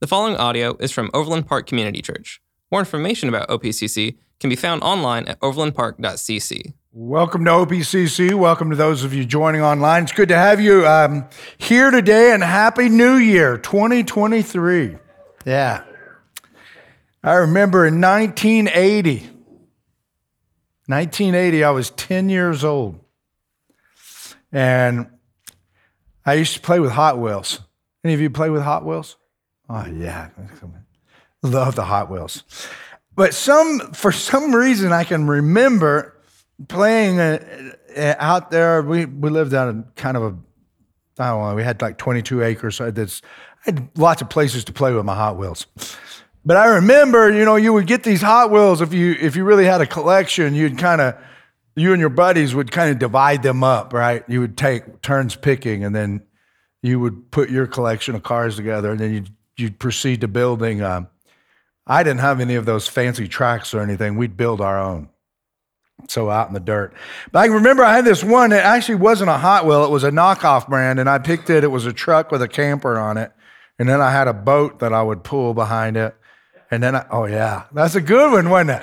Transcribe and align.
The 0.00 0.06
following 0.06 0.36
audio 0.36 0.76
is 0.78 0.92
from 0.92 1.10
Overland 1.12 1.48
Park 1.48 1.66
Community 1.66 2.00
Church. 2.00 2.40
More 2.70 2.78
information 2.78 3.28
about 3.28 3.48
OPCC 3.48 4.16
can 4.38 4.48
be 4.48 4.54
found 4.54 4.80
online 4.84 5.26
at 5.26 5.40
overlandpark.cc. 5.40 6.72
Welcome 6.92 7.44
to 7.44 7.50
OPCC. 7.50 8.32
Welcome 8.32 8.70
to 8.70 8.76
those 8.76 9.02
of 9.02 9.12
you 9.12 9.24
joining 9.24 9.60
online. 9.60 10.04
It's 10.04 10.12
good 10.12 10.28
to 10.28 10.36
have 10.36 10.60
you 10.60 10.86
um, 10.86 11.28
here 11.58 11.90
today 11.90 12.30
and 12.30 12.44
Happy 12.44 12.88
New 12.88 13.16
Year 13.16 13.58
2023. 13.58 14.98
Yeah. 15.44 15.82
I 17.24 17.34
remember 17.34 17.84
in 17.84 18.00
1980, 18.00 19.28
1980, 20.86 21.64
I 21.64 21.70
was 21.70 21.90
10 21.90 22.28
years 22.28 22.62
old. 22.62 23.00
And 24.52 25.08
I 26.24 26.34
used 26.34 26.54
to 26.54 26.60
play 26.60 26.78
with 26.78 26.92
Hot 26.92 27.18
Wheels. 27.18 27.62
Any 28.04 28.14
of 28.14 28.20
you 28.20 28.30
play 28.30 28.48
with 28.48 28.62
Hot 28.62 28.84
Wheels? 28.84 29.16
Oh, 29.68 29.86
yeah. 29.86 30.28
Love 31.42 31.74
the 31.74 31.84
Hot 31.84 32.10
Wheels. 32.10 32.44
But 33.14 33.34
some, 33.34 33.80
for 33.92 34.12
some 34.12 34.54
reason, 34.54 34.92
I 34.92 35.04
can 35.04 35.26
remember 35.26 36.16
playing 36.68 37.20
uh, 37.20 37.72
uh, 37.96 38.14
out 38.18 38.50
there. 38.50 38.82
We, 38.82 39.04
we 39.04 39.30
lived 39.30 39.54
out 39.54 39.68
in 39.68 39.84
kind 39.96 40.16
of 40.16 40.22
a, 40.22 40.36
I 41.22 41.28
don't 41.30 41.48
know, 41.48 41.54
we 41.54 41.62
had 41.62 41.82
like 41.82 41.98
22 41.98 42.42
acres. 42.42 42.76
So 42.76 42.84
I, 42.84 42.86
had 42.86 42.98
I 42.98 43.10
had 43.62 43.88
lots 43.96 44.22
of 44.22 44.30
places 44.30 44.64
to 44.64 44.72
play 44.72 44.92
with 44.92 45.04
my 45.04 45.14
Hot 45.14 45.36
Wheels. 45.36 45.66
But 46.44 46.56
I 46.56 46.66
remember, 46.66 47.30
you 47.30 47.44
know, 47.44 47.56
you 47.56 47.72
would 47.72 47.86
get 47.86 48.04
these 48.04 48.22
Hot 48.22 48.50
Wheels 48.50 48.80
if 48.80 48.94
you 48.94 49.16
if 49.20 49.36
you 49.36 49.44
really 49.44 49.64
had 49.66 49.80
a 49.80 49.86
collection, 49.86 50.54
you'd 50.54 50.78
kind 50.78 51.00
of 51.00 51.14
you 51.76 51.92
and 51.92 52.00
your 52.00 52.08
buddies 52.08 52.54
would 52.54 52.70
kind 52.70 52.90
of 52.90 52.98
divide 52.98 53.42
them 53.42 53.62
up, 53.62 53.92
right? 53.92 54.24
You 54.28 54.40
would 54.40 54.56
take 54.56 55.02
turns 55.02 55.36
picking, 55.36 55.84
and 55.84 55.94
then 55.94 56.22
you 56.82 57.00
would 57.00 57.30
put 57.30 57.50
your 57.50 57.66
collection 57.66 58.14
of 58.14 58.22
cars 58.22 58.56
together, 58.56 58.90
and 58.92 59.00
then 59.00 59.12
you'd 59.12 59.30
you'd 59.58 59.78
proceed 59.78 60.20
to 60.20 60.28
building. 60.28 60.82
Um, 60.82 61.08
I 61.86 62.02
didn't 62.02 62.20
have 62.20 62.40
any 62.40 62.54
of 62.54 62.66
those 62.66 62.86
fancy 62.86 63.28
tracks 63.28 63.74
or 63.74 63.80
anything. 63.80 64.16
We'd 64.16 64.36
build 64.36 64.60
our 64.60 64.78
own. 64.78 65.08
So 66.06 66.30
out 66.30 66.48
in 66.48 66.54
the 66.54 66.60
dirt. 66.60 66.94
But 67.32 67.40
I 67.40 67.46
remember 67.46 67.82
I 67.82 67.96
had 67.96 68.04
this 68.04 68.22
one 68.22 68.50
that 68.50 68.64
actually 68.64 68.96
wasn't 68.96 69.30
a 69.30 69.38
Hot 69.38 69.66
Wheel, 69.66 69.84
it 69.84 69.90
was 69.90 70.04
a 70.04 70.10
knockoff 70.10 70.68
brand, 70.68 71.00
and 71.00 71.10
I 71.10 71.18
picked 71.18 71.50
it. 71.50 71.64
It 71.64 71.68
was 71.68 71.86
a 71.86 71.92
truck 71.92 72.30
with 72.30 72.40
a 72.40 72.46
camper 72.46 72.98
on 72.98 73.16
it. 73.16 73.32
And 73.80 73.88
then 73.88 74.00
I 74.00 74.10
had 74.12 74.28
a 74.28 74.32
boat 74.32 74.78
that 74.78 74.92
I 74.92 75.02
would 75.02 75.24
pull 75.24 75.54
behind 75.54 75.96
it. 75.96 76.14
And 76.70 76.82
then 76.82 76.94
I, 76.94 77.06
oh 77.10 77.26
yeah, 77.26 77.64
that's 77.72 77.94
a 77.94 78.00
good 78.00 78.32
one, 78.32 78.48
wasn't 78.48 78.82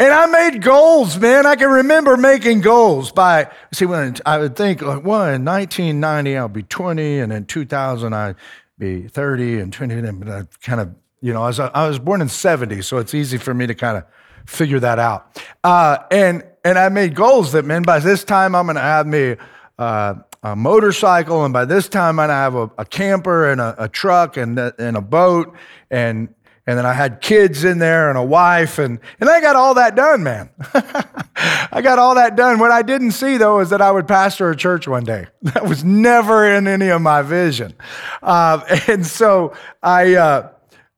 And 0.00 0.12
I 0.12 0.26
made 0.26 0.60
goals, 0.60 1.18
man. 1.18 1.46
I 1.46 1.54
can 1.54 1.70
remember 1.70 2.16
making 2.16 2.62
goals 2.62 3.12
by, 3.12 3.48
see, 3.72 3.86
when 3.86 4.16
I 4.26 4.38
would 4.38 4.56
think, 4.56 4.82
like, 4.82 5.04
well, 5.04 5.28
in 5.28 5.44
1990, 5.44 6.36
I'll 6.36 6.48
be 6.48 6.64
20, 6.64 7.20
and 7.20 7.32
in 7.32 7.46
2000, 7.46 8.12
I'd 8.12 8.34
be 8.78 9.08
30, 9.08 9.60
and 9.60 9.72
20, 9.72 9.94
and 9.94 10.30
I 10.30 10.42
kind 10.62 10.80
of, 10.80 10.94
you 11.20 11.32
know, 11.32 11.42
I 11.42 11.46
was, 11.46 11.60
I 11.60 11.88
was 11.88 11.98
born 11.98 12.20
in 12.20 12.28
70, 12.28 12.82
so 12.82 12.98
it's 12.98 13.14
easy 13.14 13.38
for 13.38 13.54
me 13.54 13.66
to 13.66 13.74
kind 13.74 13.96
of 13.96 14.04
figure 14.46 14.80
that 14.80 14.98
out. 14.98 15.40
Uh, 15.62 15.98
and, 16.10 16.44
and 16.64 16.78
I 16.78 16.88
made 16.88 17.14
goals 17.14 17.52
that, 17.52 17.64
man, 17.64 17.82
by 17.82 17.98
this 17.98 18.24
time, 18.24 18.54
I'm 18.54 18.66
going 18.66 18.76
to 18.76 18.82
have 18.82 19.06
me 19.06 19.36
uh, 19.78 20.14
a 20.42 20.56
motorcycle, 20.56 21.44
and 21.44 21.52
by 21.52 21.64
this 21.64 21.88
time, 21.88 22.18
I'm 22.20 22.28
going 22.28 22.28
to 22.28 22.34
have 22.34 22.54
a, 22.54 22.70
a 22.78 22.84
camper 22.84 23.50
and 23.50 23.60
a, 23.60 23.84
a 23.84 23.88
truck 23.88 24.36
and, 24.36 24.58
and 24.58 24.96
a 24.96 25.00
boat, 25.00 25.54
and 25.90 26.34
and 26.66 26.78
then 26.78 26.86
I 26.86 26.94
had 26.94 27.20
kids 27.20 27.62
in 27.62 27.78
there 27.78 28.08
and 28.08 28.16
a 28.16 28.22
wife, 28.22 28.78
and, 28.78 28.98
and 29.20 29.28
I 29.28 29.42
got 29.42 29.54
all 29.54 29.74
that 29.74 29.94
done, 29.94 30.22
man. 30.22 30.48
I 31.36 31.80
got 31.82 31.98
all 31.98 32.14
that 32.14 32.36
done. 32.36 32.58
What 32.58 32.70
I 32.70 32.80
didn't 32.80 33.10
see, 33.10 33.36
though, 33.36 33.60
is 33.60 33.68
that 33.68 33.82
I 33.82 33.90
would 33.90 34.08
pastor 34.08 34.48
a 34.50 34.56
church 34.56 34.88
one 34.88 35.04
day. 35.04 35.26
That 35.42 35.68
was 35.68 35.84
never 35.84 36.50
in 36.50 36.66
any 36.66 36.88
of 36.88 37.02
my 37.02 37.20
vision. 37.20 37.74
Uh, 38.22 38.64
and 38.88 39.06
so 39.06 39.52
I, 39.82 40.14
uh, 40.14 40.48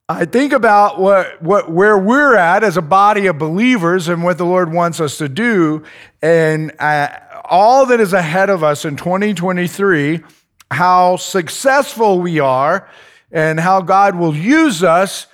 I 0.07 0.23
think 0.23 0.53
about 0.53 1.01
what, 1.01 1.41
what, 1.41 1.69
where 1.69 1.97
we're 1.97 2.35
at 2.35 2.63
as 2.63 2.77
a 2.77 2.81
body 2.81 3.27
of 3.27 3.37
believers 3.37 4.07
and 4.07 4.23
what 4.23 4.37
the 4.37 4.45
Lord 4.45 4.71
wants 4.71 5.01
us 5.01 5.17
to 5.17 5.27
do, 5.27 5.83
and 6.21 6.71
uh, 6.79 7.09
all 7.43 7.85
that 7.87 7.99
is 7.99 8.13
ahead 8.13 8.49
of 8.49 8.63
us 8.63 8.85
in 8.85 8.95
2023, 8.95 10.23
how 10.71 11.17
successful 11.17 12.21
we 12.21 12.39
are, 12.39 12.89
and 13.33 13.59
how 13.59 13.81
God 13.81 14.15
will 14.15 14.33
use 14.33 14.81
us 14.81 15.27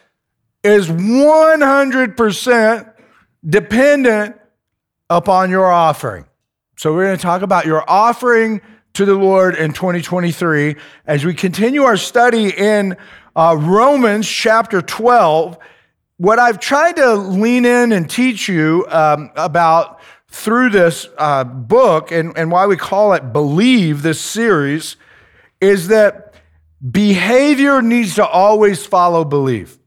is 0.64 0.88
100% 0.88 2.94
dependent 3.46 4.38
upon 5.10 5.50
your 5.50 5.70
offering. 5.70 6.26
So 6.78 6.94
we're 6.94 7.06
going 7.06 7.18
to 7.18 7.22
talk 7.22 7.42
about 7.42 7.66
your 7.66 7.90
offering 7.90 8.62
to 8.94 9.06
the 9.06 9.16
Lord 9.16 9.56
in 9.56 9.74
2023 9.74 10.76
as 11.06 11.26
we 11.26 11.34
continue 11.34 11.84
our 11.84 11.98
study 11.98 12.50
in 12.50 12.96
uh, 13.36 13.58
Romans 13.60 14.28
chapter 14.28 14.82
12. 14.82 15.58
What 16.18 16.40
I've 16.40 16.60
tried 16.60 16.96
to 16.98 17.16
lean 17.16 17.66
in 17.66 17.92
and 17.92 18.10
teach 18.10 18.48
you 18.48 18.86
um, 18.90 19.32
about 19.36 20.00
through 20.30 20.70
this 20.70 21.10
uh, 21.18 21.44
book 21.44 22.12
and, 22.12 22.38
and 22.38 22.52
why 22.52 22.68
we 22.68 22.78
call 22.78 23.14
it 23.14 23.34
Believe, 23.34 24.02
this 24.02 24.22
series, 24.22 24.96
is 25.60 25.90
that 25.90 26.34
behavior 26.92 27.82
needs 27.82 28.16
to 28.16 28.26
always 28.26 28.86
follow 28.86 29.26
belief. 29.26 29.78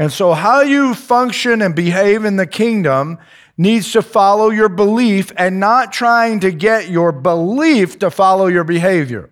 And 0.00 0.10
so, 0.10 0.32
how 0.32 0.62
you 0.62 0.94
function 0.94 1.60
and 1.60 1.76
behave 1.76 2.24
in 2.24 2.36
the 2.36 2.46
kingdom 2.46 3.18
needs 3.58 3.92
to 3.92 4.00
follow 4.00 4.48
your 4.48 4.70
belief 4.70 5.30
and 5.36 5.60
not 5.60 5.92
trying 5.92 6.40
to 6.40 6.50
get 6.50 6.88
your 6.88 7.12
belief 7.12 7.98
to 7.98 8.10
follow 8.10 8.46
your 8.46 8.64
behavior. 8.64 9.28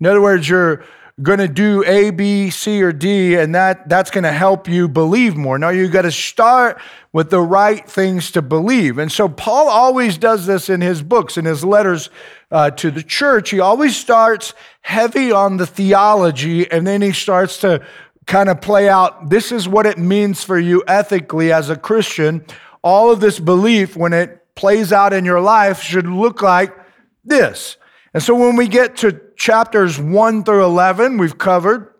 In 0.00 0.06
other 0.06 0.22
words, 0.22 0.48
you're 0.48 0.82
going 1.20 1.40
to 1.40 1.48
do 1.48 1.84
A, 1.84 2.08
B, 2.08 2.48
C, 2.48 2.82
or 2.82 2.92
D, 2.92 3.34
and 3.34 3.54
that, 3.54 3.90
that's 3.90 4.10
going 4.10 4.24
to 4.24 4.32
help 4.32 4.68
you 4.68 4.88
believe 4.88 5.36
more. 5.36 5.58
Now, 5.58 5.68
you've 5.68 5.92
got 5.92 6.02
to 6.02 6.12
start 6.12 6.80
with 7.12 7.28
the 7.28 7.42
right 7.42 7.86
things 7.86 8.30
to 8.30 8.40
believe. 8.40 8.96
And 8.96 9.12
so, 9.12 9.28
Paul 9.28 9.68
always 9.68 10.16
does 10.16 10.46
this 10.46 10.70
in 10.70 10.80
his 10.80 11.02
books, 11.02 11.36
in 11.36 11.44
his 11.44 11.62
letters 11.62 12.08
uh, 12.50 12.70
to 12.70 12.90
the 12.90 13.02
church. 13.02 13.50
He 13.50 13.60
always 13.60 13.94
starts 13.94 14.54
heavy 14.80 15.30
on 15.30 15.58
the 15.58 15.66
theology, 15.66 16.70
and 16.70 16.86
then 16.86 17.02
he 17.02 17.12
starts 17.12 17.58
to 17.58 17.84
kind 18.26 18.48
of 18.48 18.60
play 18.60 18.88
out 18.88 19.30
this 19.30 19.52
is 19.52 19.68
what 19.68 19.86
it 19.86 19.98
means 19.98 20.42
for 20.42 20.58
you 20.58 20.82
ethically 20.86 21.52
as 21.52 21.70
a 21.70 21.76
Christian. 21.76 22.44
All 22.82 23.10
of 23.10 23.20
this 23.20 23.38
belief, 23.38 23.96
when 23.96 24.12
it 24.12 24.54
plays 24.54 24.92
out 24.92 25.12
in 25.12 25.24
your 25.24 25.40
life, 25.40 25.80
should 25.80 26.06
look 26.06 26.42
like 26.42 26.76
this. 27.24 27.76
And 28.14 28.22
so 28.22 28.34
when 28.34 28.56
we 28.56 28.68
get 28.68 28.96
to 28.98 29.20
chapters 29.36 29.98
1 29.98 30.44
through 30.44 30.64
11, 30.64 31.18
we've 31.18 31.36
covered, 31.38 31.92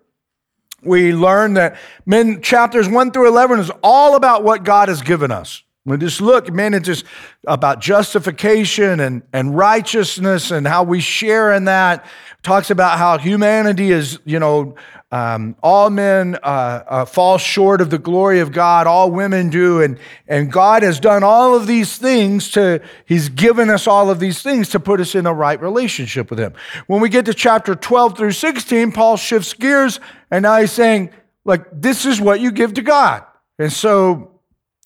we 0.82 1.12
learn 1.12 1.54
that 1.54 1.76
men, 2.06 2.40
chapters 2.42 2.88
1 2.88 3.10
through 3.10 3.28
11 3.28 3.60
is 3.60 3.70
all 3.82 4.16
about 4.16 4.44
what 4.44 4.64
God 4.64 4.88
has 4.88 5.02
given 5.02 5.30
us. 5.30 5.62
We 5.84 5.96
just 5.98 6.20
look, 6.20 6.52
man, 6.52 6.74
it's 6.74 6.86
just 6.86 7.04
about 7.46 7.80
justification 7.80 8.98
and, 8.98 9.22
and 9.32 9.56
righteousness 9.56 10.50
and 10.50 10.66
how 10.66 10.82
we 10.82 11.00
share 11.00 11.52
in 11.52 11.66
that. 11.66 12.04
Talks 12.42 12.70
about 12.70 12.98
how 12.98 13.18
humanity 13.18 13.92
is, 13.92 14.18
you 14.24 14.40
know, 14.40 14.74
um, 15.12 15.54
all 15.62 15.88
men 15.88 16.36
uh, 16.42 16.82
uh, 16.88 17.04
fall 17.04 17.38
short 17.38 17.80
of 17.80 17.90
the 17.90 17.98
glory 17.98 18.40
of 18.40 18.50
God, 18.50 18.86
all 18.86 19.10
women 19.10 19.50
do. 19.50 19.80
And, 19.80 19.98
and 20.26 20.50
God 20.50 20.82
has 20.82 20.98
done 20.98 21.22
all 21.22 21.54
of 21.54 21.66
these 21.66 21.96
things 21.96 22.50
to, 22.52 22.82
He's 23.04 23.28
given 23.28 23.70
us 23.70 23.86
all 23.86 24.10
of 24.10 24.18
these 24.18 24.42
things 24.42 24.68
to 24.70 24.80
put 24.80 25.00
us 25.00 25.14
in 25.14 25.26
a 25.26 25.32
right 25.32 25.60
relationship 25.60 26.28
with 26.28 26.40
Him. 26.40 26.54
When 26.88 27.00
we 27.00 27.08
get 27.08 27.24
to 27.26 27.34
chapter 27.34 27.74
12 27.74 28.16
through 28.16 28.32
16, 28.32 28.92
Paul 28.92 29.16
shifts 29.16 29.54
gears 29.54 30.00
and 30.30 30.42
now 30.42 30.58
he's 30.58 30.72
saying, 30.72 31.10
like, 31.44 31.66
this 31.72 32.04
is 32.04 32.20
what 32.20 32.40
you 32.40 32.50
give 32.50 32.74
to 32.74 32.82
God. 32.82 33.24
And 33.58 33.72
so 33.72 34.40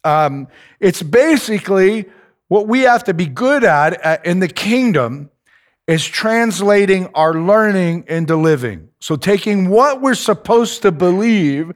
um, 0.04 0.48
it's 0.78 1.03
basically 1.03 2.06
what 2.48 2.69
we 2.69 2.80
have 2.80 3.04
to 3.04 3.14
be 3.14 3.26
good 3.26 3.64
at 3.64 4.26
in 4.26 4.41
the 4.41 4.48
kingdom 4.48 5.30
is 5.90 6.06
translating 6.06 7.08
our 7.14 7.34
learning 7.34 8.04
into 8.06 8.36
living. 8.36 8.88
So 9.00 9.16
taking 9.16 9.68
what 9.68 10.00
we're 10.00 10.14
supposed 10.14 10.82
to 10.82 10.92
believe 10.92 11.72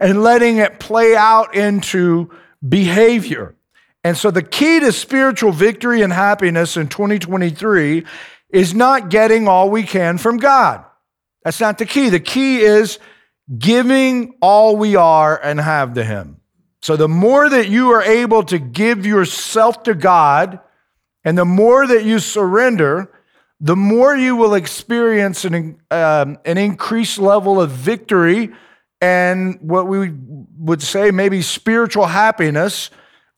and 0.00 0.22
letting 0.22 0.56
it 0.56 0.80
play 0.80 1.14
out 1.14 1.54
into 1.54 2.30
behavior. 2.66 3.56
And 4.02 4.16
so 4.16 4.30
the 4.30 4.42
key 4.42 4.80
to 4.80 4.90
spiritual 4.92 5.52
victory 5.52 6.00
and 6.02 6.12
happiness 6.12 6.76
in 6.78 6.88
2023 6.88 8.06
is 8.50 8.74
not 8.74 9.10
getting 9.10 9.48
all 9.48 9.68
we 9.68 9.82
can 9.82 10.16
from 10.16 10.38
God. 10.38 10.84
That's 11.44 11.60
not 11.60 11.76
the 11.76 11.86
key. 11.86 12.08
The 12.08 12.20
key 12.20 12.60
is 12.60 12.98
giving 13.58 14.34
all 14.40 14.76
we 14.76 14.96
are 14.96 15.38
and 15.38 15.60
have 15.60 15.94
to 15.94 16.04
Him. 16.04 16.40
So 16.80 16.96
the 16.96 17.08
more 17.08 17.48
that 17.48 17.68
you 17.68 17.90
are 17.90 18.02
able 18.02 18.44
to 18.44 18.58
give 18.58 19.04
yourself 19.04 19.82
to 19.82 19.94
God, 19.94 20.60
and 21.24 21.36
the 21.36 21.44
more 21.44 21.86
that 21.86 22.04
you 22.04 22.18
surrender, 22.18 23.10
the 23.60 23.76
more 23.76 24.14
you 24.14 24.36
will 24.36 24.54
experience 24.54 25.44
an, 25.44 25.80
um, 25.90 26.38
an 26.44 26.58
increased 26.58 27.18
level 27.18 27.60
of 27.60 27.70
victory 27.70 28.52
and 29.00 29.58
what 29.60 29.86
we 29.86 30.12
would 30.58 30.82
say 30.82 31.10
maybe 31.10 31.42
spiritual 31.42 32.06
happiness. 32.06 32.90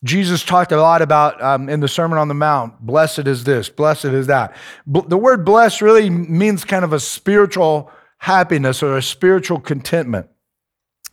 Jesus 0.03 0.43
talked 0.43 0.71
a 0.71 0.81
lot 0.81 1.01
about 1.01 1.41
um, 1.41 1.69
in 1.69 1.79
the 1.79 1.87
Sermon 1.87 2.17
on 2.17 2.27
the 2.27 2.33
Mount 2.33 2.79
blessed 2.79 3.27
is 3.27 3.43
this, 3.43 3.69
blessed 3.69 4.05
is 4.05 4.27
that. 4.27 4.55
B- 4.91 5.03
the 5.07 5.17
word 5.17 5.45
blessed 5.45 5.81
really 5.81 6.09
means 6.09 6.65
kind 6.65 6.83
of 6.83 6.93
a 6.93 6.99
spiritual 6.99 7.91
happiness 8.17 8.81
or 8.81 8.97
a 8.97 9.01
spiritual 9.01 9.59
contentment. 9.59 10.27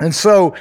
And 0.01 0.15
so 0.15 0.55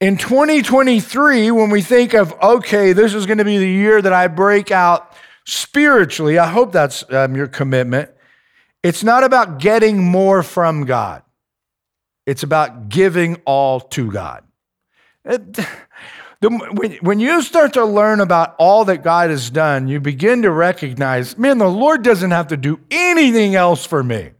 in 0.00 0.16
2023, 0.16 1.50
when 1.50 1.70
we 1.70 1.82
think 1.82 2.14
of, 2.14 2.32
okay, 2.42 2.92
this 2.92 3.14
is 3.14 3.26
going 3.26 3.38
to 3.38 3.44
be 3.44 3.58
the 3.58 3.68
year 3.68 4.00
that 4.00 4.12
I 4.12 4.28
break 4.28 4.70
out 4.70 5.13
spiritually, 5.44 6.38
I 6.38 6.48
hope 6.48 6.72
that's 6.72 7.04
um, 7.10 7.36
your 7.36 7.46
commitment. 7.46 8.10
It's 8.82 9.02
not 9.02 9.24
about 9.24 9.58
getting 9.58 10.02
more 10.02 10.42
from 10.42 10.84
God, 10.84 11.22
it's 12.26 12.42
about 12.42 12.88
giving 12.88 13.36
all 13.44 13.80
to 13.80 14.10
God. 14.10 14.44
It, 15.24 15.54
the, 16.40 16.50
when, 16.50 16.92
when 16.96 17.20
you 17.20 17.42
start 17.42 17.74
to 17.74 17.84
learn 17.84 18.20
about 18.20 18.54
all 18.58 18.84
that 18.86 19.02
God 19.02 19.30
has 19.30 19.50
done, 19.50 19.88
you 19.88 20.00
begin 20.00 20.42
to 20.42 20.50
recognize, 20.50 21.38
man, 21.38 21.58
the 21.58 21.68
Lord 21.68 22.02
doesn't 22.02 22.30
have 22.30 22.48
to 22.48 22.56
do 22.56 22.80
anything 22.90 23.54
else 23.54 23.86
for 23.86 24.02
me. 24.02 24.30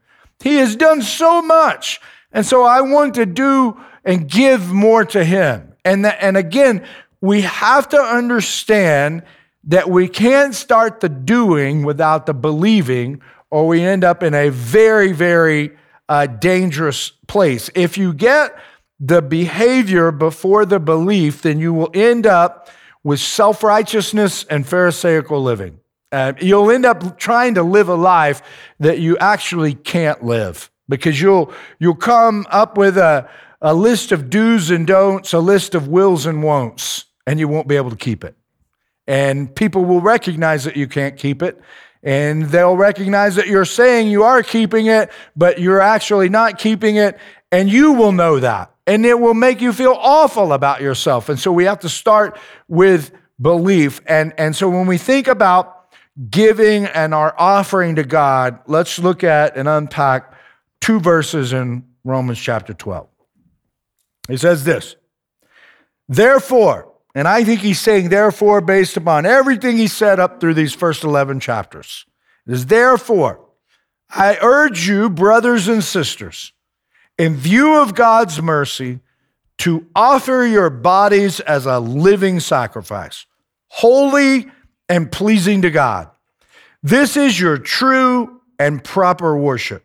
He 0.43 0.57
has 0.57 0.77
done 0.77 1.01
so 1.01 1.41
much. 1.41 2.01
And 2.33 2.45
so 2.45 2.65
I 2.65 2.83
want 2.83 3.15
to 3.15 3.25
do 3.25 3.81
and 4.05 4.29
give 4.29 4.71
more 4.71 5.05
to 5.07 5.25
Him. 5.25 5.73
And, 5.85 6.05
that, 6.05 6.19
and 6.21 6.37
again, 6.37 6.85
we 7.21 7.43
have 7.43 7.89
to 7.91 7.99
understand 7.99 9.23
that 9.67 9.89
we 9.89 10.09
can't 10.09 10.55
start 10.55 11.01
the 11.01 11.09
doing 11.09 11.85
without 11.85 12.27
the 12.27 12.35
believing, 12.35 13.21
or 13.51 13.67
we 13.67 13.83
end 13.83 14.05
up 14.05 14.23
in 14.23 14.35
a 14.35 14.51
very, 14.51 15.13
very 15.13 15.77
uh, 16.09 16.27
dangerous 16.27 17.11
place. 17.27 17.71
If 17.75 17.97
you 17.97 18.13
get 18.13 18.57
the 19.01 19.23
behavior 19.23 20.11
before 20.13 20.67
the 20.67 20.81
belief, 20.81 21.43
then 21.43 21.59
you 21.59 21.73
will 21.73 21.91
end 21.95 22.27
up 22.27 22.69
with 23.03 23.21
self 23.21 23.63
righteousness 23.63 24.45
and 24.45 24.67
Pharisaical 24.67 25.43
living. 25.43 25.81
Uh, 26.13 26.33
you'll 26.41 26.71
end 26.71 26.87
up 26.87 27.19
trying 27.19 27.55
to 27.55 27.63
live 27.63 27.89
a 27.89 27.95
life 27.95 28.43
that 28.79 29.01
you 29.01 29.19
actually 29.19 29.75
can't 29.75 30.25
live 30.25 30.71
because 30.89 31.21
you'll, 31.21 31.53
you'll 31.79 31.95
come 31.95 32.47
up 32.51 32.79
with 32.79 32.97
a, 32.97 33.29
a 33.61 33.75
list 33.75 34.13
of 34.13 34.31
do's 34.31 34.71
and 34.71 34.87
don'ts, 34.87 35.33
a 35.33 35.41
list 35.41 35.75
of 35.75 35.89
wills 35.89 36.25
and 36.27 36.43
won'ts, 36.43 37.07
and 37.27 37.41
you 37.41 37.49
won't 37.49 37.67
be 37.67 37.77
able 37.77 37.91
to 37.91 37.97
keep 37.97 38.23
it. 38.23 38.37
And 39.07 39.55
people 39.55 39.85
will 39.85 40.01
recognize 40.01 40.65
that 40.65 40.77
you 40.77 40.87
can't 40.87 41.17
keep 41.17 41.43
it. 41.43 41.61
And 42.03 42.45
they'll 42.45 42.77
recognize 42.77 43.37
that 43.37 43.47
you're 43.47 43.65
saying 43.65 44.09
you 44.09 44.25
are 44.25 44.43
keeping 44.43 44.87
it, 44.87 45.11
but 45.35 45.59
you're 45.59 45.81
actually 45.81 46.29
not 46.29 46.59
keeping 46.59 46.97
it. 46.97 47.19
And 47.51 47.71
you 47.71 47.93
will 47.93 48.13
know 48.13 48.41
that. 48.41 48.75
And 48.87 49.07
it 49.07 49.19
will 49.19 49.35
make 49.35 49.61
you 49.61 49.73
feel 49.73 49.97
awful 49.99 50.53
about 50.53 50.83
yourself. 50.83 51.29
And 51.29 51.39
so 51.39 51.51
we 51.51 51.65
have 51.65 51.81
to 51.81 51.89
start 51.89 52.39
with 52.69 53.13
belief. 53.41 54.01
And, 54.07 54.35
and 54.37 54.55
so 54.55 54.69
when 54.69 54.87
we 54.87 54.99
think 54.99 55.29
about 55.29 55.87
giving 56.31 56.85
and 56.87 57.15
our 57.15 57.35
offering 57.39 57.97
to 57.97 58.05
God, 58.05 58.59
let's 58.67 58.99
look 58.99 59.25
at 59.25 59.57
and 59.57 59.67
unpack 59.69 60.35
two 60.81 61.01
verses 61.01 61.53
in 61.53 61.85
Romans 62.05 62.39
chapter 62.39 62.75
12. 62.75 63.09
He 64.29 64.37
says 64.37 64.65
this 64.65 64.97
Therefore, 66.09 66.94
and 67.15 67.29
I 67.29 67.45
think 67.45 67.61
he's 67.61 67.81
saying 67.81 68.09
therefore 68.09 68.61
based 68.61 68.97
upon 68.97 69.27
everything 69.27 69.77
he 69.77 69.87
said 69.87 70.19
up 70.19 70.41
through 70.41 70.55
these 70.55 70.75
first 70.75 71.05
11 71.05 71.41
chapters. 71.41 72.07
It 72.47 72.53
is 72.53 72.67
therefore, 72.67 73.41
I 74.11 74.39
urge 74.41 74.87
you, 74.89 75.09
brothers 75.09 75.69
and 75.69 75.83
sisters, 75.83 76.53
in 77.17 77.37
view 77.37 77.77
of 77.77 77.95
God's 77.95 78.43
mercy, 78.43 79.01
to 79.59 79.87
offer 79.95 80.45
your 80.45 80.71
bodies 80.71 81.41
as 81.41 81.65
a 81.67 81.79
living 81.79 82.41
sacrifice, 82.41 83.27
holy 83.69 84.51
and 84.89 85.11
pleasing 85.11 85.63
to 85.63 85.71
God. 85.71 86.11
This 86.83 87.17
is 87.17 87.39
your 87.41 87.57
true 87.59 88.41
and 88.59 88.83
proper 88.83 89.37
worship. 89.37 89.85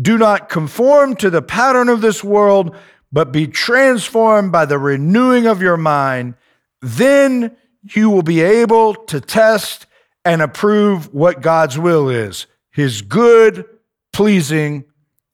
Do 0.00 0.16
not 0.16 0.48
conform 0.48 1.16
to 1.16 1.28
the 1.28 1.42
pattern 1.42 1.88
of 1.88 2.00
this 2.00 2.24
world 2.24 2.76
but 3.12 3.30
be 3.30 3.46
transformed 3.46 4.50
by 4.50 4.64
the 4.64 4.78
renewing 4.78 5.46
of 5.46 5.60
your 5.60 5.76
mind. 5.76 6.34
Then 6.82 7.56
you 7.82 8.10
will 8.10 8.22
be 8.22 8.40
able 8.42 8.94
to 8.94 9.20
test 9.20 9.86
and 10.24 10.42
approve 10.42 11.12
what 11.14 11.40
God's 11.40 11.78
will 11.78 12.08
is 12.08 12.46
his 12.70 13.02
good, 13.02 13.66
pleasing, 14.12 14.84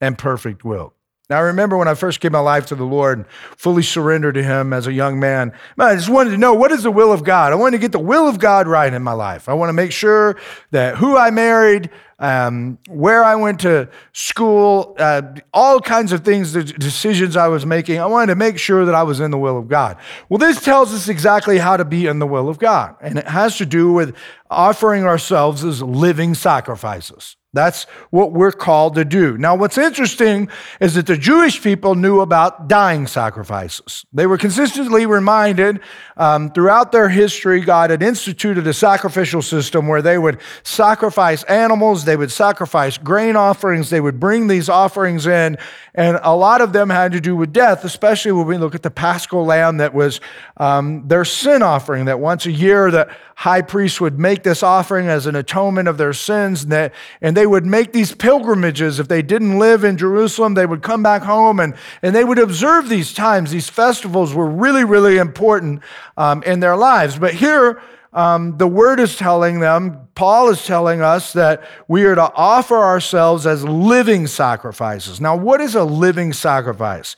and 0.00 0.18
perfect 0.18 0.64
will. 0.64 0.94
Now, 1.30 1.36
I 1.36 1.40
remember 1.40 1.76
when 1.76 1.88
I 1.88 1.94
first 1.94 2.20
gave 2.20 2.32
my 2.32 2.38
life 2.38 2.64
to 2.66 2.74
the 2.74 2.84
Lord 2.84 3.18
and 3.18 3.26
fully 3.54 3.82
surrendered 3.82 4.34
to 4.36 4.42
Him 4.42 4.72
as 4.72 4.86
a 4.86 4.92
young 4.94 5.20
man, 5.20 5.52
I 5.78 5.94
just 5.94 6.08
wanted 6.08 6.30
to 6.30 6.38
know 6.38 6.54
what 6.54 6.72
is 6.72 6.84
the 6.84 6.90
will 6.90 7.12
of 7.12 7.22
God? 7.22 7.52
I 7.52 7.56
wanted 7.56 7.76
to 7.76 7.80
get 7.82 7.92
the 7.92 7.98
will 7.98 8.26
of 8.26 8.38
God 8.38 8.66
right 8.66 8.92
in 8.92 9.02
my 9.02 9.12
life. 9.12 9.46
I 9.46 9.52
want 9.52 9.68
to 9.68 9.74
make 9.74 9.92
sure 9.92 10.38
that 10.70 10.96
who 10.96 11.18
I 11.18 11.30
married, 11.30 11.90
um, 12.18 12.78
where 12.88 13.22
I 13.22 13.34
went 13.34 13.60
to 13.60 13.90
school, 14.14 14.96
uh, 14.98 15.20
all 15.52 15.80
kinds 15.80 16.12
of 16.12 16.24
things, 16.24 16.54
the 16.54 16.64
decisions 16.64 17.36
I 17.36 17.48
was 17.48 17.66
making. 17.66 18.00
I 18.00 18.06
wanted 18.06 18.28
to 18.28 18.36
make 18.36 18.58
sure 18.58 18.86
that 18.86 18.94
I 18.94 19.02
was 19.02 19.20
in 19.20 19.30
the 19.30 19.38
will 19.38 19.58
of 19.58 19.68
God. 19.68 19.98
Well, 20.30 20.38
this 20.38 20.62
tells 20.62 20.94
us 20.94 21.08
exactly 21.08 21.58
how 21.58 21.76
to 21.76 21.84
be 21.84 22.06
in 22.06 22.20
the 22.20 22.26
will 22.26 22.48
of 22.48 22.58
God, 22.58 22.96
and 23.02 23.18
it 23.18 23.28
has 23.28 23.58
to 23.58 23.66
do 23.66 23.92
with 23.92 24.16
offering 24.50 25.04
ourselves 25.04 25.62
as 25.62 25.82
living 25.82 26.34
sacrifices. 26.34 27.36
That's 27.54 27.84
what 28.10 28.32
we're 28.32 28.52
called 28.52 28.94
to 28.96 29.06
do. 29.06 29.38
Now, 29.38 29.54
what's 29.54 29.78
interesting 29.78 30.50
is 30.80 30.94
that 30.96 31.06
the 31.06 31.16
Jewish 31.16 31.62
people 31.62 31.94
knew 31.94 32.20
about 32.20 32.68
dying 32.68 33.06
sacrifices. 33.06 34.04
They 34.12 34.26
were 34.26 34.36
consistently 34.36 35.06
reminded 35.06 35.80
um, 36.18 36.50
throughout 36.50 36.92
their 36.92 37.08
history, 37.08 37.62
God 37.62 37.88
had 37.88 38.02
instituted 38.02 38.66
a 38.66 38.74
sacrificial 38.74 39.40
system 39.40 39.88
where 39.88 40.02
they 40.02 40.18
would 40.18 40.40
sacrifice 40.62 41.42
animals, 41.44 42.04
they 42.04 42.16
would 42.16 42.30
sacrifice 42.30 42.98
grain 42.98 43.34
offerings, 43.34 43.88
they 43.88 44.00
would 44.00 44.20
bring 44.20 44.48
these 44.48 44.68
offerings 44.68 45.26
in, 45.26 45.56
and 45.94 46.20
a 46.22 46.36
lot 46.36 46.60
of 46.60 46.74
them 46.74 46.90
had 46.90 47.12
to 47.12 47.20
do 47.20 47.34
with 47.34 47.52
death, 47.52 47.82
especially 47.84 48.32
when 48.32 48.46
we 48.46 48.58
look 48.58 48.74
at 48.74 48.82
the 48.82 48.90
paschal 48.90 49.46
lamb 49.46 49.78
that 49.78 49.94
was 49.94 50.20
um, 50.58 51.08
their 51.08 51.24
sin 51.24 51.62
offering, 51.62 52.04
that 52.04 52.20
once 52.20 52.44
a 52.44 52.52
year 52.52 52.90
the 52.90 53.08
high 53.36 53.62
priest 53.62 54.00
would 54.00 54.18
make 54.18 54.42
this 54.42 54.64
offering 54.64 55.06
as 55.06 55.26
an 55.26 55.36
atonement 55.36 55.86
of 55.86 55.96
their 55.96 56.12
sins, 56.12 56.64
and, 56.64 56.72
that, 56.72 56.92
and 57.22 57.37
they 57.38 57.46
would 57.46 57.64
make 57.64 57.92
these 57.92 58.12
pilgrimages. 58.12 58.98
If 58.98 59.06
they 59.06 59.22
didn't 59.22 59.60
live 59.60 59.84
in 59.84 59.96
Jerusalem, 59.96 60.54
they 60.54 60.66
would 60.66 60.82
come 60.82 61.04
back 61.04 61.22
home 61.22 61.60
and, 61.60 61.76
and 62.02 62.12
they 62.12 62.24
would 62.24 62.40
observe 62.40 62.88
these 62.88 63.12
times. 63.12 63.52
These 63.52 63.70
festivals 63.70 64.34
were 64.34 64.50
really, 64.50 64.82
really 64.82 65.18
important 65.18 65.82
um, 66.16 66.42
in 66.42 66.58
their 66.58 66.76
lives. 66.76 67.16
But 67.16 67.34
here, 67.34 67.80
um, 68.12 68.58
the 68.58 68.66
word 68.66 68.98
is 68.98 69.14
telling 69.14 69.60
them, 69.60 70.08
Paul 70.16 70.50
is 70.50 70.66
telling 70.66 71.00
us 71.00 71.32
that 71.34 71.62
we 71.86 72.06
are 72.06 72.16
to 72.16 72.32
offer 72.34 72.76
ourselves 72.76 73.46
as 73.46 73.62
living 73.62 74.26
sacrifices. 74.26 75.20
Now, 75.20 75.36
what 75.36 75.60
is 75.60 75.76
a 75.76 75.84
living 75.84 76.32
sacrifice? 76.32 77.14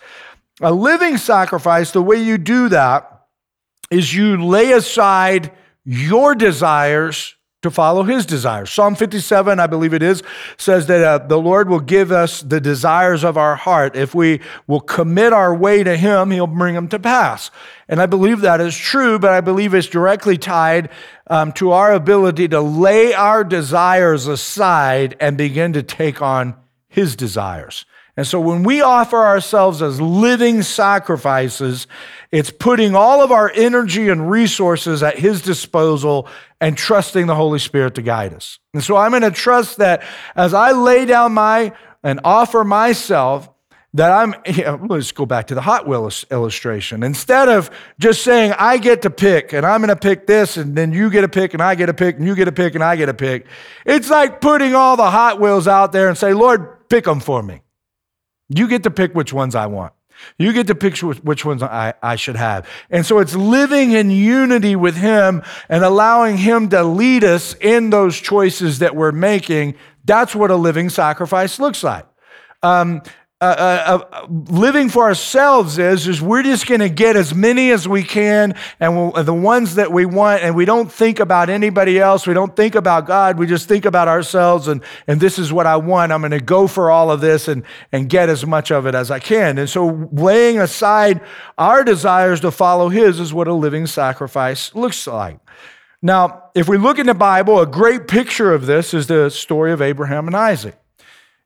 A 0.60 0.70
living 0.70 1.16
sacrifice, 1.16 1.92
the 1.92 2.02
way 2.02 2.22
you 2.22 2.36
do 2.36 2.68
that 2.68 3.22
is 3.90 4.14
you 4.14 4.44
lay 4.44 4.72
aside 4.72 5.50
your 5.82 6.34
desires 6.34 7.36
to 7.62 7.70
follow 7.70 8.04
his 8.04 8.24
desires. 8.24 8.70
Psalm 8.70 8.94
57, 8.94 9.60
I 9.60 9.66
believe 9.66 9.92
it 9.92 10.02
is, 10.02 10.22
says 10.56 10.86
that 10.86 11.04
uh, 11.04 11.26
the 11.26 11.38
Lord 11.38 11.68
will 11.68 11.80
give 11.80 12.10
us 12.10 12.40
the 12.40 12.60
desires 12.60 13.22
of 13.22 13.36
our 13.36 13.54
heart. 13.54 13.96
If 13.96 14.14
we 14.14 14.40
will 14.66 14.80
commit 14.80 15.32
our 15.32 15.54
way 15.54 15.84
to 15.84 15.96
him, 15.96 16.30
he'll 16.30 16.46
bring 16.46 16.74
them 16.74 16.88
to 16.88 16.98
pass. 16.98 17.50
And 17.86 18.00
I 18.00 18.06
believe 18.06 18.40
that 18.40 18.60
is 18.60 18.76
true, 18.76 19.18
but 19.18 19.32
I 19.32 19.42
believe 19.42 19.74
it's 19.74 19.88
directly 19.88 20.38
tied 20.38 20.88
um, 21.26 21.52
to 21.52 21.72
our 21.72 21.92
ability 21.92 22.48
to 22.48 22.60
lay 22.60 23.12
our 23.12 23.44
desires 23.44 24.26
aside 24.26 25.16
and 25.20 25.36
begin 25.36 25.74
to 25.74 25.82
take 25.82 26.22
on 26.22 26.56
his 26.88 27.14
desires. 27.14 27.84
And 28.20 28.26
so 28.26 28.38
when 28.38 28.64
we 28.64 28.82
offer 28.82 29.16
ourselves 29.16 29.80
as 29.80 29.98
living 29.98 30.60
sacrifices, 30.60 31.86
it's 32.30 32.50
putting 32.50 32.94
all 32.94 33.22
of 33.22 33.32
our 33.32 33.50
energy 33.54 34.10
and 34.10 34.30
resources 34.30 35.02
at 35.02 35.18
His 35.18 35.40
disposal 35.40 36.28
and 36.60 36.76
trusting 36.76 37.28
the 37.28 37.34
Holy 37.34 37.58
Spirit 37.58 37.94
to 37.94 38.02
guide 38.02 38.34
us. 38.34 38.58
And 38.74 38.84
so 38.84 38.94
I'm 38.98 39.12
going 39.12 39.22
to 39.22 39.30
trust 39.30 39.78
that 39.78 40.02
as 40.36 40.52
I 40.52 40.72
lay 40.72 41.06
down 41.06 41.32
my 41.32 41.72
and 42.02 42.20
offer 42.22 42.62
myself, 42.62 43.48
that 43.94 44.12
I'm, 44.12 44.34
yeah, 44.46 44.76
let's 44.86 45.12
go 45.12 45.24
back 45.24 45.46
to 45.46 45.54
the 45.54 45.62
Hot 45.62 45.88
Wheels 45.88 46.26
illustration. 46.30 47.02
Instead 47.02 47.48
of 47.48 47.70
just 47.98 48.22
saying, 48.22 48.52
I 48.58 48.76
get 48.76 49.00
to 49.00 49.10
pick 49.10 49.54
and 49.54 49.64
I'm 49.64 49.80
going 49.80 49.88
to 49.88 49.96
pick 49.96 50.26
this 50.26 50.58
and 50.58 50.76
then 50.76 50.92
you 50.92 51.08
get 51.08 51.24
a 51.24 51.28
pick 51.30 51.54
and 51.54 51.62
I 51.62 51.74
get 51.74 51.88
a 51.88 51.94
pick 51.94 52.18
and 52.18 52.26
you 52.26 52.34
get 52.34 52.48
a 52.48 52.52
pick 52.52 52.74
and 52.74 52.84
I 52.84 52.96
get 52.96 53.08
a 53.08 53.14
pick. 53.14 53.46
It's 53.86 54.10
like 54.10 54.42
putting 54.42 54.74
all 54.74 54.98
the 54.98 55.10
Hot 55.10 55.40
Wheels 55.40 55.66
out 55.66 55.92
there 55.92 56.10
and 56.10 56.18
say, 56.18 56.34
Lord, 56.34 56.86
pick 56.90 57.06
them 57.06 57.20
for 57.20 57.42
me. 57.42 57.62
You 58.50 58.68
get 58.68 58.82
to 58.82 58.90
pick 58.90 59.14
which 59.14 59.32
ones 59.32 59.54
I 59.54 59.66
want. 59.66 59.94
You 60.38 60.52
get 60.52 60.66
to 60.66 60.74
pick 60.74 60.98
which 60.98 61.44
ones 61.44 61.62
I, 61.62 61.94
I 62.02 62.16
should 62.16 62.36
have. 62.36 62.68
And 62.90 63.06
so 63.06 63.20
it's 63.20 63.34
living 63.34 63.92
in 63.92 64.10
unity 64.10 64.76
with 64.76 64.96
Him 64.96 65.42
and 65.68 65.82
allowing 65.82 66.36
Him 66.36 66.68
to 66.70 66.82
lead 66.82 67.24
us 67.24 67.54
in 67.54 67.88
those 67.88 68.18
choices 68.18 68.80
that 68.80 68.94
we're 68.94 69.12
making. 69.12 69.76
That's 70.04 70.34
what 70.34 70.50
a 70.50 70.56
living 70.56 70.90
sacrifice 70.90 71.58
looks 71.58 71.82
like. 71.82 72.04
Um, 72.62 73.02
uh, 73.42 73.44
uh, 73.44 74.04
uh, 74.12 74.26
living 74.50 74.90
for 74.90 75.04
ourselves 75.04 75.78
is 75.78 76.06
is 76.06 76.20
we're 76.20 76.42
just 76.42 76.66
going 76.66 76.80
to 76.80 76.90
get 76.90 77.16
as 77.16 77.34
many 77.34 77.70
as 77.70 77.88
we 77.88 78.02
can 78.02 78.54
and 78.80 78.94
we'll, 78.94 79.24
the 79.24 79.32
ones 79.32 79.76
that 79.76 79.90
we 79.90 80.04
want 80.04 80.42
and 80.42 80.54
we 80.54 80.66
don't 80.66 80.92
think 80.92 81.20
about 81.20 81.48
anybody 81.48 81.98
else. 81.98 82.26
We 82.26 82.34
don't 82.34 82.54
think 82.54 82.74
about 82.74 83.06
god. 83.06 83.38
We 83.38 83.46
just 83.46 83.66
think 83.66 83.86
about 83.86 84.08
ourselves 84.08 84.68
and 84.68 84.82
and 85.06 85.22
this 85.22 85.38
is 85.38 85.54
what 85.54 85.66
i 85.66 85.76
want. 85.76 86.12
I'm 86.12 86.20
going 86.20 86.32
to 86.32 86.40
go 86.40 86.66
for 86.66 86.90
all 86.90 87.10
of 87.10 87.22
this 87.22 87.48
and 87.48 87.62
and 87.92 88.10
get 88.10 88.28
as 88.28 88.44
much 88.44 88.70
of 88.70 88.84
it 88.84 88.94
as 88.94 89.10
i 89.10 89.18
can. 89.18 89.56
And 89.56 89.70
so 89.70 90.10
laying 90.12 90.58
aside 90.58 91.22
our 91.56 91.82
desires 91.82 92.40
to 92.40 92.50
follow 92.50 92.90
his 92.90 93.18
is 93.18 93.32
what 93.32 93.48
a 93.48 93.54
living 93.54 93.86
sacrifice 93.86 94.74
looks 94.74 95.06
like. 95.06 95.38
Now 96.02 96.50
if 96.54 96.68
we 96.68 96.76
look 96.76 96.98
in 96.98 97.06
the 97.06 97.14
bible 97.14 97.58
a 97.58 97.66
great 97.66 98.06
picture 98.06 98.52
of 98.52 98.66
this 98.66 98.92
is 98.92 99.06
the 99.06 99.30
story 99.30 99.72
of 99.72 99.80
abraham 99.80 100.26
and 100.26 100.36
isaac 100.36 100.79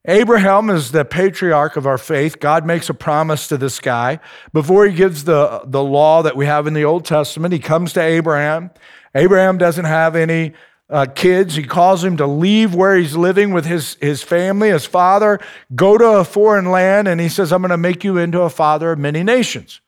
Abraham 0.06 0.68
is 0.68 0.92
the 0.92 1.04
patriarch 1.04 1.76
of 1.76 1.86
our 1.86 1.96
faith. 1.96 2.38
God 2.38 2.66
makes 2.66 2.90
a 2.90 2.94
promise 2.94 3.48
to 3.48 3.56
this 3.56 3.80
guy. 3.80 4.20
Before 4.52 4.86
he 4.86 4.94
gives 4.94 5.24
the, 5.24 5.62
the 5.64 5.82
law 5.82 6.22
that 6.22 6.36
we 6.36 6.44
have 6.44 6.66
in 6.66 6.74
the 6.74 6.84
Old 6.84 7.06
Testament, 7.06 7.54
he 7.54 7.58
comes 7.58 7.94
to 7.94 8.02
Abraham. 8.02 8.70
Abraham 9.14 9.56
doesn't 9.56 9.86
have 9.86 10.14
any 10.14 10.52
uh, 10.90 11.06
kids. 11.06 11.54
He 11.56 11.62
calls 11.62 12.04
him 12.04 12.18
to 12.18 12.26
leave 12.26 12.74
where 12.74 12.96
he's 12.96 13.16
living 13.16 13.54
with 13.54 13.64
his, 13.64 13.96
his 13.98 14.22
family, 14.22 14.68
his 14.68 14.84
father, 14.84 15.40
go 15.74 15.96
to 15.96 16.18
a 16.18 16.24
foreign 16.24 16.70
land, 16.70 17.08
and 17.08 17.18
he 17.18 17.30
says, 17.30 17.50
I'm 17.50 17.62
going 17.62 17.70
to 17.70 17.78
make 17.78 18.04
you 18.04 18.18
into 18.18 18.42
a 18.42 18.50
father 18.50 18.92
of 18.92 18.98
many 18.98 19.22
nations. 19.22 19.80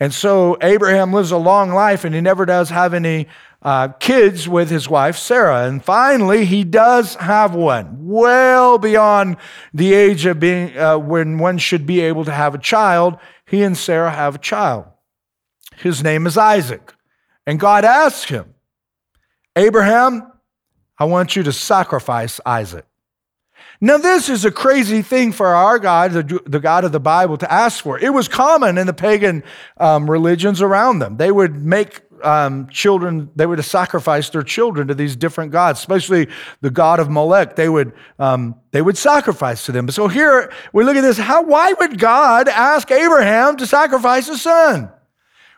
And 0.00 0.12
so 0.12 0.56
Abraham 0.60 1.12
lives 1.12 1.30
a 1.30 1.36
long 1.36 1.70
life 1.70 2.04
and 2.04 2.14
he 2.14 2.20
never 2.20 2.44
does 2.44 2.68
have 2.70 2.94
any 2.94 3.28
uh, 3.64 3.88
kids 3.88 4.48
with 4.48 4.70
his 4.70 4.88
wife 4.88 5.16
Sarah. 5.16 5.66
And 5.66 5.82
finally, 5.82 6.44
he 6.44 6.64
does 6.64 7.14
have 7.16 7.54
one, 7.54 7.96
well 8.06 8.78
beyond 8.78 9.38
the 9.72 9.94
age 9.94 10.26
of 10.26 10.38
being 10.38 10.76
uh, 10.76 10.98
when 10.98 11.38
one 11.38 11.58
should 11.58 11.86
be 11.86 12.00
able 12.00 12.24
to 12.26 12.32
have 12.32 12.54
a 12.54 12.58
child. 12.58 13.18
He 13.46 13.62
and 13.62 13.76
Sarah 13.76 14.10
have 14.10 14.36
a 14.36 14.38
child. 14.38 14.86
His 15.76 16.02
name 16.02 16.26
is 16.26 16.36
Isaac. 16.36 16.94
And 17.46 17.58
God 17.58 17.84
asks 17.84 18.30
him, 18.30 18.54
Abraham, 19.56 20.30
I 20.98 21.04
want 21.04 21.36
you 21.36 21.42
to 21.42 21.52
sacrifice 21.52 22.40
Isaac. 22.46 22.86
Now, 23.80 23.98
this 23.98 24.28
is 24.28 24.44
a 24.44 24.50
crazy 24.50 25.02
thing 25.02 25.32
for 25.32 25.48
our 25.48 25.78
God, 25.78 26.12
the, 26.12 26.60
God 26.60 26.84
of 26.84 26.92
the 26.92 27.00
Bible, 27.00 27.36
to 27.38 27.52
ask 27.52 27.82
for. 27.82 27.98
It 27.98 28.14
was 28.14 28.28
common 28.28 28.78
in 28.78 28.86
the 28.86 28.94
pagan 28.94 29.42
um, 29.76 30.10
religions 30.10 30.62
around 30.62 31.00
them. 31.00 31.16
They 31.16 31.30
would 31.30 31.62
make 31.62 32.02
um, 32.22 32.68
children, 32.68 33.30
they 33.34 33.46
would 33.46 33.62
sacrifice 33.64 34.30
their 34.30 34.42
children 34.42 34.88
to 34.88 34.94
these 34.94 35.16
different 35.16 35.52
gods, 35.52 35.78
especially 35.78 36.28
the 36.60 36.70
god 36.70 37.00
of 37.00 37.10
Molech. 37.10 37.56
They 37.56 37.68
would, 37.68 37.92
um, 38.18 38.54
they 38.70 38.82
would 38.82 38.96
sacrifice 38.96 39.66
to 39.66 39.72
them. 39.72 39.88
So 39.90 40.08
here 40.08 40.52
we 40.72 40.84
look 40.84 40.96
at 40.96 41.02
this. 41.02 41.18
How, 41.18 41.42
why 41.42 41.72
would 41.72 41.98
God 41.98 42.48
ask 42.48 42.90
Abraham 42.90 43.56
to 43.56 43.66
sacrifice 43.66 44.28
a 44.28 44.36
son? 44.38 44.90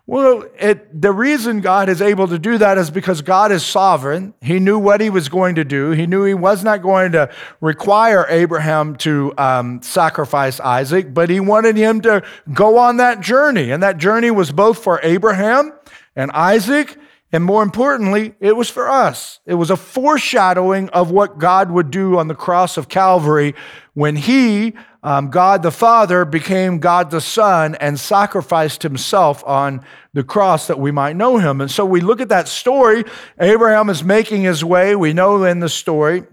Well, 0.09 0.45
it, 0.61 1.03
the 1.03 1.11
reason 1.11 1.61
God 1.61 1.89
is 1.89 2.01
able 2.01 2.29
to 2.29 2.39
do 2.39 2.59
that 2.59 2.79
is 2.79 2.93
because 2.93 3.23
God 3.23 3.51
is 3.51 3.65
sovereign. 3.65 4.35
He 4.41 4.61
knew 4.61 4.79
what 4.79 5.01
he 5.01 5.11
was 5.11 5.29
going 5.29 5.57
to 5.57 5.65
do. 5.65 5.91
He 5.91 6.07
knew 6.07 6.23
he 6.23 6.33
was 6.33 6.63
not 6.63 6.81
going 6.81 7.11
to 7.13 7.29
require 7.61 8.25
Abraham 8.29 8.95
to 8.99 9.35
um, 9.37 9.83
sacrifice 9.83 10.61
Isaac, 10.61 11.13
but 11.13 11.29
he 11.29 11.41
wanted 11.41 11.77
him 11.77 12.01
to 12.03 12.23
go 12.53 12.79
on 12.79 12.99
that 12.99 13.21
journey. 13.21 13.73
And 13.73 13.83
that 13.83 13.99
journey 13.99 14.31
was 14.31 14.53
both 14.53 14.79
for 14.79 15.01
Abraham 15.03 15.73
and 16.17 16.31
Isaac, 16.33 16.97
and 17.33 17.45
more 17.45 17.63
importantly, 17.63 18.35
it 18.41 18.57
was 18.57 18.71
for 18.71 18.89
us. 18.89 19.41
It 19.45 19.55
was 19.55 19.71
a 19.71 19.77
foreshadowing 19.77 20.89
of 20.91 21.11
what 21.11 21.39
God 21.39 21.71
would 21.71 21.91
do 21.91 22.19
on 22.19 22.29
the 22.29 22.35
cross 22.35 22.77
of 22.77 22.89
Calvary 22.89 23.55
when 23.95 24.17
He, 24.17 24.75
um, 25.03 25.29
God 25.29 25.63
the 25.63 25.71
Father, 25.71 26.25
became 26.25 26.79
God 26.79 27.11
the 27.11 27.21
Son 27.21 27.75
and 27.75 28.01
sacrificed 28.01 28.83
Himself 28.83 29.45
on 29.45 29.85
the 30.15 30.25
cross 30.25 30.69
that 30.69 30.79
we 30.79 30.91
might 30.91 31.17
know 31.17 31.37
Him. 31.37 31.61
And 31.61 31.71
so 31.71 31.85
we 31.85 32.01
look 32.01 32.21
at 32.21 32.31
that 32.31 32.49
story. 32.49 33.05
Abraham 33.39 33.91
is 33.91 34.03
making 34.03 34.43
his 34.43 34.65
way. 34.65 34.97
We 34.97 35.13
know 35.13 35.45
in 35.45 35.61
the 35.61 35.69
story 35.69 36.25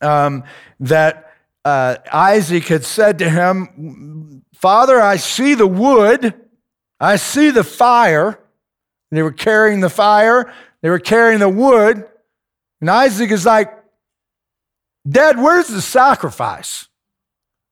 um, 0.00 0.44
that 0.80 1.32
uh, 1.64 1.96
Isaac 2.12 2.64
had 2.64 2.84
said 2.84 3.18
to 3.20 3.30
him, 3.30 4.44
Father, 4.52 5.00
I 5.00 5.16
see 5.16 5.54
the 5.54 5.66
wood, 5.66 6.34
I 7.00 7.16
see 7.16 7.50
the 7.50 7.64
fire 7.64 8.38
they 9.16 9.22
were 9.22 9.32
carrying 9.32 9.80
the 9.80 9.90
fire, 9.90 10.52
they 10.82 10.90
were 10.90 10.98
carrying 10.98 11.40
the 11.40 11.48
wood. 11.48 12.04
And 12.80 12.90
Isaac 12.90 13.30
is 13.30 13.46
like, 13.46 13.72
Dad, 15.08 15.38
where's 15.38 15.68
the 15.68 15.80
sacrifice? 15.80 16.88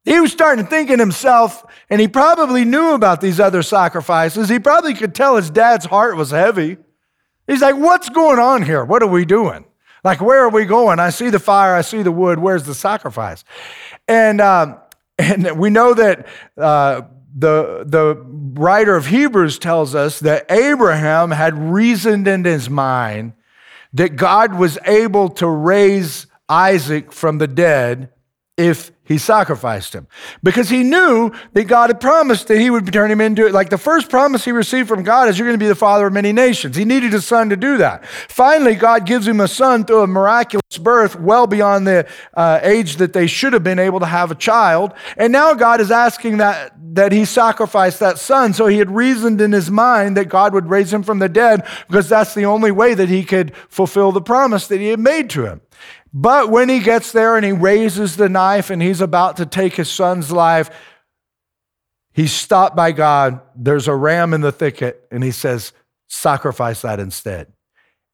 He 0.05 0.19
was 0.21 0.33
starting 0.33 0.65
to 0.65 0.71
think 0.71 0.91
in 0.91 0.99
himself, 0.99 1.65
and 1.89 2.01
he 2.01 2.09
probably 2.09 2.65
knew 2.65 2.93
about 2.93 3.21
these 3.21 3.39
other 3.39 3.63
sacrifices. 3.63 4.49
He 4.49 4.59
probably 4.59 4.95
could 4.95 5.15
tell 5.15 5.37
his 5.37 5.51
dad's 5.51 5.87
heart 5.87 6.17
was 6.17 6.31
heavy. 6.31 6.77
He's 7.47 7.63
like, 7.63 7.77
What's 7.77 8.09
going 8.09 8.39
on 8.39 8.63
here? 8.63 8.85
What 8.85 9.03
are 9.03 9.09
we 9.09 9.25
doing? 9.25 9.65
Like, 10.05 10.21
where 10.21 10.45
are 10.45 10.51
we 10.51 10.65
going? 10.65 10.99
I 10.99 11.11
see 11.11 11.31
the 11.31 11.39
fire, 11.39 11.75
I 11.75 11.83
see 11.83 12.03
the 12.03 12.11
wood. 12.11 12.39
Where's 12.39 12.65
the 12.65 12.75
sacrifice? 12.75 13.45
And, 14.09 14.41
um, 14.41 14.79
and 15.19 15.59
we 15.59 15.71
know 15.71 15.95
that 15.95 16.27
uh, 16.57 17.03
the, 17.35 17.85
the 17.87 18.17
writer 18.25 18.95
of 18.95 19.07
Hebrews 19.07 19.59
tells 19.59 19.95
us 19.95 20.21
that 20.21 20.51
Abraham 20.51 21.31
had 21.31 21.57
reasoned 21.59 22.29
in 22.29 22.45
his 22.45 22.69
mind 22.69 23.33
that 23.93 24.17
God 24.17 24.55
was 24.55 24.79
able 24.87 25.29
to 25.31 25.47
raise 25.47 26.27
Isaac 26.49 27.13
from 27.13 27.39
the 27.39 27.47
dead 27.47 28.11
if 28.57 28.91
he 29.13 29.19
sacrificed 29.19 29.95
him 29.95 30.09
because 30.43 30.69
he 30.69 30.83
knew 30.83 31.31
that 31.53 31.65
God 31.65 31.91
had 31.91 32.01
promised 32.01 32.49
that 32.49 32.59
he 32.59 32.71
would 32.71 32.93
turn 32.93 33.11
him 33.11 33.21
into 33.21 33.47
it. 33.47 33.53
Like 33.53 33.71
the 33.71 33.79
first 33.79 34.09
promise 34.09 34.45
he 34.45 34.53
received 34.53 34.89
from 34.89 35.03
God 35.03 35.29
is, 35.29 35.39
You're 35.39 35.47
going 35.47 35.59
to 35.59 35.63
be 35.63 35.69
the 35.69 35.75
father 35.75 36.07
of 36.07 36.13
many 36.13 36.33
nations. 36.33 36.77
He 36.77 36.85
needed 36.85 37.15
a 37.15 37.21
son 37.21 37.51
to 37.51 37.57
do 37.57 37.77
that. 37.77 38.07
Finally, 38.07 38.75
God 38.77 39.07
gives 39.07 39.29
him 39.29 39.41
a 39.41 39.49
son 39.49 39.85
through 39.85 40.03
a 40.03 40.07
miraculous 40.07 40.79
birth, 40.79 41.19
well 41.21 41.47
beyond 41.47 41.87
the 41.87 42.09
uh, 42.35 42.61
age 42.63 42.97
that 42.97 43.13
they 43.13 43.27
should 43.27 43.53
have 43.53 43.63
been 43.63 43.79
able 43.79 44.01
to 44.01 44.07
have 44.07 44.31
a 44.31 44.35
child. 44.35 44.93
And 45.17 45.33
now 45.33 45.55
God 45.55 45.81
is 45.81 45.91
asking 45.91 46.39
that, 46.39 46.73
that 46.95 47.13
he 47.13 47.25
sacrifice 47.25 47.99
that 47.99 48.19
son. 48.19 48.55
So 48.55 48.67
he 48.67 48.79
had 48.79 48.91
reasoned 48.91 49.41
in 49.41 49.53
his 49.53 49.71
mind 49.71 50.17
that 50.17 50.29
God 50.29 50.55
would 50.55 50.69
raise 50.71 50.93
him 50.93 51.03
from 51.03 51.19
the 51.19 51.29
dead 51.29 51.67
because 51.87 52.09
that's 52.09 52.35
the 52.35 52.47
only 52.47 52.71
way 52.71 52.95
that 52.95 53.09
he 53.09 53.25
could 53.25 53.55
fulfill 53.69 54.13
the 54.13 54.23
promise 54.23 54.67
that 54.69 54.81
he 54.81 54.89
had 54.89 55.01
made 55.01 55.31
to 55.31 55.45
him. 55.45 55.61
But 56.13 56.51
when 56.51 56.69
he 56.69 56.81
gets 56.81 57.13
there 57.13 57.37
and 57.37 57.45
he 57.45 57.53
raises 57.53 58.17
the 58.17 58.29
knife 58.29 58.71
and 58.71 58.83
he's 58.83 59.01
about 59.01 59.39
to 59.39 59.47
take 59.47 59.75
his 59.75 59.91
son's 59.91 60.31
life, 60.31 60.71
he's 62.13 62.33
stopped 62.33 62.77
by 62.77 62.93
God. 62.93 63.41
There's 63.57 63.89
a 63.89 63.95
ram 63.95 64.35
in 64.35 64.43
the 64.43 64.53
thicket, 64.53 65.07
and 65.11 65.25
he 65.25 65.31
says, 65.31 65.73
Sacrifice 66.09 66.83
that 66.83 67.01
instead. 67.01 67.53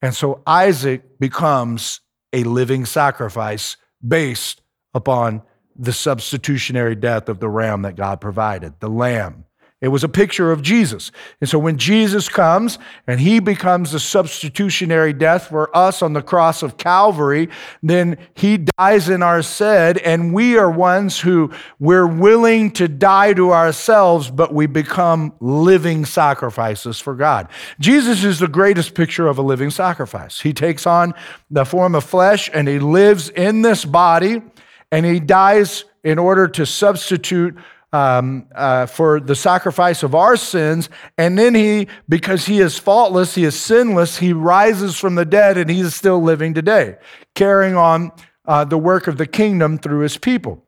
And 0.00 0.14
so 0.14 0.40
Isaac 0.46 1.18
becomes 1.18 2.00
a 2.32 2.44
living 2.44 2.84
sacrifice 2.84 3.76
based 4.06 4.62
upon 4.94 5.42
the 5.74 5.92
substitutionary 5.92 6.94
death 6.94 7.28
of 7.28 7.40
the 7.40 7.48
ram 7.48 7.82
that 7.82 7.96
God 7.96 8.20
provided, 8.20 8.78
the 8.78 8.88
lamb. 8.88 9.44
It 9.80 9.88
was 9.88 10.02
a 10.02 10.08
picture 10.08 10.50
of 10.50 10.60
Jesus. 10.60 11.12
And 11.40 11.48
so 11.48 11.56
when 11.56 11.78
Jesus 11.78 12.28
comes 12.28 12.80
and 13.06 13.20
he 13.20 13.38
becomes 13.38 13.92
the 13.92 14.00
substitutionary 14.00 15.12
death 15.12 15.46
for 15.46 15.74
us 15.76 16.02
on 16.02 16.14
the 16.14 16.22
cross 16.22 16.64
of 16.64 16.78
Calvary, 16.78 17.48
then 17.80 18.18
he 18.34 18.58
dies 18.76 19.08
in 19.08 19.22
our 19.22 19.40
stead, 19.40 19.98
and 19.98 20.34
we 20.34 20.58
are 20.58 20.68
ones 20.68 21.20
who 21.20 21.52
we're 21.78 22.08
willing 22.08 22.72
to 22.72 22.88
die 22.88 23.34
to 23.34 23.52
ourselves, 23.52 24.32
but 24.32 24.52
we 24.52 24.66
become 24.66 25.32
living 25.38 26.04
sacrifices 26.04 26.98
for 26.98 27.14
God. 27.14 27.48
Jesus 27.78 28.24
is 28.24 28.40
the 28.40 28.48
greatest 28.48 28.96
picture 28.96 29.28
of 29.28 29.38
a 29.38 29.42
living 29.42 29.70
sacrifice. 29.70 30.40
He 30.40 30.52
takes 30.52 30.88
on 30.88 31.14
the 31.50 31.64
form 31.64 31.94
of 31.94 32.02
flesh 32.02 32.50
and 32.52 32.66
he 32.66 32.80
lives 32.80 33.28
in 33.28 33.62
this 33.62 33.84
body 33.84 34.42
and 34.90 35.06
he 35.06 35.20
dies 35.20 35.84
in 36.02 36.18
order 36.18 36.48
to 36.48 36.66
substitute 36.66 37.56
um, 37.92 38.46
uh, 38.54 38.86
for 38.86 39.20
the 39.20 39.34
sacrifice 39.34 40.02
of 40.02 40.14
our 40.14 40.36
sins. 40.36 40.88
And 41.16 41.38
then 41.38 41.54
he, 41.54 41.88
because 42.08 42.46
he 42.46 42.60
is 42.60 42.78
faultless, 42.78 43.34
he 43.34 43.44
is 43.44 43.58
sinless, 43.58 44.18
he 44.18 44.32
rises 44.32 44.98
from 44.98 45.14
the 45.14 45.24
dead 45.24 45.56
and 45.56 45.70
he 45.70 45.80
is 45.80 45.94
still 45.94 46.22
living 46.22 46.54
today, 46.54 46.96
carrying 47.34 47.76
on 47.76 48.12
uh, 48.44 48.64
the 48.64 48.78
work 48.78 49.06
of 49.06 49.16
the 49.16 49.26
kingdom 49.26 49.78
through 49.78 50.00
his 50.00 50.16
people. 50.18 50.64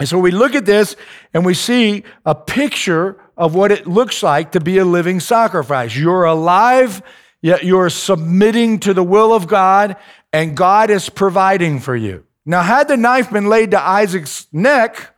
And 0.00 0.08
so 0.08 0.18
we 0.18 0.30
look 0.30 0.54
at 0.54 0.64
this 0.64 0.96
and 1.34 1.44
we 1.44 1.54
see 1.54 2.04
a 2.24 2.34
picture 2.34 3.20
of 3.36 3.54
what 3.54 3.72
it 3.72 3.86
looks 3.86 4.22
like 4.22 4.52
to 4.52 4.60
be 4.60 4.78
a 4.78 4.84
living 4.84 5.20
sacrifice. 5.20 5.96
You're 5.96 6.24
alive, 6.24 7.02
yet 7.42 7.64
you're 7.64 7.90
submitting 7.90 8.78
to 8.80 8.94
the 8.94 9.02
will 9.02 9.32
of 9.32 9.48
God, 9.48 9.96
and 10.32 10.56
God 10.56 10.90
is 10.90 11.08
providing 11.08 11.80
for 11.80 11.96
you. 11.96 12.24
Now, 12.44 12.62
had 12.62 12.88
the 12.88 12.96
knife 12.96 13.30
been 13.30 13.48
laid 13.48 13.72
to 13.72 13.80
Isaac's 13.80 14.46
neck, 14.52 15.14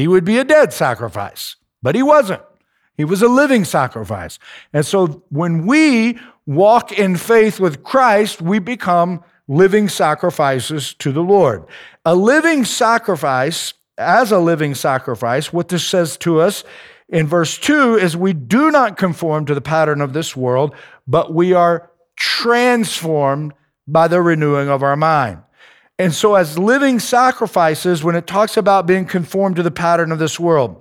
he 0.00 0.08
would 0.08 0.24
be 0.24 0.38
a 0.38 0.44
dead 0.44 0.72
sacrifice, 0.72 1.56
but 1.82 1.94
he 1.94 2.02
wasn't. 2.02 2.42
He 2.96 3.04
was 3.04 3.22
a 3.22 3.28
living 3.28 3.64
sacrifice. 3.64 4.38
And 4.72 4.84
so 4.84 5.24
when 5.30 5.66
we 5.66 6.18
walk 6.46 6.92
in 6.92 7.16
faith 7.16 7.60
with 7.60 7.82
Christ, 7.82 8.42
we 8.42 8.58
become 8.58 9.22
living 9.48 9.88
sacrifices 9.88 10.94
to 10.94 11.12
the 11.12 11.22
Lord. 11.22 11.64
A 12.04 12.14
living 12.14 12.64
sacrifice 12.64 13.74
as 13.98 14.32
a 14.32 14.38
living 14.38 14.74
sacrifice, 14.74 15.52
what 15.52 15.68
this 15.68 15.86
says 15.86 16.16
to 16.18 16.40
us 16.40 16.64
in 17.08 17.26
verse 17.26 17.58
2 17.58 17.96
is 17.96 18.16
we 18.16 18.32
do 18.32 18.70
not 18.70 18.96
conform 18.96 19.44
to 19.46 19.54
the 19.54 19.60
pattern 19.60 20.00
of 20.00 20.12
this 20.12 20.36
world, 20.36 20.74
but 21.06 21.34
we 21.34 21.52
are 21.52 21.90
transformed 22.16 23.52
by 23.86 24.08
the 24.08 24.22
renewing 24.22 24.68
of 24.68 24.82
our 24.82 24.96
mind. 24.96 25.42
And 26.00 26.14
so, 26.14 26.34
as 26.34 26.58
living 26.58 26.98
sacrifices, 26.98 28.02
when 28.02 28.16
it 28.16 28.26
talks 28.26 28.56
about 28.56 28.86
being 28.86 29.04
conformed 29.04 29.56
to 29.56 29.62
the 29.62 29.70
pattern 29.70 30.12
of 30.12 30.18
this 30.18 30.40
world, 30.40 30.80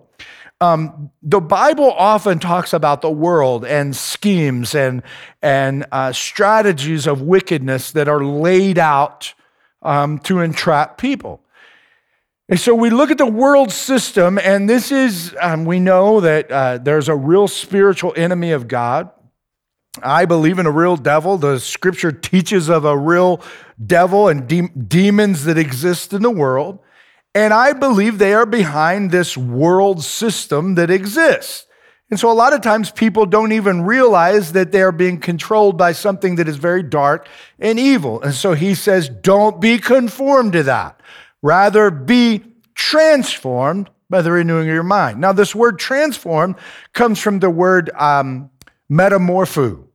um, 0.62 1.12
the 1.22 1.42
Bible 1.42 1.92
often 1.92 2.40
talks 2.40 2.72
about 2.72 3.02
the 3.02 3.12
world 3.12 3.66
and 3.66 3.94
schemes 3.94 4.74
and, 4.74 5.04
and 5.42 5.86
uh, 5.92 6.14
strategies 6.14 7.06
of 7.06 7.22
wickedness 7.22 7.92
that 7.92 8.08
are 8.08 8.24
laid 8.24 8.80
out 8.80 9.34
um, 9.82 10.20
to 10.20 10.40
entrap 10.40 10.98
people. 10.98 11.42
And 12.48 12.58
so 12.58 12.74
we 12.74 12.90
look 12.90 13.12
at 13.12 13.18
the 13.18 13.26
world 13.26 13.74
system, 13.74 14.40
and 14.40 14.70
this 14.70 14.90
is, 14.90 15.36
um, 15.42 15.66
we 15.66 15.82
know 15.82 16.22
that 16.22 16.50
uh, 16.50 16.78
there's 16.78 17.10
a 17.10 17.16
real 17.16 17.50
spiritual 17.50 18.14
enemy 18.16 18.54
of 18.54 18.70
God. 18.70 19.10
I 20.04 20.26
believe 20.26 20.60
in 20.60 20.66
a 20.66 20.72
real 20.72 20.96
devil. 20.96 21.38
The 21.38 21.60
scripture 21.60 22.12
teaches 22.12 22.70
of 22.70 22.86
a 22.86 22.98
real 22.98 23.42
devil 23.86 24.28
and 24.28 24.48
de- 24.48 24.70
demons 24.70 25.46
that 25.46 25.58
exist 25.58 26.14
in 26.14 26.22
the 26.22 26.30
world. 26.30 26.80
And 27.36 27.54
I 27.54 27.74
believe 27.74 28.18
they 28.18 28.34
are 28.34 28.46
behind 28.46 29.12
this 29.12 29.38
world 29.38 30.04
system 30.04 30.76
that 30.76 30.90
exists. 30.90 31.68
And 32.10 32.20
so 32.20 32.32
a 32.32 32.34
lot 32.34 32.54
of 32.54 32.62
times 32.62 32.90
people 32.90 33.28
don't 33.28 33.52
even 33.52 33.84
realize 33.84 34.54
that 34.54 34.72
they're 34.72 34.92
being 34.92 35.20
controlled 35.20 35.78
by 35.78 35.92
something 35.92 36.36
that 36.36 36.48
is 36.48 36.58
very 36.58 36.82
dark 36.82 37.28
and 37.60 37.78
evil. 37.78 38.20
And 38.22 38.34
so 38.34 38.54
he 38.54 38.74
says, 38.74 39.10
don't 39.10 39.62
be 39.62 39.78
conformed 39.78 40.54
to 40.54 40.64
that. 40.64 41.00
Rather, 41.44 41.92
be 41.92 42.44
transformed 42.74 43.90
by 44.10 44.24
the 44.24 44.32
renewing 44.32 44.68
of 44.68 44.74
your 44.74 44.82
mind. 44.82 45.22
Now, 45.22 45.34
this 45.34 45.54
word 45.54 45.78
transformed 45.78 46.56
comes 46.94 47.20
from 47.20 47.40
the 47.40 47.50
word 47.50 47.92
um, 47.96 48.50
metamorpho, 48.92 49.86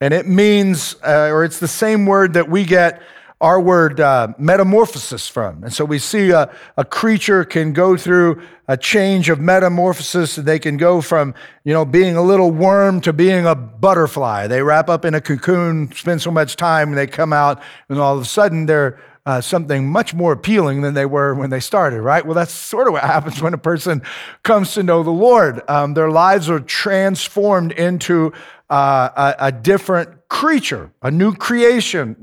and 0.00 0.14
it 0.14 0.26
means, 0.26 0.96
uh, 1.06 1.28
or 1.30 1.44
it's 1.44 1.58
the 1.58 1.68
same 1.68 2.06
word 2.06 2.34
that 2.34 2.48
we 2.48 2.64
get 2.64 3.02
our 3.40 3.58
word 3.58 4.00
uh, 4.00 4.28
metamorphosis 4.38 5.26
from. 5.26 5.64
And 5.64 5.72
so 5.72 5.84
we 5.84 5.98
see 5.98 6.30
a, 6.30 6.54
a 6.76 6.84
creature 6.84 7.44
can 7.44 7.72
go 7.72 7.96
through 7.96 8.42
a 8.68 8.76
change 8.76 9.30
of 9.30 9.40
metamorphosis. 9.40 10.36
They 10.36 10.58
can 10.58 10.76
go 10.76 11.00
from, 11.00 11.34
you 11.64 11.72
know, 11.72 11.86
being 11.86 12.16
a 12.16 12.22
little 12.22 12.50
worm 12.50 13.00
to 13.00 13.14
being 13.14 13.46
a 13.46 13.54
butterfly. 13.54 14.46
They 14.46 14.62
wrap 14.62 14.90
up 14.90 15.06
in 15.06 15.14
a 15.14 15.22
cocoon, 15.22 15.90
spend 15.92 16.20
so 16.20 16.30
much 16.30 16.56
time, 16.56 16.90
and 16.90 16.98
they 16.98 17.06
come 17.06 17.32
out, 17.32 17.62
and 17.88 17.98
all 17.98 18.14
of 18.14 18.22
a 18.22 18.26
sudden 18.26 18.66
they're 18.66 19.00
uh, 19.24 19.40
something 19.40 19.88
much 19.88 20.12
more 20.12 20.32
appealing 20.32 20.82
than 20.82 20.94
they 20.94 21.06
were 21.06 21.34
when 21.34 21.50
they 21.50 21.60
started, 21.60 22.00
right? 22.00 22.24
Well, 22.24 22.34
that's 22.34 22.52
sort 22.52 22.88
of 22.88 22.94
what 22.94 23.02
happens 23.14 23.40
when 23.40 23.54
a 23.54 23.58
person 23.58 24.02
comes 24.42 24.74
to 24.74 24.82
know 24.82 25.02
the 25.02 25.10
Lord. 25.10 25.62
Um, 25.68 25.94
their 25.94 26.10
lives 26.10 26.50
are 26.50 26.60
transformed 26.60 27.72
into 27.72 28.32
uh, 28.70 29.34
a, 29.40 29.46
a, 29.46 29.52
different 29.52 30.28
creature, 30.28 30.92
a 31.02 31.10
new 31.10 31.34
creation. 31.34 32.14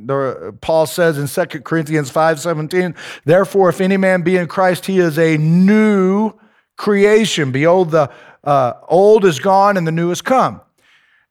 Paul 0.62 0.86
says 0.86 1.18
in 1.18 1.28
2 1.28 1.62
Corinthians 1.62 2.10
5:17, 2.10 2.96
therefore, 3.26 3.70
if 3.70 3.82
any 3.82 3.98
man 3.98 4.22
be 4.22 4.38
in 4.38 4.48
Christ, 4.48 4.86
he 4.86 5.00
is 5.00 5.20
a 5.20 5.38
new 5.38 6.34
creation. 6.78 7.52
Behold, 7.52 7.92
the 7.92 8.10
uh, 8.46 8.74
old 8.88 9.26
is 9.26 9.40
gone 9.40 9.76
and 9.76 9.86
the 9.86 9.92
new 9.92 10.10
has 10.10 10.22
come. 10.22 10.62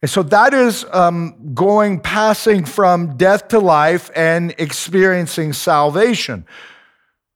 And 0.02 0.10
so 0.10 0.22
that 0.24 0.52
is 0.52 0.84
um, 0.92 1.54
going, 1.54 2.00
passing 2.00 2.66
from 2.66 3.16
death 3.16 3.48
to 3.48 3.58
life 3.58 4.10
and 4.14 4.54
experiencing 4.58 5.54
salvation. 5.54 6.44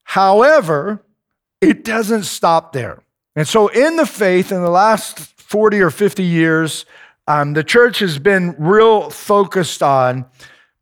However, 0.04 1.02
it 1.60 1.84
doesn't 1.84 2.24
stop 2.24 2.72
there. 2.72 3.02
And 3.34 3.48
so, 3.48 3.68
in 3.68 3.96
the 3.96 4.06
faith, 4.06 4.52
in 4.52 4.60
the 4.60 4.70
last 4.70 5.18
40 5.40 5.80
or 5.80 5.90
50 5.90 6.22
years, 6.22 6.84
um, 7.30 7.52
the 7.52 7.62
church 7.62 8.00
has 8.00 8.18
been 8.18 8.56
real 8.58 9.08
focused 9.08 9.84
on 9.84 10.26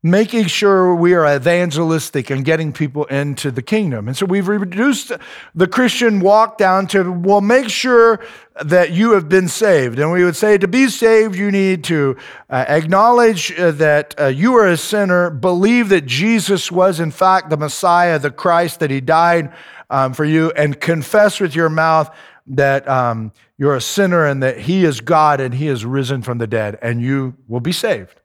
making 0.02 0.46
sure 0.46 0.94
we 0.94 1.12
are 1.12 1.36
evangelistic 1.36 2.30
and 2.30 2.42
getting 2.42 2.72
people 2.72 3.04
into 3.06 3.50
the 3.50 3.60
kingdom. 3.60 4.08
And 4.08 4.16
so 4.16 4.24
we've 4.24 4.48
reduced 4.48 5.12
the 5.54 5.66
Christian 5.66 6.20
walk 6.20 6.56
down 6.56 6.86
to, 6.88 7.12
well, 7.12 7.42
make 7.42 7.68
sure 7.68 8.24
that 8.64 8.92
you 8.92 9.12
have 9.12 9.28
been 9.28 9.48
saved. 9.48 9.98
And 9.98 10.10
we 10.10 10.24
would 10.24 10.36
say 10.36 10.56
to 10.56 10.66
be 10.68 10.88
saved, 10.88 11.34
you 11.36 11.50
need 11.50 11.84
to 11.84 12.16
uh, 12.48 12.64
acknowledge 12.66 13.52
uh, 13.58 13.72
that 13.72 14.14
uh, 14.18 14.26
you 14.28 14.54
are 14.54 14.68
a 14.68 14.78
sinner, 14.78 15.28
believe 15.28 15.90
that 15.90 16.06
Jesus 16.06 16.72
was, 16.72 16.98
in 16.98 17.10
fact, 17.10 17.50
the 17.50 17.58
Messiah, 17.58 18.18
the 18.18 18.30
Christ, 18.30 18.80
that 18.80 18.90
he 18.90 19.02
died 19.02 19.52
um, 19.90 20.14
for 20.14 20.24
you, 20.24 20.50
and 20.52 20.80
confess 20.80 21.40
with 21.40 21.54
your 21.54 21.68
mouth 21.68 22.10
that 22.48 22.88
um, 22.88 23.32
you're 23.56 23.76
a 23.76 23.80
sinner 23.80 24.24
and 24.24 24.42
that 24.42 24.58
he 24.58 24.84
is 24.84 25.00
God 25.00 25.40
and 25.40 25.54
he 25.54 25.68
is 25.68 25.84
risen 25.84 26.22
from 26.22 26.38
the 26.38 26.46
dead, 26.46 26.78
and 26.82 27.00
you 27.00 27.36
will 27.46 27.60
be 27.60 27.72
saved. 27.72 28.20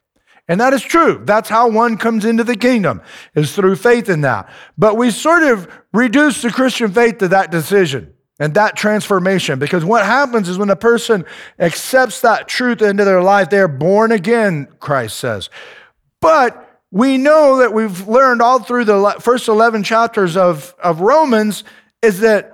And 0.47 0.59
that 0.59 0.73
is 0.73 0.81
true. 0.81 1.21
That's 1.23 1.47
how 1.47 1.69
one 1.69 1.97
comes 1.97 2.25
into 2.25 2.43
the 2.43 2.57
kingdom, 2.57 3.01
is 3.33 3.55
through 3.55 3.77
faith 3.77 4.09
in 4.09 4.21
that. 4.21 4.49
But 4.77 4.97
we 4.97 5.09
sort 5.09 5.43
of 5.43 5.69
reduce 5.93 6.41
the 6.41 6.51
Christian 6.51 6.91
faith 6.91 7.19
to 7.19 7.29
that 7.29 7.49
decision 7.49 8.13
and 8.39 8.53
that 8.55 8.75
transformation 8.75 9.59
because 9.59 9.85
what 9.85 10.05
happens 10.05 10.49
is 10.49 10.57
when 10.57 10.69
a 10.69 10.75
person 10.75 11.23
accepts 11.59 12.21
that 12.21 12.47
truth 12.47 12.81
into 12.81 13.05
their 13.05 13.21
life, 13.21 13.49
they're 13.49 13.67
born 13.67 14.11
again, 14.11 14.67
Christ 14.79 15.17
says. 15.17 15.49
But 16.19 16.81
we 16.91 17.17
know 17.17 17.57
that 17.57 17.73
we've 17.73 18.07
learned 18.07 18.41
all 18.41 18.59
through 18.59 18.85
the 18.85 19.15
first 19.19 19.47
11 19.47 19.83
chapters 19.83 20.35
of, 20.35 20.75
of 20.83 20.99
Romans 20.99 21.63
is 22.01 22.19
that 22.19 22.52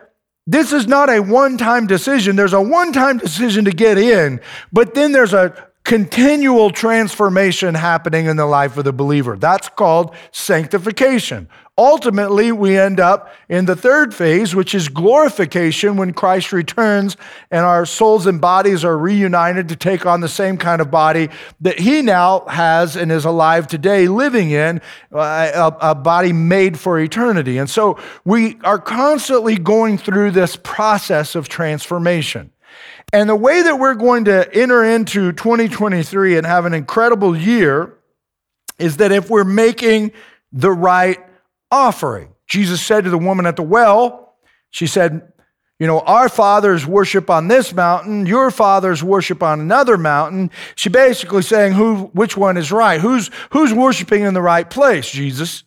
this 0.50 0.74
is 0.74 0.88
not 0.88 1.12
a 1.12 1.20
one 1.20 1.60
time 1.60 1.86
decision. 1.86 2.36
There's 2.36 2.54
a 2.54 2.62
one 2.62 2.92
time 2.92 3.20
decision 3.20 3.66
to 3.66 3.72
get 3.72 4.00
in, 4.00 4.42
but 4.74 4.96
then 4.96 5.12
there's 5.12 5.34
a 5.34 5.70
continual 5.84 6.72
transformation 6.72 7.76
happening 7.76 8.26
in 8.26 8.36
the 8.36 8.48
life 8.48 8.76
of 8.76 8.84
the 8.84 8.92
believer. 8.92 9.38
That's 9.38 9.70
called 9.70 10.16
sanctification. 10.32 11.48
Ultimately, 11.80 12.52
we 12.52 12.78
end 12.78 13.00
up 13.00 13.34
in 13.48 13.64
the 13.64 13.76
third 13.76 14.14
phase, 14.14 14.54
which 14.54 14.76
is 14.76 14.90
glorification 14.90 15.96
when 15.96 16.12
Christ 16.12 16.52
returns 16.52 17.16
and 17.52 17.64
our 17.64 17.86
souls 17.86 18.26
and 18.26 18.42
bodies 18.42 18.84
are 18.84 18.98
reunited 18.98 19.70
to 19.70 19.78
take 19.78 20.06
on 20.06 20.20
the 20.20 20.28
same 20.28 20.58
kind 20.58 20.82
of 20.82 20.92
body 20.92 21.30
that 21.62 21.80
he 21.80 22.02
now 22.02 22.42
has 22.48 22.98
and 22.98 23.14
is 23.14 23.24
alive 23.24 23.66
today, 23.66 24.10
living 24.10 24.52
in 24.52 24.82
uh, 25.14 25.72
a, 25.82 25.92
a 25.92 25.96
body 25.96 26.34
made 26.34 26.78
for 26.78 27.00
eternity. 27.00 27.58
And 27.58 27.70
so 27.70 27.98
we 28.26 28.60
are 28.66 28.78
constantly 28.78 29.56
going 29.56 29.98
through 29.98 30.32
this 30.32 30.58
process 30.58 31.34
of 31.34 31.48
transformation. 31.48 32.52
And 33.14 33.30
the 33.30 33.38
way 33.38 33.62
that 33.62 33.80
we're 33.80 33.96
going 33.96 34.26
to 34.26 34.54
enter 34.54 34.84
into 34.84 35.32
2023 35.32 36.36
and 36.36 36.46
have 36.46 36.66
an 36.66 36.74
incredible 36.74 37.38
year 37.38 37.98
is 38.78 38.98
that 38.98 39.14
if 39.14 39.30
we're 39.30 39.46
making 39.46 40.12
the 40.52 40.72
right 40.72 41.24
offering. 41.72 42.34
Jesus 42.48 42.82
said 42.82 43.04
to 43.04 43.10
the 43.10 43.18
woman 43.18 43.46
at 43.46 43.56
the 43.56 43.64
well, 43.64 44.36
she 44.72 44.88
said, 44.88 45.32
You 45.80 45.88
know, 45.88 46.00
our 46.02 46.30
fathers 46.30 46.86
worship 46.86 47.30
on 47.30 47.48
this 47.48 47.74
mountain, 47.74 48.26
your 48.26 48.52
fathers 48.52 49.04
worship 49.04 49.44
on 49.44 49.60
another 49.60 49.98
mountain. 49.98 50.52
She 50.76 50.90
basically 50.90 51.42
saying, 51.42 51.74
Who, 51.74 52.06
which 52.14 52.36
one 52.36 52.58
is 52.58 52.72
right? 52.72 53.00
Who's, 53.00 53.30
who's 53.52 53.74
worshiping 53.74 54.24
in 54.24 54.34
the 54.34 54.42
right 54.42 54.70
place, 54.70 55.10
Jesus? 55.10 55.64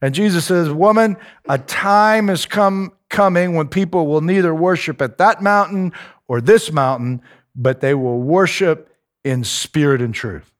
And 0.00 0.14
Jesus 0.14 0.44
says, 0.44 0.70
Woman, 0.70 1.16
a 1.48 1.58
time 1.58 2.28
is 2.28 2.46
come, 2.46 2.92
coming 3.08 3.54
when 3.54 3.68
people 3.68 4.06
will 4.06 4.20
neither 4.20 4.54
worship 4.54 5.00
at 5.00 5.18
that 5.18 5.42
mountain 5.42 5.92
or 6.28 6.40
this 6.40 6.72
mountain, 6.72 7.22
but 7.54 7.80
they 7.80 7.94
will 7.94 8.20
worship 8.20 8.90
in 9.24 9.44
spirit 9.44 10.02
and 10.02 10.14
truth. 10.14 10.53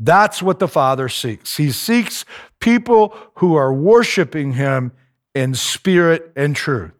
That's 0.00 0.42
what 0.42 0.58
the 0.58 0.68
Father 0.68 1.10
seeks. 1.10 1.58
He 1.58 1.70
seeks 1.70 2.24
people 2.58 3.14
who 3.34 3.54
are 3.54 3.72
worshiping 3.72 4.54
Him 4.54 4.92
in 5.34 5.54
spirit 5.54 6.32
and 6.34 6.56
truth. 6.56 6.92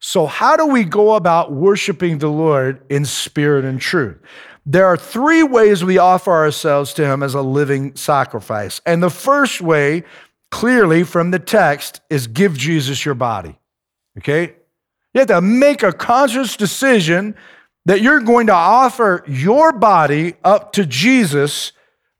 So, 0.00 0.26
how 0.26 0.56
do 0.56 0.66
we 0.66 0.84
go 0.84 1.14
about 1.14 1.52
worshiping 1.52 2.18
the 2.18 2.28
Lord 2.28 2.82
in 2.90 3.04
spirit 3.04 3.64
and 3.64 3.80
truth? 3.80 4.18
There 4.66 4.86
are 4.86 4.96
three 4.96 5.42
ways 5.42 5.84
we 5.84 5.98
offer 5.98 6.32
ourselves 6.32 6.92
to 6.94 7.06
Him 7.06 7.22
as 7.22 7.34
a 7.34 7.42
living 7.42 7.94
sacrifice. 7.96 8.80
And 8.84 9.02
the 9.02 9.10
first 9.10 9.60
way, 9.60 10.04
clearly 10.50 11.04
from 11.04 11.30
the 11.30 11.38
text, 11.38 12.00
is 12.10 12.26
give 12.26 12.56
Jesus 12.56 13.04
your 13.04 13.14
body. 13.14 13.56
Okay? 14.18 14.54
You 15.14 15.20
have 15.20 15.28
to 15.28 15.40
make 15.40 15.82
a 15.82 15.92
conscious 15.92 16.56
decision 16.56 17.34
that 17.86 18.02
you're 18.02 18.20
going 18.20 18.48
to 18.48 18.52
offer 18.52 19.24
your 19.26 19.72
body 19.72 20.34
up 20.44 20.72
to 20.72 20.84
Jesus 20.84 21.72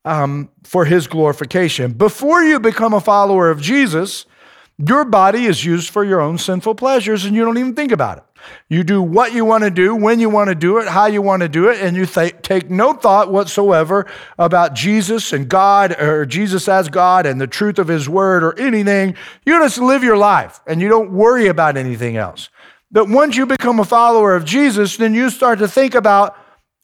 um, 0.09 0.49
for 0.65 0.87
his 0.87 1.07
glorification. 1.07 1.93
Before 1.93 2.43
you 2.43 2.59
become 2.59 2.95
a 2.95 3.01
follower 3.01 3.51
of 3.51 3.61
Jesus, 3.61 4.25
your 4.79 5.05
body 5.05 5.45
is 5.45 5.65
used 5.65 5.91
for 5.91 6.05
your 6.05 6.21
own 6.21 6.39
sinful 6.39 6.77
pleasures 6.77 7.25
and 7.25 7.35
you 7.35 7.45
don't 7.45 7.59
even 7.59 7.75
think 7.75 7.93
about 7.93 8.19
it. 8.19 8.25
You 8.69 8.85
do 8.85 9.03
what 9.03 9.33
you 9.33 9.45
want 9.45 9.65
to 9.65 9.71
do, 9.71 9.95
when 9.95 10.21
you 10.21 10.31
want 10.31 10.49
to 10.49 10.55
do 10.55 10.79
it, 10.79 10.87
how 10.87 11.07
you 11.07 11.21
want 11.21 11.43
to 11.43 11.49
do 11.49 11.69
it, 11.69 11.83
and 11.83 11.97
you 11.97 12.07
th- 12.07 12.37
take 12.43 12.71
no 12.71 12.93
thought 12.93 13.33
whatsoever 13.33 14.07
about 14.39 14.75
Jesus 14.75 15.33
and 15.33 15.49
God 15.49 16.01
or 16.01 16.25
Jesus 16.25 16.69
as 16.69 16.89
God 16.89 17.27
and 17.27 17.41
the 17.41 17.49
truth 17.49 17.79
of 17.79 17.89
His 17.89 18.09
word 18.09 18.45
or 18.45 18.59
anything. 18.59 19.17
You 19.45 19.59
just 19.59 19.79
live 19.79 20.05
your 20.05 20.17
life 20.17 20.61
and 20.67 20.81
you 20.81 20.89
don't 20.89 21.11
worry 21.11 21.49
about 21.49 21.77
anything 21.77 22.17
else. 22.17 22.49
But 22.91 23.09
once 23.09 23.37
you 23.37 23.45
become 23.45 23.81
a 23.81 23.85
follower 23.85 24.35
of 24.35 24.45
Jesus, 24.45 24.97
then 24.97 25.13
you 25.13 25.29
start 25.29 25.59
to 25.59 25.69
think 25.69 25.95
about, 25.95 26.37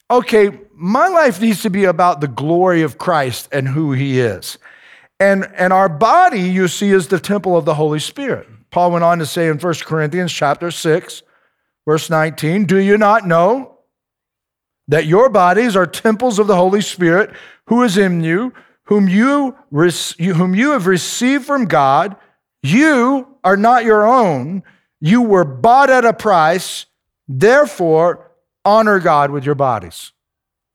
okay, 0.09 0.59
my 0.73 1.07
life 1.07 1.41
needs 1.41 1.61
to 1.63 1.69
be 1.69 1.85
about 1.85 2.21
the 2.21 2.27
glory 2.27 2.81
of 2.81 2.97
Christ 2.97 3.49
and 3.51 3.67
who 3.67 3.93
he 3.93 4.19
is. 4.19 4.57
And, 5.19 5.49
and 5.55 5.71
our 5.71 5.89
body, 5.89 6.41
you 6.41 6.67
see, 6.67 6.91
is 6.91 7.07
the 7.07 7.19
temple 7.19 7.55
of 7.55 7.65
the 7.65 7.75
Holy 7.75 7.99
Spirit. 7.99 8.47
Paul 8.71 8.91
went 8.91 9.03
on 9.03 9.19
to 9.19 9.25
say 9.25 9.47
in 9.47 9.57
1 9.57 9.73
Corinthians 9.85 10.33
chapter 10.33 10.69
6, 10.71 11.23
verse 11.87 12.09
19, 12.09 12.65
Do 12.65 12.77
you 12.77 12.97
not 12.97 13.25
know 13.25 13.79
that 14.87 15.05
your 15.05 15.29
bodies 15.29 15.75
are 15.75 15.87
temples 15.87 16.39
of 16.39 16.47
the 16.47 16.57
Holy 16.57 16.81
Spirit 16.81 17.31
who 17.67 17.83
is 17.83 17.97
in 17.97 18.23
you, 18.23 18.53
whom 18.83 19.07
you, 19.07 19.55
whom 19.71 20.53
you 20.53 20.71
have 20.71 20.87
received 20.87 21.45
from 21.45 21.65
God? 21.65 22.17
You 22.61 23.27
are 23.43 23.57
not 23.57 23.85
your 23.85 24.05
own. 24.05 24.63
You 24.99 25.21
were 25.21 25.45
bought 25.45 25.89
at 25.89 26.03
a 26.03 26.13
price. 26.13 26.85
Therefore, 27.27 28.24
honor 28.65 28.99
God 28.99 29.31
with 29.31 29.45
your 29.45 29.55
bodies. 29.55 30.11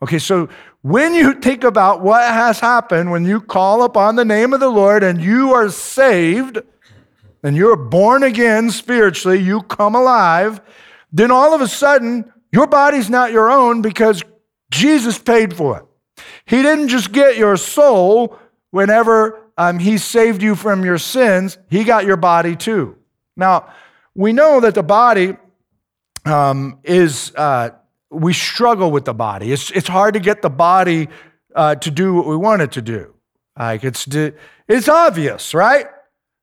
Okay, 0.03 0.19
so 0.19 0.49
when 0.81 1.13
you 1.13 1.35
think 1.35 1.63
about 1.63 2.01
what 2.01 2.23
has 2.23 2.59
happened 2.59 3.11
when 3.11 3.25
you 3.27 3.41
call 3.41 3.83
upon 3.83 4.17
the 4.17 4.25
name 4.25 4.55
of 4.55 4.61
the 4.61 4.71
Lord 4.71 5.03
and 5.03 5.21
you 5.21 5.53
are 5.53 5.69
saved 5.69 6.59
and 7.43 7.55
you're 7.55 7.77
born 7.77 8.23
again 8.23 8.71
spiritually, 8.71 9.39
you 9.39 9.61
come 9.63 9.95
alive, 9.95 10.63
then 11.13 11.31
all 11.31 11.55
of 11.55 11.61
a 11.61 11.69
sudden 11.69 12.33
your 12.51 12.67
body's 12.67 13.11
not 13.11 13.31
your 13.31 13.51
own 13.51 13.83
because 13.83 14.23
Jesus 14.71 15.19
paid 15.19 15.55
for 15.55 15.79
it. 15.81 16.25
He 16.47 16.63
didn't 16.63 16.89
just 16.89 17.13
get 17.13 17.37
your 17.37 17.59
soul 17.59 18.39
whenever 18.71 19.39
um, 19.59 19.79
He 19.79 19.99
saved 19.99 20.43
you 20.43 20.55
from 20.55 20.83
your 20.83 20.99
sins, 20.99 21.59
He 21.69 21.85
got 21.85 22.07
your 22.07 22.17
body 22.17 22.57
too. 22.57 22.97
Now, 23.37 23.71
we 24.15 24.33
know 24.33 24.61
that 24.61 24.75
the 24.75 24.83
body 24.83 25.37
um, 26.25 26.79
is. 26.85 27.35
Uh, 27.35 27.71
we 28.11 28.33
struggle 28.33 28.91
with 28.91 29.05
the 29.05 29.15
body. 29.15 29.53
It's, 29.53 29.71
it's 29.71 29.89
hard 29.89 30.15
to 30.15 30.21
get 30.21 30.43
the 30.43 30.51
body 30.51 31.09
uh, 31.55 31.77
to 31.77 31.91
do 31.91 32.15
what 32.15 32.27
we 32.27 32.37
want 32.37 32.63
it 32.63 32.73
to 32.73 32.83
do. 32.83 33.15
Like 33.59 33.85
it's, 33.85 34.07
it's 34.69 34.89
obvious, 34.89 35.55
right? 35.55 35.87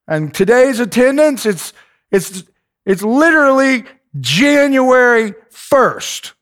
And 0.07 0.33
today's 0.33 0.79
attendance, 0.79 1.45
it's, 1.45 1.73
it's, 2.11 2.43
it's 2.85 3.01
literally 3.01 3.83
January 4.19 5.33
1st. 5.51 6.33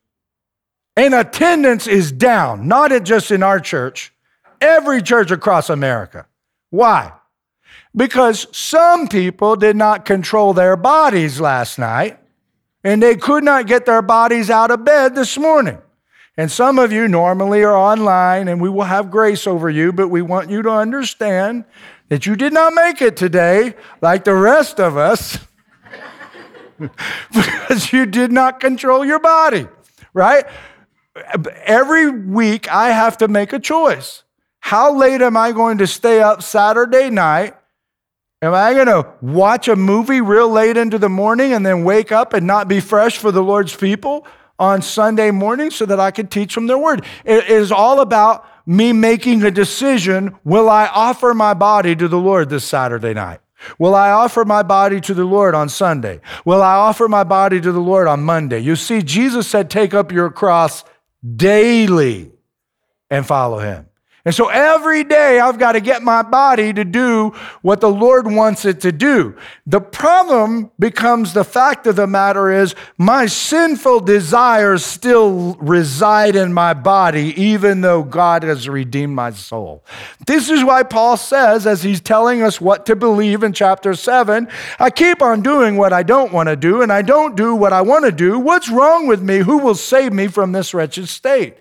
And 0.98 1.14
attendance 1.14 1.88
is 1.88 2.12
down, 2.12 2.68
not 2.68 3.04
just 3.04 3.32
in 3.32 3.44
our 3.44 3.60
church, 3.60 4.14
every 4.62 5.02
church 5.02 5.32
across 5.32 5.70
America. 5.70 6.28
Why? 6.70 7.14
Because 7.96 8.48
some 8.56 9.08
people 9.08 9.56
did 9.56 9.76
not 9.76 10.06
control 10.06 10.54
their 10.54 10.76
bodies 10.76 11.40
last 11.42 11.80
night 11.80 12.20
and 12.86 13.02
they 13.02 13.16
could 13.16 13.44
not 13.44 13.66
get 13.66 13.88
their 13.88 14.04
bodies 14.04 14.52
out 14.52 14.70
of 14.70 14.86
bed 14.86 15.16
this 15.16 15.40
morning. 15.40 15.80
And 16.38 16.52
some 16.52 16.78
of 16.78 16.92
you 16.92 17.08
normally 17.08 17.64
are 17.64 17.76
online, 17.76 18.48
and 18.48 18.62
we 18.62 18.70
will 18.70 18.84
have 18.84 19.10
grace 19.10 19.48
over 19.48 19.72
you, 19.72 19.92
but 19.92 20.10
we 20.10 20.22
want 20.22 20.52
you 20.52 20.62
to 20.62 20.70
understand 20.70 21.66
that 22.10 22.28
you 22.28 22.36
did 22.36 22.54
not 22.54 22.74
make 22.74 23.02
it 23.02 23.18
today 23.18 23.74
like 24.02 24.24
the 24.24 24.36
rest 24.36 24.80
of 24.80 24.98
us 24.98 25.40
because 27.34 27.92
you 27.92 28.06
did 28.06 28.32
not 28.32 28.60
control 28.60 29.04
your 29.04 29.20
body, 29.20 29.68
right? 30.14 30.46
Every 31.64 32.12
week 32.12 32.72
I 32.72 32.92
have 32.92 33.18
to 33.18 33.28
make 33.28 33.52
a 33.52 33.60
choice. 33.60 34.22
How 34.60 34.94
late 34.94 35.24
am 35.24 35.36
I 35.36 35.54
going 35.54 35.80
to 35.80 35.88
stay 35.88 36.22
up 36.22 36.44
Saturday 36.44 37.10
night 37.10 37.56
Am 38.42 38.54
I 38.54 38.74
going 38.74 38.88
to 38.88 39.08
watch 39.22 39.68
a 39.68 39.76
movie 39.76 40.22
real 40.22 40.50
late 40.50 40.78
into 40.78 40.98
the 40.98 41.10
morning 41.10 41.54
and 41.54 41.66
then 41.66 41.84
wake 41.84 42.12
up 42.12 42.34
and 42.34 42.46
not 42.46 42.68
be 42.68 42.80
fresh 42.80 43.18
for 43.18 43.32
the 43.32 43.42
Lord's 43.42 43.76
people 43.76 44.28
on 44.60 44.82
Sunday 44.82 45.32
morning 45.32 45.72
so 45.72 45.86
that 45.86 46.00
I 46.00 46.12
can 46.12 46.28
teach 46.28 46.56
them 46.56 46.68
their 46.68 46.78
word? 46.78 47.06
It 47.24 47.48
is 47.50 47.72
all 47.72 48.02
about 48.02 48.46
me 48.66 48.94
making 48.94 49.44
a 49.44 49.52
decision. 49.52 50.36
Will 50.44 50.70
I 50.70 50.88
offer 50.88 51.34
my 51.34 51.54
body 51.54 51.96
to 51.96 52.08
the 52.08 52.20
Lord 52.20 52.50
this 52.50 52.66
Saturday 52.66 53.14
night? 53.14 53.40
Will 53.80 53.96
I 53.96 54.12
offer 54.12 54.46
my 54.46 54.64
body 54.64 55.02
to 55.02 55.14
the 55.14 55.24
Lord 55.24 55.56
on 55.56 55.70
Sunday? 55.70 56.20
Will 56.44 56.62
I 56.62 56.74
offer 56.74 57.08
my 57.08 57.24
body 57.24 57.62
to 57.62 57.72
the 57.72 57.80
Lord 57.80 58.08
on 58.08 58.22
Monday? 58.22 58.60
You 58.60 58.76
see, 58.76 59.02
Jesus 59.02 59.48
said, 59.48 59.70
Take 59.70 59.94
up 59.94 60.12
your 60.12 60.30
cross 60.30 60.84
daily 61.36 62.32
and 63.10 63.26
follow 63.26 63.60
him. 63.60 63.88
And 64.26 64.34
so 64.34 64.48
every 64.48 65.04
day 65.04 65.40
I've 65.40 65.60
got 65.60 65.74
to 65.74 65.80
get 65.80 66.02
my 66.02 66.24
body 66.24 66.74
to 66.74 66.84
do 66.84 67.30
what 67.62 67.80
the 67.80 67.92
Lord 67.92 68.26
wants 68.26 68.66
it 68.66 68.82
to 68.82 68.92
do. 68.92 69.36
The 69.68 69.80
problem 69.80 70.72
becomes 70.80 71.34
the 71.34 71.44
fact 71.44 71.86
of 71.86 71.96
the 71.96 72.08
matter 72.08 72.52
is 72.52 72.74
my 72.98 73.28
sinful 73.28 74.00
desires 74.00 74.84
still 74.84 75.54
reside 75.62 76.36
in 76.36 76.54
my 76.54 76.74
body, 76.74 77.40
even 77.40 77.82
though 77.82 78.02
God 78.02 78.42
has 78.42 78.68
redeemed 78.68 79.14
my 79.14 79.30
soul. 79.30 79.86
This 80.26 80.50
is 80.50 80.64
why 80.64 80.82
Paul 80.82 81.18
says, 81.18 81.68
as 81.68 81.84
he's 81.84 82.02
telling 82.02 82.42
us 82.42 82.60
what 82.60 82.88
to 82.88 82.96
believe 82.96 83.44
in 83.44 83.54
chapter 83.54 83.94
7, 83.94 84.48
I 84.80 84.90
keep 84.90 85.22
on 85.22 85.44
doing 85.44 85.78
what 85.78 85.94
I 85.94 86.02
don't 86.02 86.34
want 86.34 86.50
to 86.50 86.56
do, 86.56 86.82
and 86.82 86.92
I 86.92 87.04
don't 87.04 87.36
do 87.36 87.54
what 87.54 87.74
I 87.74 87.84
want 87.84 88.06
to 88.06 88.12
do. 88.12 88.40
What's 88.40 88.70
wrong 88.70 89.06
with 89.06 89.22
me? 89.22 89.38
Who 89.40 89.60
will 89.60 89.76
save 89.76 90.14
me 90.14 90.26
from 90.28 90.52
this 90.52 90.74
wretched 90.74 91.10
state? 91.10 91.58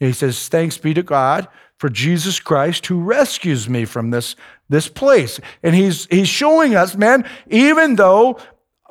He 0.00 0.12
says, 0.12 0.48
Thanks 0.48 0.78
be 0.78 0.94
to 0.94 1.04
God 1.04 1.46
for 1.78 1.88
Jesus 1.88 2.40
Christ 2.40 2.86
who 2.86 3.00
rescues 3.00 3.68
me 3.68 3.84
from 3.84 4.10
this, 4.10 4.36
this 4.68 4.88
place. 4.88 5.40
And 5.62 5.74
he's, 5.74 6.06
he's 6.06 6.28
showing 6.28 6.74
us, 6.74 6.96
man, 6.96 7.28
even 7.48 7.96
though 7.96 8.38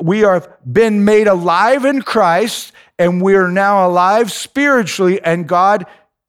we 0.01 0.19
have 0.19 0.49
been 0.65 1.03
made 1.05 1.27
alive 1.27 1.85
in 1.85 2.01
Christ 2.01 2.71
and 2.97 3.21
we 3.21 3.35
are 3.35 3.51
now 3.51 3.87
alive 3.87 4.31
spiritually 4.31 5.21
and 5.21 5.47
God 5.47 5.85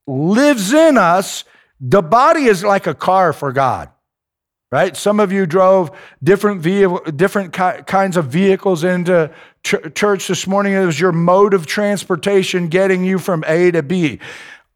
lives 0.07 0.73
in 0.73 0.99
us, 0.99 1.45
the 1.81 2.03
body 2.03 2.45
is 2.45 2.65
like 2.65 2.87
a 2.87 2.95
car 2.95 3.33
for 3.33 3.53
God. 3.53 3.91
Right? 4.71 4.95
Some 4.95 5.19
of 5.19 5.33
you 5.33 5.47
drove 5.47 5.97
different 6.23 6.61
vehicle, 6.61 7.01
different 7.17 7.55
ki- 7.55 7.83
kinds 7.87 8.19
of 8.19 8.27
vehicles 8.27 8.85
into 8.85 9.31
ch- 9.63 9.95
church 9.95 10.29
this 10.29 10.47
morning. 10.47 10.75
It 10.75 10.85
was 10.85 11.01
your 11.01 11.13
mode 11.13 11.55
of 11.55 11.65
transportation 11.65 12.69
getting 12.69 13.03
you 13.03 13.19
from 13.19 13.45
A 13.47 13.71
to 13.71 13.83
B. 13.83 14.19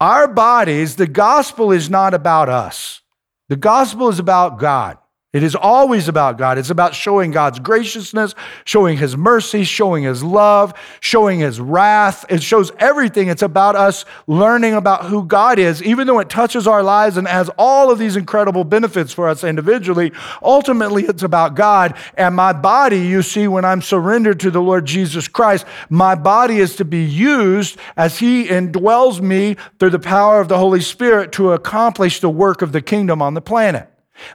Our 0.03 0.27
bodies, 0.27 0.97
the 0.97 1.07
gospel 1.07 1.71
is 1.71 1.89
not 1.89 2.13
about 2.13 2.49
us. 2.49 2.99
The 3.47 3.55
gospel 3.55 4.09
is 4.09 4.19
about 4.19 4.59
God. 4.59 4.97
It 5.33 5.41
is 5.41 5.55
always 5.55 6.07
about 6.07 6.37
God. 6.37 6.59
It's 6.59 6.69
about 6.69 6.93
showing 6.93 7.31
God's 7.31 7.57
graciousness, 7.57 8.35
showing 8.65 8.99
His 8.99 9.17
mercy, 9.17 9.63
showing 9.63 10.03
His 10.03 10.23
love, 10.23 10.75
showing 10.99 11.39
His 11.39 11.59
wrath. 11.59 12.23
It 12.29 12.43
shows 12.43 12.71
everything. 12.77 13.29
It's 13.29 13.41
about 13.41 13.75
us 13.75 14.05
learning 14.27 14.75
about 14.75 15.05
who 15.05 15.25
God 15.25 15.57
is, 15.57 15.81
even 15.81 16.05
though 16.05 16.19
it 16.19 16.29
touches 16.29 16.67
our 16.67 16.83
lives 16.83 17.17
and 17.17 17.27
has 17.27 17.49
all 17.57 17.89
of 17.89 17.97
these 17.97 18.15
incredible 18.15 18.63
benefits 18.63 19.11
for 19.11 19.27
us 19.27 19.43
individually. 19.43 20.11
Ultimately, 20.43 21.05
it's 21.05 21.23
about 21.23 21.55
God. 21.55 21.97
And 22.13 22.35
my 22.35 22.53
body, 22.53 22.99
you 22.99 23.23
see, 23.23 23.47
when 23.47 23.65
I'm 23.65 23.81
surrendered 23.81 24.39
to 24.41 24.51
the 24.51 24.61
Lord 24.61 24.85
Jesus 24.85 25.27
Christ, 25.27 25.65
my 25.89 26.13
body 26.13 26.59
is 26.59 26.75
to 26.75 26.85
be 26.85 27.03
used 27.03 27.79
as 27.97 28.19
He 28.19 28.49
indwells 28.49 29.19
me 29.19 29.57
through 29.79 29.89
the 29.89 29.97
power 29.97 30.39
of 30.39 30.47
the 30.47 30.59
Holy 30.59 30.81
Spirit 30.81 31.31
to 31.31 31.53
accomplish 31.53 32.19
the 32.19 32.29
work 32.29 32.61
of 32.61 32.71
the 32.71 32.83
kingdom 32.83 33.19
on 33.19 33.33
the 33.33 33.41
planet. 33.41 33.89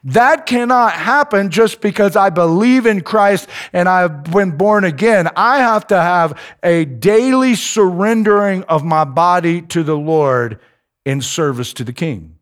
That 0.05 0.47
cannot 0.47 0.93
happen 0.93 1.51
just 1.51 1.81
because 1.81 2.17
I 2.17 2.31
believe 2.31 2.87
in 2.87 3.01
Christ 3.01 3.49
and 3.73 3.89
I've 3.89 4.25
been 4.25 4.53
born 4.53 4.85
again. 4.85 5.29
I 5.37 5.59
have 5.59 5.87
to 5.89 5.97
have 5.97 6.39
a 6.63 6.85
daily 6.85 7.55
surrendering 7.55 8.65
of 8.65 8.85
my 8.85 9.05
body 9.05 9.63
to 9.63 9.83
the 9.83 9.97
Lord 9.97 10.61
in 11.05 11.21
service 11.21 11.73
to 11.75 11.85
the 11.85 11.93
King. 11.93 12.39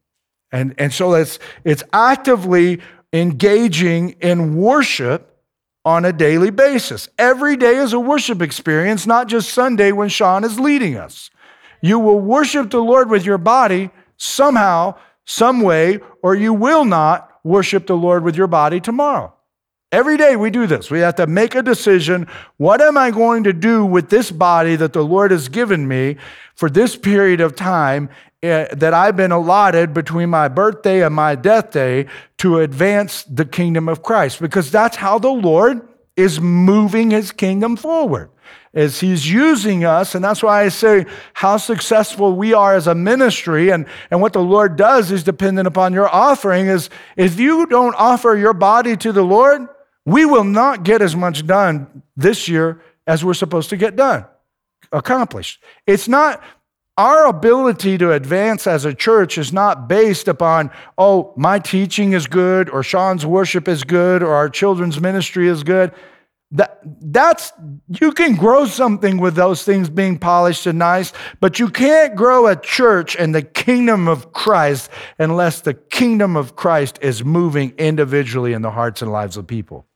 And, 0.50 0.74
and 0.78 0.92
so 0.92 1.14
it's, 1.14 1.38
it's 1.64 1.84
actively 1.92 2.80
engaging 3.12 4.10
in 4.20 4.56
worship 4.56 5.32
on 5.84 6.04
a 6.04 6.12
daily 6.12 6.50
basis. 6.50 7.08
Every 7.18 7.56
day 7.56 7.76
is 7.76 7.92
a 7.92 8.00
worship 8.00 8.42
experience, 8.42 9.06
not 9.06 9.28
just 9.28 9.50
Sunday 9.50 9.92
when 9.92 10.08
Sean 10.08 10.42
is 10.42 10.58
leading 10.58 10.96
us. 10.96 11.30
You 11.80 11.98
will 11.98 12.18
worship 12.18 12.70
the 12.70 12.80
Lord 12.80 13.08
with 13.08 13.24
your 13.24 13.38
body 13.38 13.90
somehow 14.16 14.96
some 15.26 15.60
way, 15.60 16.00
or 16.22 16.34
you 16.34 16.54
will 16.54 16.84
not 16.84 17.30
worship 17.44 17.86
the 17.86 17.96
Lord 17.96 18.24
with 18.24 18.36
your 18.36 18.46
body 18.46 18.80
tomorrow. 18.80 19.34
Every 19.92 20.16
day 20.16 20.34
we 20.34 20.50
do 20.50 20.66
this. 20.66 20.90
We 20.90 21.00
have 21.00 21.14
to 21.16 21.26
make 21.26 21.54
a 21.54 21.62
decision. 21.62 22.26
What 22.56 22.80
am 22.80 22.96
I 22.96 23.10
going 23.10 23.44
to 23.44 23.52
do 23.52 23.84
with 23.84 24.08
this 24.08 24.30
body 24.30 24.74
that 24.76 24.92
the 24.92 25.04
Lord 25.04 25.30
has 25.30 25.48
given 25.48 25.86
me 25.86 26.16
for 26.54 26.68
this 26.68 26.96
period 26.96 27.40
of 27.40 27.54
time 27.54 28.08
eh, 28.42 28.66
that 28.72 28.94
I've 28.94 29.16
been 29.16 29.30
allotted 29.30 29.94
between 29.94 30.28
my 30.28 30.48
birthday 30.48 31.04
and 31.04 31.14
my 31.14 31.34
death 31.34 31.70
day 31.70 32.06
to 32.38 32.58
advance 32.58 33.22
the 33.24 33.44
kingdom 33.44 33.88
of 33.88 34.02
Christ? 34.02 34.40
Because 34.40 34.70
that's 34.70 34.96
how 34.96 35.18
the 35.18 35.30
Lord 35.30 35.86
is 36.16 36.40
moving 36.40 37.10
his 37.10 37.32
kingdom 37.32 37.76
forward 37.76 38.30
is 38.76 39.00
he's 39.00 39.28
using 39.28 39.84
us. 39.84 40.14
And 40.14 40.22
that's 40.22 40.42
why 40.42 40.62
I 40.62 40.68
say 40.68 41.06
how 41.32 41.56
successful 41.56 42.36
we 42.36 42.52
are 42.52 42.74
as 42.74 42.86
a 42.86 42.94
ministry 42.94 43.70
and, 43.70 43.86
and 44.10 44.20
what 44.20 44.34
the 44.34 44.42
Lord 44.42 44.76
does 44.76 45.10
is 45.10 45.24
dependent 45.24 45.66
upon 45.66 45.94
your 45.94 46.08
offering 46.14 46.66
is 46.66 46.90
if 47.16 47.40
you 47.40 47.66
don't 47.66 47.94
offer 47.96 48.36
your 48.36 48.52
body 48.52 48.96
to 48.98 49.12
the 49.12 49.22
Lord, 49.22 49.66
we 50.04 50.26
will 50.26 50.44
not 50.44 50.84
get 50.84 51.00
as 51.00 51.16
much 51.16 51.46
done 51.46 52.02
this 52.16 52.48
year 52.48 52.82
as 53.06 53.24
we're 53.24 53.34
supposed 53.34 53.70
to 53.70 53.76
get 53.78 53.96
done, 53.96 54.26
accomplished. 54.92 55.62
It's 55.86 56.06
not 56.06 56.42
our 56.98 57.26
ability 57.26 57.98
to 57.98 58.12
advance 58.12 58.66
as 58.66 58.84
a 58.84 58.94
church 58.94 59.36
is 59.36 59.52
not 59.52 59.88
based 59.88 60.28
upon, 60.28 60.70
oh, 60.96 61.34
my 61.36 61.58
teaching 61.58 62.12
is 62.12 62.26
good, 62.26 62.70
or 62.70 62.82
Sean's 62.82 63.26
worship 63.26 63.68
is 63.68 63.84
good, 63.84 64.22
or 64.22 64.34
our 64.34 64.48
children's 64.48 65.00
ministry 65.00 65.46
is 65.48 65.62
good. 65.62 65.92
That, 66.52 66.80
that's 67.02 67.52
you 68.00 68.12
can 68.12 68.36
grow 68.36 68.66
something 68.66 69.18
with 69.18 69.34
those 69.34 69.64
things 69.64 69.90
being 69.90 70.16
polished 70.16 70.66
and 70.66 70.78
nice, 70.78 71.12
but 71.40 71.58
you 71.58 71.68
can't 71.68 72.14
grow 72.14 72.46
a 72.46 72.56
church 72.56 73.16
in 73.16 73.32
the 73.32 73.42
kingdom 73.42 74.06
of 74.06 74.32
Christ 74.32 74.88
unless 75.18 75.60
the 75.60 75.74
kingdom 75.74 76.36
of 76.36 76.54
Christ 76.54 77.00
is 77.02 77.24
moving 77.24 77.74
individually 77.78 78.52
in 78.52 78.62
the 78.62 78.70
hearts 78.70 79.02
and 79.02 79.10
lives 79.10 79.36
of 79.36 79.46
people. 79.46 79.86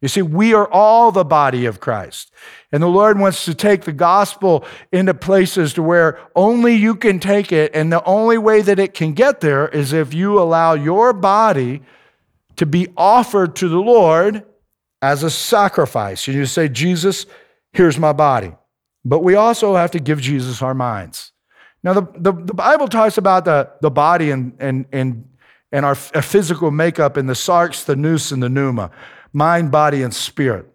You 0.00 0.08
see, 0.08 0.22
we 0.22 0.54
are 0.54 0.70
all 0.70 1.12
the 1.12 1.24
body 1.24 1.66
of 1.66 1.78
Christ. 1.78 2.32
And 2.72 2.82
the 2.82 2.88
Lord 2.88 3.18
wants 3.18 3.44
to 3.44 3.54
take 3.54 3.82
the 3.82 3.92
gospel 3.92 4.64
into 4.92 5.12
places 5.12 5.74
to 5.74 5.82
where 5.82 6.18
only 6.34 6.74
you 6.74 6.94
can 6.94 7.20
take 7.20 7.52
it. 7.52 7.74
And 7.74 7.92
the 7.92 8.02
only 8.04 8.38
way 8.38 8.62
that 8.62 8.78
it 8.78 8.94
can 8.94 9.12
get 9.12 9.40
there 9.40 9.68
is 9.68 9.92
if 9.92 10.14
you 10.14 10.40
allow 10.40 10.72
your 10.72 11.12
body 11.12 11.82
to 12.56 12.64
be 12.64 12.88
offered 12.96 13.56
to 13.56 13.68
the 13.68 13.80
Lord 13.80 14.44
as 15.02 15.22
a 15.22 15.30
sacrifice. 15.30 16.26
And 16.28 16.36
you 16.36 16.46
say, 16.46 16.68
Jesus, 16.68 17.26
here's 17.72 17.98
my 17.98 18.12
body. 18.12 18.52
But 19.04 19.20
we 19.20 19.34
also 19.34 19.76
have 19.76 19.90
to 19.92 20.00
give 20.00 20.20
Jesus 20.20 20.62
our 20.62 20.74
minds. 20.74 21.32
Now, 21.82 21.94
the, 21.94 22.02
the, 22.16 22.32
the 22.32 22.54
Bible 22.54 22.88
talks 22.88 23.18
about 23.18 23.44
the, 23.44 23.70
the 23.80 23.90
body 23.90 24.30
and, 24.30 24.54
and, 24.60 24.86
and, 24.92 25.26
and 25.72 25.84
our 25.84 25.94
physical 25.94 26.70
makeup 26.70 27.16
in 27.16 27.26
the 27.26 27.32
sarx, 27.34 27.84
the 27.84 27.96
nous, 27.96 28.32
and 28.32 28.42
the 28.42 28.48
pneuma 28.48 28.90
mind, 29.32 29.70
body, 29.70 30.02
and 30.02 30.14
spirit. 30.14 30.66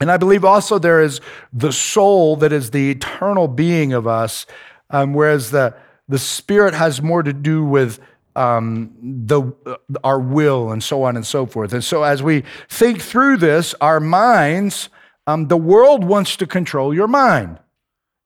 And 0.00 0.10
I 0.10 0.16
believe 0.16 0.44
also 0.44 0.78
there 0.78 1.00
is 1.00 1.20
the 1.52 1.72
soul 1.72 2.36
that 2.36 2.52
is 2.52 2.70
the 2.70 2.90
eternal 2.90 3.46
being 3.46 3.92
of 3.92 4.06
us, 4.06 4.46
um, 4.90 5.14
whereas 5.14 5.50
the, 5.52 5.74
the 6.08 6.18
spirit 6.18 6.74
has 6.74 7.00
more 7.00 7.22
to 7.22 7.32
do 7.32 7.64
with 7.64 8.00
um, 8.34 8.96
the, 9.00 9.42
uh, 9.66 9.76
our 10.02 10.18
will 10.18 10.72
and 10.72 10.82
so 10.82 11.02
on 11.02 11.16
and 11.16 11.26
so 11.26 11.46
forth. 11.46 11.72
And 11.72 11.84
so, 11.84 12.02
as 12.02 12.22
we 12.22 12.44
think 12.68 13.00
through 13.00 13.36
this, 13.36 13.74
our 13.80 14.00
minds, 14.00 14.88
um, 15.26 15.48
the 15.48 15.56
world 15.56 16.04
wants 16.04 16.36
to 16.36 16.46
control 16.46 16.94
your 16.94 17.08
mind, 17.08 17.58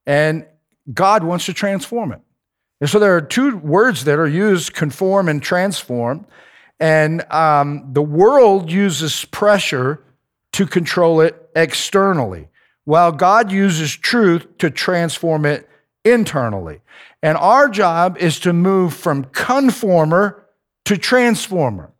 and 0.05 0.45
God 0.93 1.23
wants 1.23 1.45
to 1.45 1.53
transform 1.53 2.11
it. 2.11 2.21
And 2.79 2.89
so, 2.89 2.99
there 2.99 3.15
are 3.15 3.21
two 3.21 3.57
words 3.57 4.05
that 4.05 4.17
are 4.17 4.27
used 4.27 4.73
conform 4.73 5.27
and 5.27 5.41
transform. 5.43 6.25
And 6.79 7.23
um, 7.31 7.89
the 7.93 8.01
world 8.01 8.71
uses 8.71 9.25
pressure 9.25 10.03
to 10.53 10.65
control 10.65 11.21
it 11.21 11.49
externally, 11.55 12.49
while 12.85 13.11
God 13.11 13.51
uses 13.51 13.95
truth 13.95 14.57
to 14.59 14.69
transform 14.69 15.45
it 15.45 15.67
internally. 16.05 16.81
And 17.21 17.37
our 17.37 17.67
job 17.67 18.17
is 18.17 18.39
to 18.41 18.53
move 18.53 18.93
from 18.93 19.25
conformer 19.25 20.45
to 20.85 20.97
transformer. 20.97 21.91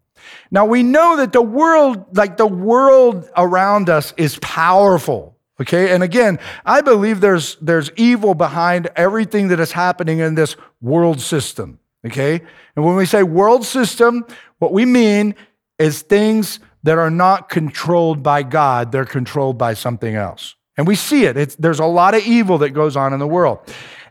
Now 0.51 0.65
we 0.65 0.83
know 0.83 1.17
that 1.17 1.33
the 1.33 1.41
world, 1.41 2.15
like 2.15 2.37
the 2.37 2.47
world 2.47 3.29
around 3.35 3.89
us, 3.89 4.13
is 4.17 4.39
powerful. 4.39 5.35
Okay, 5.59 5.91
and 5.91 6.03
again, 6.03 6.39
I 6.65 6.81
believe 6.81 7.19
there's 7.19 7.57
there's 7.61 7.89
evil 7.95 8.35
behind 8.35 8.89
everything 8.95 9.47
that 9.47 9.59
is 9.59 9.71
happening 9.71 10.19
in 10.19 10.35
this 10.35 10.55
world 10.81 11.19
system. 11.19 11.79
Okay, 12.05 12.41
and 12.75 12.85
when 12.85 12.95
we 12.95 13.05
say 13.05 13.23
world 13.23 13.65
system, 13.65 14.25
what 14.59 14.73
we 14.73 14.85
mean 14.85 15.35
is 15.79 16.01
things 16.01 16.59
that 16.83 16.97
are 16.97 17.11
not 17.11 17.49
controlled 17.49 18.23
by 18.23 18.43
God; 18.43 18.91
they're 18.91 19.05
controlled 19.05 19.57
by 19.57 19.73
something 19.73 20.15
else. 20.15 20.55
And 20.77 20.85
we 20.87 20.95
see 20.95 21.25
it. 21.25 21.37
It's, 21.37 21.55
there's 21.55 21.79
a 21.79 21.85
lot 21.85 22.13
of 22.13 22.25
evil 22.25 22.59
that 22.59 22.69
goes 22.69 22.95
on 22.95 23.11
in 23.11 23.19
the 23.19 23.27
world. 23.27 23.59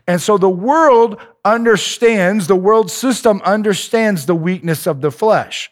And 0.05 0.21
so 0.21 0.37
the 0.37 0.49
world 0.49 1.19
understands, 1.43 2.47
the 2.47 2.55
world 2.55 2.91
system 2.91 3.41
understands 3.43 4.25
the 4.25 4.35
weakness 4.35 4.85
of 4.85 5.01
the 5.01 5.11
flesh. 5.11 5.69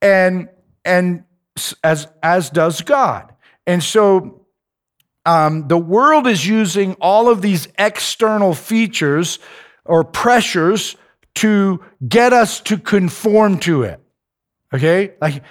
And, 0.00 0.48
and 0.84 1.24
as, 1.84 2.06
as 2.22 2.50
does 2.50 2.82
God. 2.82 3.32
And 3.66 3.82
so 3.82 4.46
um, 5.24 5.68
the 5.68 5.78
world 5.78 6.26
is 6.26 6.46
using 6.46 6.94
all 7.00 7.28
of 7.28 7.40
these 7.40 7.68
external 7.78 8.54
features 8.54 9.38
or 9.84 10.04
pressures 10.04 10.96
to 11.36 11.82
get 12.06 12.32
us 12.32 12.60
to 12.60 12.76
conform 12.76 13.58
to 13.60 13.82
it. 13.84 14.01
Okay? 14.72 15.12
Like, 15.20 15.42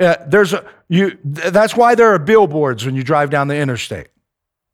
uh, 0.00 0.16
there's 0.26 0.52
a, 0.52 0.64
you, 0.88 1.18
that's 1.24 1.76
why 1.76 1.94
there 1.94 2.12
are 2.14 2.18
billboards 2.18 2.84
when 2.84 2.96
you 2.96 3.02
drive 3.02 3.30
down 3.30 3.48
the 3.48 3.56
interstate. 3.56 4.08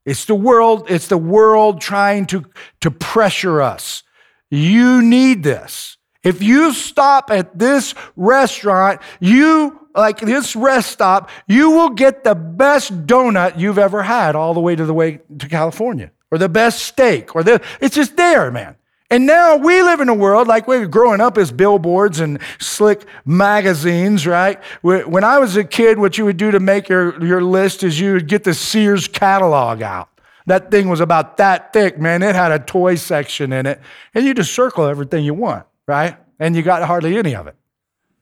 It's 0.06 0.24
the 0.24 0.34
world, 0.34 0.86
it's 0.88 1.08
the 1.08 1.18
world 1.18 1.80
trying 1.80 2.26
to, 2.26 2.44
to 2.80 2.90
pressure 2.90 3.60
us. 3.60 4.02
You 4.50 5.02
need 5.02 5.42
this. 5.42 5.96
If 6.22 6.42
you 6.42 6.72
stop 6.72 7.30
at 7.30 7.58
this 7.58 7.94
restaurant, 8.16 9.00
you 9.20 9.88
like 9.94 10.20
this 10.20 10.56
rest 10.56 10.90
stop, 10.90 11.28
you 11.46 11.70
will 11.70 11.90
get 11.90 12.24
the 12.24 12.34
best 12.34 13.06
donut 13.06 13.58
you've 13.58 13.78
ever 13.78 14.02
had 14.02 14.34
all 14.34 14.54
the 14.54 14.60
way 14.60 14.74
to 14.76 14.86
the 14.86 14.94
way 14.94 15.20
to 15.38 15.48
California, 15.48 16.10
or 16.30 16.38
the 16.38 16.48
best 16.48 16.84
steak, 16.84 17.34
or 17.34 17.42
the 17.42 17.62
it's 17.80 17.94
just 17.94 18.16
there, 18.16 18.50
man. 18.50 18.76
And 19.10 19.24
now 19.24 19.56
we 19.56 19.82
live 19.82 20.00
in 20.00 20.10
a 20.10 20.14
world 20.14 20.48
like 20.48 20.68
we 20.68 20.78
were 20.78 20.86
growing 20.86 21.20
up 21.20 21.38
as 21.38 21.50
billboards 21.50 22.20
and 22.20 22.38
slick 22.58 23.06
magazines, 23.24 24.26
right? 24.26 24.62
When 24.82 25.24
I 25.24 25.38
was 25.38 25.56
a 25.56 25.64
kid, 25.64 25.98
what 25.98 26.18
you 26.18 26.26
would 26.26 26.36
do 26.36 26.50
to 26.50 26.60
make 26.60 26.90
your, 26.90 27.24
your 27.24 27.42
list 27.42 27.82
is 27.82 27.98
you 27.98 28.12
would 28.14 28.28
get 28.28 28.44
the 28.44 28.52
Sears 28.52 29.08
catalog 29.08 29.80
out. 29.80 30.10
That 30.44 30.70
thing 30.70 30.88
was 30.88 31.00
about 31.00 31.38
that 31.38 31.72
thick, 31.72 31.98
man. 31.98 32.22
It 32.22 32.34
had 32.34 32.52
a 32.52 32.58
toy 32.58 32.96
section 32.96 33.52
in 33.52 33.64
it. 33.66 33.80
And 34.14 34.26
you 34.26 34.34
just 34.34 34.52
circle 34.52 34.86
everything 34.86 35.24
you 35.24 35.34
want, 35.34 35.66
right? 35.86 36.16
And 36.38 36.54
you 36.54 36.62
got 36.62 36.82
hardly 36.82 37.16
any 37.16 37.34
of 37.34 37.46
it. 37.46 37.56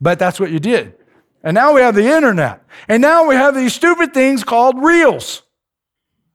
But 0.01 0.19
that's 0.19 0.39
what 0.39 0.51
you 0.51 0.61
did. 0.61 0.95
And 1.43 1.55
now 1.55 1.73
we 1.73 1.81
have 1.81 1.95
the 1.95 2.07
internet. 2.07 2.63
And 2.89 3.03
now 3.03 3.27
we 3.29 3.35
have 3.35 3.55
these 3.55 3.75
stupid 3.75 4.15
things 4.15 4.45
called 4.45 4.83
reels. 4.83 5.43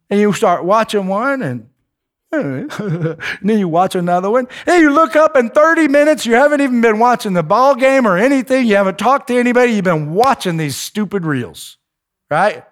And 0.10 0.20
you 0.20 0.34
start 0.34 0.66
watching 0.66 1.08
one 1.08 1.42
and 1.42 1.70
and 2.32 2.72
then 3.42 3.60
you 3.60 3.68
watch 3.68 3.96
another 3.96 4.30
one. 4.30 4.48
And 4.66 4.82
you 4.82 4.92
look 4.92 5.16
up 5.16 5.36
in 5.36 5.50
30 5.50 5.88
minutes, 5.88 6.26
you 6.26 6.34
haven't 6.34 6.62
even 6.62 6.82
been 6.82 7.00
watching 7.00 7.34
the 7.34 7.44
ball 7.44 7.76
game 7.76 8.08
or 8.08 8.18
anything. 8.18 8.66
You 8.66 8.76
haven't 8.76 8.98
talked 8.98 9.28
to 9.28 9.38
anybody. 9.38 9.74
You've 9.74 9.84
been 9.84 10.14
watching 10.14 10.58
these 10.58 10.76
stupid 10.78 11.26
reels, 11.26 11.78
right? 12.30 12.64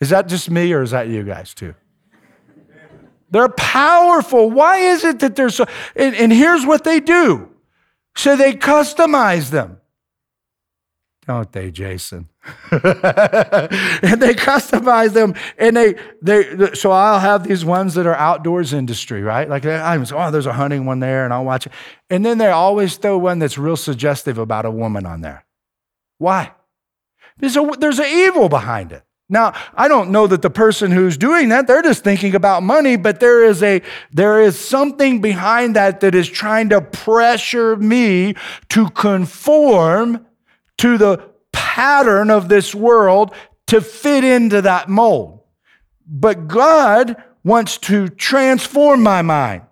Is 0.00 0.10
that 0.10 0.28
just 0.28 0.50
me 0.50 0.72
or 0.72 0.82
is 0.82 0.92
that 0.92 1.08
you 1.08 1.22
guys 1.24 1.54
too? 1.54 1.74
They're 3.30 3.48
powerful. 3.48 4.50
Why 4.50 4.78
is 4.78 5.04
it 5.04 5.20
that 5.20 5.36
they're 5.36 5.50
so? 5.50 5.66
And, 5.94 6.16
and 6.16 6.32
here's 6.32 6.66
what 6.66 6.82
they 6.82 6.98
do. 6.98 7.48
So 8.16 8.36
they 8.36 8.54
customize 8.54 9.50
them. 9.50 9.80
Don't 11.26 11.52
they, 11.52 11.70
Jason? 11.70 12.29
and 12.70 14.22
they 14.22 14.32
customize 14.32 15.12
them 15.12 15.34
and 15.58 15.76
they 15.76 15.94
they 16.22 16.72
so 16.72 16.90
I'll 16.90 17.20
have 17.20 17.46
these 17.46 17.66
ones 17.66 17.94
that 17.94 18.06
are 18.06 18.14
outdoors 18.14 18.72
industry, 18.72 19.22
right? 19.22 19.48
Like 19.48 19.66
I'm 19.66 20.06
oh, 20.12 20.30
there's 20.30 20.46
a 20.46 20.54
hunting 20.54 20.86
one 20.86 21.00
there, 21.00 21.24
and 21.24 21.34
I'll 21.34 21.44
watch 21.44 21.66
it. 21.66 21.72
And 22.08 22.24
then 22.24 22.38
they 22.38 22.48
always 22.48 22.96
throw 22.96 23.18
one 23.18 23.40
that's 23.40 23.58
real 23.58 23.76
suggestive 23.76 24.38
about 24.38 24.64
a 24.64 24.70
woman 24.70 25.04
on 25.04 25.20
there. 25.20 25.44
Why? 26.18 26.52
There's 27.38 27.56
a, 27.56 27.70
there's 27.78 27.98
an 27.98 28.06
evil 28.06 28.48
behind 28.48 28.92
it. 28.92 29.02
Now, 29.28 29.54
I 29.74 29.86
don't 29.86 30.10
know 30.10 30.26
that 30.26 30.42
the 30.42 30.50
person 30.50 30.90
who's 30.90 31.16
doing 31.16 31.50
that, 31.50 31.68
they're 31.68 31.82
just 31.82 32.02
thinking 32.02 32.34
about 32.34 32.64
money, 32.64 32.96
but 32.96 33.20
there 33.20 33.44
is 33.44 33.62
a 33.62 33.80
there 34.12 34.40
is 34.40 34.58
something 34.58 35.20
behind 35.20 35.76
that 35.76 36.00
that 36.00 36.14
is 36.16 36.28
trying 36.28 36.70
to 36.70 36.80
pressure 36.80 37.76
me 37.76 38.34
to 38.70 38.90
conform 38.90 40.26
to 40.78 40.98
the 40.98 41.29
pattern 41.80 42.30
of 42.30 42.50
this 42.50 42.74
world 42.74 43.34
to 43.66 43.80
fit 43.80 44.22
into 44.22 44.60
that 44.60 44.86
mold. 44.86 45.40
But 46.06 46.46
God 46.46 47.16
wants 47.42 47.78
to 47.78 48.10
transform 48.10 49.02
my 49.02 49.22
mind. 49.22 49.62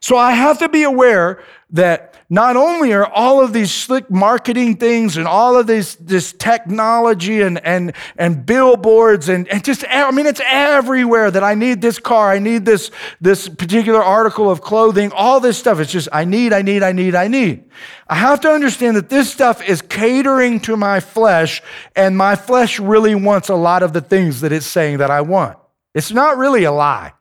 So 0.00 0.16
I 0.16 0.32
have 0.32 0.58
to 0.58 0.68
be 0.68 0.82
aware 0.84 1.42
that 1.70 2.14
not 2.30 2.56
only 2.56 2.92
are 2.92 3.06
all 3.06 3.42
of 3.42 3.52
these 3.52 3.72
slick 3.72 4.10
marketing 4.10 4.76
things 4.76 5.16
and 5.16 5.26
all 5.26 5.56
of 5.56 5.66
this, 5.66 5.94
this 5.96 6.32
technology 6.32 7.42
and, 7.42 7.62
and, 7.64 7.92
and 8.16 8.44
billboards 8.44 9.28
and, 9.28 9.48
and 9.48 9.64
just, 9.64 9.84
I 9.88 10.10
mean, 10.10 10.26
it's 10.26 10.40
everywhere 10.46 11.30
that 11.30 11.42
I 11.42 11.54
need 11.54 11.80
this 11.80 11.98
car, 11.98 12.30
I 12.30 12.38
need 12.38 12.64
this, 12.64 12.90
this 13.20 13.48
particular 13.48 14.02
article 14.02 14.50
of 14.50 14.60
clothing, 14.60 15.10
all 15.12 15.40
this 15.40 15.58
stuff. 15.58 15.80
It's 15.80 15.92
just, 15.92 16.08
I 16.12 16.24
need, 16.24 16.52
I 16.52 16.62
need, 16.62 16.82
I 16.82 16.92
need, 16.92 17.14
I 17.14 17.28
need. 17.28 17.64
I 18.08 18.14
have 18.14 18.40
to 18.40 18.50
understand 18.50 18.96
that 18.96 19.08
this 19.08 19.30
stuff 19.30 19.66
is 19.66 19.82
catering 19.82 20.60
to 20.60 20.76
my 20.76 21.00
flesh, 21.00 21.62
and 21.96 22.16
my 22.16 22.36
flesh 22.36 22.78
really 22.78 23.14
wants 23.14 23.48
a 23.48 23.54
lot 23.54 23.82
of 23.82 23.92
the 23.92 24.00
things 24.00 24.42
that 24.42 24.52
it's 24.52 24.66
saying 24.66 24.98
that 24.98 25.10
I 25.10 25.22
want. 25.22 25.58
It's 25.94 26.12
not 26.12 26.36
really 26.36 26.64
a 26.64 26.72
lie. 26.72 27.12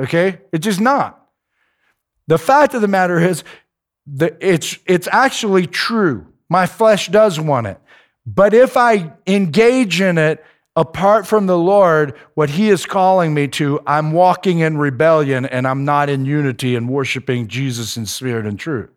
Okay? 0.00 0.40
It's 0.52 0.64
just 0.64 0.80
not. 0.80 1.15
The 2.26 2.38
fact 2.38 2.74
of 2.74 2.82
the 2.82 2.88
matter 2.88 3.18
is, 3.18 3.44
it's, 4.18 4.78
it's 4.86 5.08
actually 5.10 5.66
true. 5.66 6.26
My 6.48 6.66
flesh 6.66 7.08
does 7.08 7.40
want 7.40 7.66
it. 7.66 7.80
But 8.26 8.54
if 8.54 8.76
I 8.76 9.12
engage 9.26 10.00
in 10.00 10.18
it, 10.18 10.44
apart 10.74 11.26
from 11.26 11.46
the 11.46 11.58
Lord, 11.58 12.14
what 12.34 12.50
He 12.50 12.68
is 12.68 12.84
calling 12.84 13.32
me 13.32 13.48
to, 13.48 13.80
I'm 13.86 14.12
walking 14.12 14.58
in 14.58 14.76
rebellion 14.76 15.46
and 15.46 15.66
I'm 15.66 15.84
not 15.84 16.08
in 16.08 16.26
unity 16.26 16.76
and 16.76 16.88
worshiping 16.88 17.48
Jesus 17.48 17.96
in 17.96 18.06
spirit 18.06 18.46
and 18.46 18.58
truth. 18.58 18.90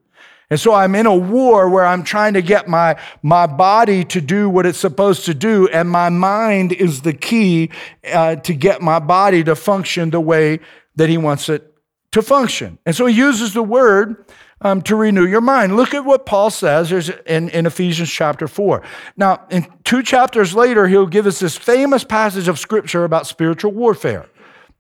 And 0.52 0.60
so 0.60 0.74
I'm 0.74 0.96
in 0.96 1.06
a 1.06 1.16
war 1.16 1.70
where 1.70 1.86
I'm 1.86 2.04
trying 2.04 2.34
to 2.34 2.42
get 2.42 2.68
my, 2.68 3.00
my 3.22 3.46
body 3.46 4.04
to 4.06 4.20
do 4.20 4.50
what 4.50 4.66
it's 4.66 4.80
supposed 4.80 5.26
to 5.26 5.36
do, 5.36 5.68
and 5.68 5.90
my 5.90 6.10
mind 6.10 6.74
is 6.74 7.04
the 7.04 7.14
key 7.14 7.70
uh, 8.12 8.36
to 8.38 8.56
get 8.56 8.82
my 8.82 8.98
body 8.98 9.44
to 9.44 9.56
function 9.56 10.10
the 10.10 10.20
way 10.20 10.60
that 10.96 11.08
He 11.08 11.20
wants 11.20 11.50
it 11.50 11.72
to 12.12 12.22
function. 12.22 12.80
And 12.86 12.96
so 12.96 13.06
He 13.06 13.16
uses 13.16 13.54
the 13.54 13.64
word 13.64 14.26
um, 14.62 14.82
to 14.84 14.96
renew 14.96 15.26
your 15.26 15.42
mind. 15.42 15.76
Look 15.76 15.94
at 15.94 16.06
what 16.06 16.26
Paul 16.26 16.50
says 16.50 17.10
in, 17.26 17.50
in 17.50 17.66
Ephesians 17.66 18.10
chapter 18.10 18.48
4. 18.48 18.82
Now, 19.16 19.46
in 19.50 19.68
two 19.84 20.04
chapters 20.04 20.54
later, 20.54 20.88
he'll 20.88 21.08
give 21.08 21.28
us 21.28 21.40
this 21.40 21.58
famous 21.58 22.04
passage 22.04 22.48
of 22.48 22.60
scripture 22.60 23.04
about 23.04 23.28
spiritual 23.28 23.72
warfare 23.72 24.28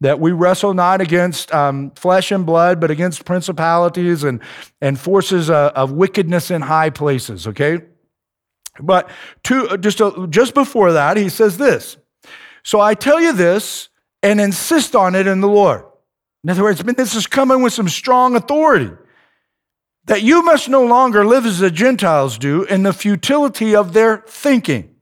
that 0.01 0.19
we 0.19 0.31
wrestle 0.31 0.73
not 0.73 1.01
against 1.01 1.53
um, 1.53 1.91
flesh 1.91 2.31
and 2.31 2.45
blood, 2.45 2.79
but 2.79 2.89
against 2.89 3.25
principalities 3.25 4.23
and, 4.23 4.41
and 4.81 4.99
forces 4.99 5.49
uh, 5.49 5.71
of 5.75 5.91
wickedness 5.91 6.51
in 6.51 6.61
high 6.61 6.89
places, 6.89 7.47
okay? 7.47 7.79
But 8.79 9.09
to, 9.43 9.77
just, 9.77 9.99
uh, 10.01 10.27
just 10.27 10.53
before 10.53 10.93
that, 10.93 11.17
he 11.17 11.27
says 11.27 11.57
this 11.57 11.97
So 12.63 12.79
I 12.79 12.93
tell 12.93 13.19
you 13.19 13.33
this 13.33 13.89
and 14.23 14.39
insist 14.39 14.95
on 14.95 15.15
it 15.15 15.27
in 15.27 15.41
the 15.41 15.49
Lord. 15.49 15.83
In 16.43 16.49
other 16.49 16.63
words, 16.63 16.81
this 16.81 17.15
is 17.15 17.27
coming 17.27 17.61
with 17.61 17.73
some 17.73 17.89
strong 17.89 18.35
authority 18.35 18.91
that 20.05 20.23
you 20.23 20.41
must 20.43 20.69
no 20.69 20.85
longer 20.85 21.25
live 21.25 21.45
as 21.45 21.59
the 21.59 21.69
Gentiles 21.69 22.37
do 22.37 22.63
in 22.63 22.83
the 22.83 22.93
futility 22.93 23.75
of 23.75 23.93
their 23.93 24.23
thinking. 24.27 24.95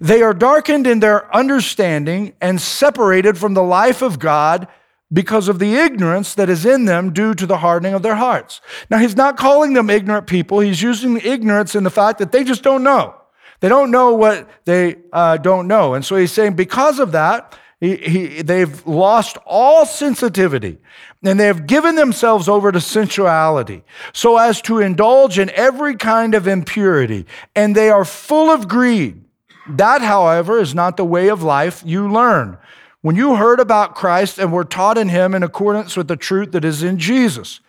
They 0.00 0.22
are 0.22 0.34
darkened 0.34 0.86
in 0.86 1.00
their 1.00 1.34
understanding 1.34 2.34
and 2.40 2.60
separated 2.60 3.38
from 3.38 3.54
the 3.54 3.62
life 3.62 4.02
of 4.02 4.18
God 4.18 4.68
because 5.12 5.48
of 5.48 5.58
the 5.58 5.74
ignorance 5.74 6.34
that 6.34 6.48
is 6.48 6.64
in 6.64 6.84
them 6.84 7.12
due 7.12 7.34
to 7.34 7.46
the 7.46 7.58
hardening 7.58 7.94
of 7.94 8.02
their 8.02 8.14
hearts. 8.14 8.60
Now, 8.90 8.98
he's 8.98 9.16
not 9.16 9.36
calling 9.36 9.72
them 9.72 9.90
ignorant 9.90 10.26
people. 10.26 10.60
He's 10.60 10.82
using 10.82 11.14
the 11.14 11.28
ignorance 11.28 11.74
in 11.74 11.84
the 11.84 11.90
fact 11.90 12.18
that 12.18 12.32
they 12.32 12.44
just 12.44 12.62
don't 12.62 12.82
know. 12.82 13.14
They 13.60 13.68
don't 13.68 13.90
know 13.90 14.14
what 14.14 14.48
they 14.64 14.96
uh, 15.12 15.36
don't 15.36 15.68
know. 15.68 15.94
And 15.94 16.04
so 16.04 16.16
he's 16.16 16.32
saying, 16.32 16.54
because 16.54 16.98
of 16.98 17.12
that, 17.12 17.58
he, 17.80 17.96
he, 17.96 18.42
they've 18.42 18.86
lost 18.86 19.38
all 19.46 19.86
sensitivity 19.86 20.78
and 21.22 21.40
they 21.40 21.46
have 21.46 21.66
given 21.66 21.94
themselves 21.94 22.46
over 22.46 22.70
to 22.70 22.80
sensuality 22.80 23.84
so 24.12 24.36
as 24.36 24.60
to 24.62 24.80
indulge 24.80 25.38
in 25.38 25.50
every 25.50 25.96
kind 25.96 26.34
of 26.34 26.46
impurity. 26.46 27.26
And 27.56 27.74
they 27.74 27.88
are 27.88 28.04
full 28.04 28.50
of 28.50 28.68
greed. 28.68 29.24
That, 29.66 30.02
however, 30.02 30.58
is 30.58 30.74
not 30.74 30.96
the 30.96 31.04
way 31.04 31.28
of 31.28 31.42
life 31.42 31.82
you 31.84 32.10
learn. 32.10 32.58
When 33.00 33.16
you 33.16 33.36
heard 33.36 33.60
about 33.60 33.94
Christ 33.94 34.38
and 34.38 34.52
were 34.52 34.64
taught 34.64 34.98
in 34.98 35.08
him 35.08 35.34
in 35.34 35.42
accordance 35.42 35.96
with 35.96 36.08
the 36.08 36.16
truth 36.16 36.52
that 36.52 36.66
is 36.66 36.82
in 36.82 36.98
Jesus, 36.98 37.60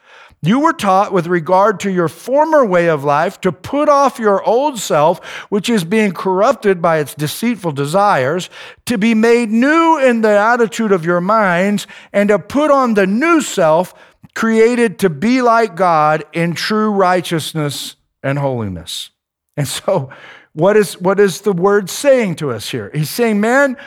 you 0.43 0.59
were 0.59 0.73
taught 0.73 1.13
with 1.13 1.27
regard 1.27 1.79
to 1.81 1.91
your 1.91 2.07
former 2.07 2.65
way 2.65 2.89
of 2.89 3.03
life 3.03 3.39
to 3.41 3.51
put 3.51 3.87
off 3.89 4.17
your 4.17 4.43
old 4.43 4.79
self, 4.79 5.23
which 5.49 5.69
is 5.69 5.83
being 5.83 6.13
corrupted 6.13 6.81
by 6.81 6.97
its 6.97 7.13
deceitful 7.13 7.73
desires, 7.73 8.49
to 8.87 8.97
be 8.97 9.13
made 9.13 9.49
new 9.49 9.99
in 9.99 10.21
the 10.21 10.29
attitude 10.29 10.91
of 10.91 11.05
your 11.05 11.21
minds, 11.21 11.85
and 12.11 12.29
to 12.29 12.39
put 12.39 12.71
on 12.71 12.95
the 12.95 13.05
new 13.05 13.41
self, 13.41 13.93
created 14.33 14.97
to 14.99 15.09
be 15.09 15.43
like 15.43 15.75
God 15.75 16.23
in 16.33 16.53
true 16.53 16.91
righteousness 16.91 17.95
and 18.23 18.39
holiness. 18.39 19.11
And 19.57 19.67
so, 19.67 20.09
what 20.53 20.75
is, 20.75 20.99
what 20.99 21.19
is 21.19 21.41
the 21.41 21.53
word 21.53 21.89
saying 21.89 22.35
to 22.37 22.51
us 22.51 22.69
here? 22.69 22.89
He's 22.93 23.09
saying, 23.09 23.39
man, 23.39 23.77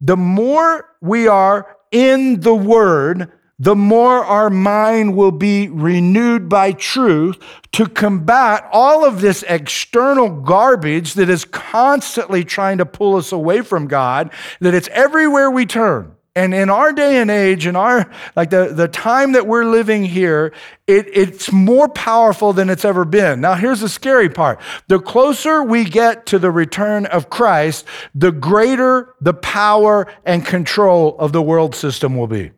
the 0.00 0.16
more 0.16 0.88
we 1.00 1.28
are 1.28 1.76
in 1.90 2.40
the 2.40 2.54
word, 2.54 3.30
the 3.58 3.74
more 3.74 4.24
our 4.24 4.50
mind 4.50 5.16
will 5.16 5.32
be 5.32 5.68
renewed 5.68 6.48
by 6.48 6.72
truth 6.72 7.36
to 7.72 7.86
combat 7.86 8.68
all 8.72 9.04
of 9.04 9.20
this 9.20 9.44
external 9.48 10.28
garbage 10.28 11.14
that 11.14 11.28
is 11.28 11.44
constantly 11.44 12.44
trying 12.44 12.78
to 12.78 12.86
pull 12.86 13.16
us 13.16 13.32
away 13.32 13.62
from 13.62 13.88
God, 13.88 14.30
that 14.60 14.74
it's 14.74 14.88
everywhere 14.88 15.50
we 15.50 15.66
turn. 15.66 16.14
And 16.36 16.54
in 16.54 16.70
our 16.70 16.92
day 16.92 17.16
and 17.16 17.32
age, 17.32 17.66
in 17.66 17.74
our 17.74 18.08
like 18.36 18.50
the, 18.50 18.72
the 18.72 18.86
time 18.86 19.32
that 19.32 19.48
we're 19.48 19.64
living 19.64 20.04
here, 20.04 20.52
it, 20.86 21.06
it's 21.12 21.50
more 21.50 21.88
powerful 21.88 22.52
than 22.52 22.70
it's 22.70 22.84
ever 22.84 23.04
been. 23.04 23.40
Now, 23.40 23.54
here's 23.54 23.80
the 23.80 23.88
scary 23.88 24.28
part. 24.28 24.60
The 24.86 25.00
closer 25.00 25.64
we 25.64 25.84
get 25.84 26.26
to 26.26 26.38
the 26.38 26.52
return 26.52 27.06
of 27.06 27.28
Christ, 27.28 27.86
the 28.14 28.30
greater 28.30 29.16
the 29.20 29.34
power 29.34 30.06
and 30.24 30.46
control 30.46 31.16
of 31.18 31.32
the 31.32 31.42
world 31.42 31.74
system 31.74 32.16
will 32.16 32.28
be. 32.28 32.52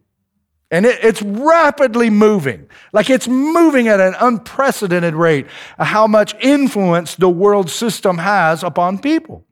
And 0.70 0.86
it, 0.86 1.02
it's 1.02 1.20
rapidly 1.20 2.10
moving, 2.10 2.68
like 2.92 3.10
it's 3.10 3.26
moving 3.26 3.88
at 3.88 4.00
an 4.00 4.14
unprecedented 4.20 5.14
rate, 5.14 5.46
uh, 5.78 5.84
how 5.84 6.06
much 6.06 6.34
influence 6.40 7.16
the 7.16 7.28
world 7.28 7.68
system 7.70 8.18
has 8.18 8.62
upon 8.62 8.98
people. 8.98 9.44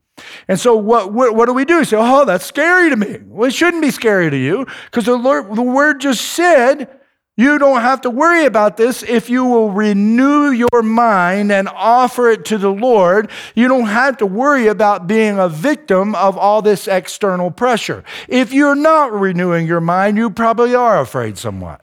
And 0.46 0.58
so, 0.58 0.76
what, 0.76 1.12
what, 1.12 1.34
what 1.34 1.46
do 1.46 1.52
we 1.52 1.64
do? 1.64 1.78
We 1.78 1.84
say, 1.84 1.96
oh, 1.98 2.24
that's 2.24 2.44
scary 2.44 2.90
to 2.90 2.96
me. 2.96 3.18
Well, 3.24 3.48
it 3.48 3.54
shouldn't 3.54 3.82
be 3.82 3.90
scary 3.90 4.30
to 4.30 4.36
you 4.36 4.66
because 4.86 5.06
the, 5.06 5.16
Lord, 5.16 5.54
the 5.54 5.62
word 5.62 6.00
just 6.00 6.24
said 6.24 6.97
you 7.38 7.56
don't 7.58 7.80
have 7.80 8.00
to 8.00 8.10
worry 8.10 8.46
about 8.46 8.76
this 8.76 9.04
if 9.04 9.30
you 9.30 9.44
will 9.44 9.70
renew 9.70 10.50
your 10.50 10.82
mind 10.82 11.52
and 11.52 11.68
offer 11.68 12.28
it 12.28 12.44
to 12.46 12.58
the 12.58 12.72
Lord. 12.72 13.30
You 13.54 13.68
don't 13.68 13.86
have 13.86 14.16
to 14.16 14.26
worry 14.26 14.66
about 14.66 15.06
being 15.06 15.38
a 15.38 15.48
victim 15.48 16.16
of 16.16 16.36
all 16.36 16.62
this 16.62 16.88
external 16.88 17.52
pressure. 17.52 18.02
If 18.26 18.52
you're 18.52 18.74
not 18.74 19.12
renewing 19.12 19.68
your 19.68 19.80
mind, 19.80 20.16
you 20.16 20.30
probably 20.30 20.74
are 20.74 21.00
afraid 21.00 21.38
somewhat 21.38 21.80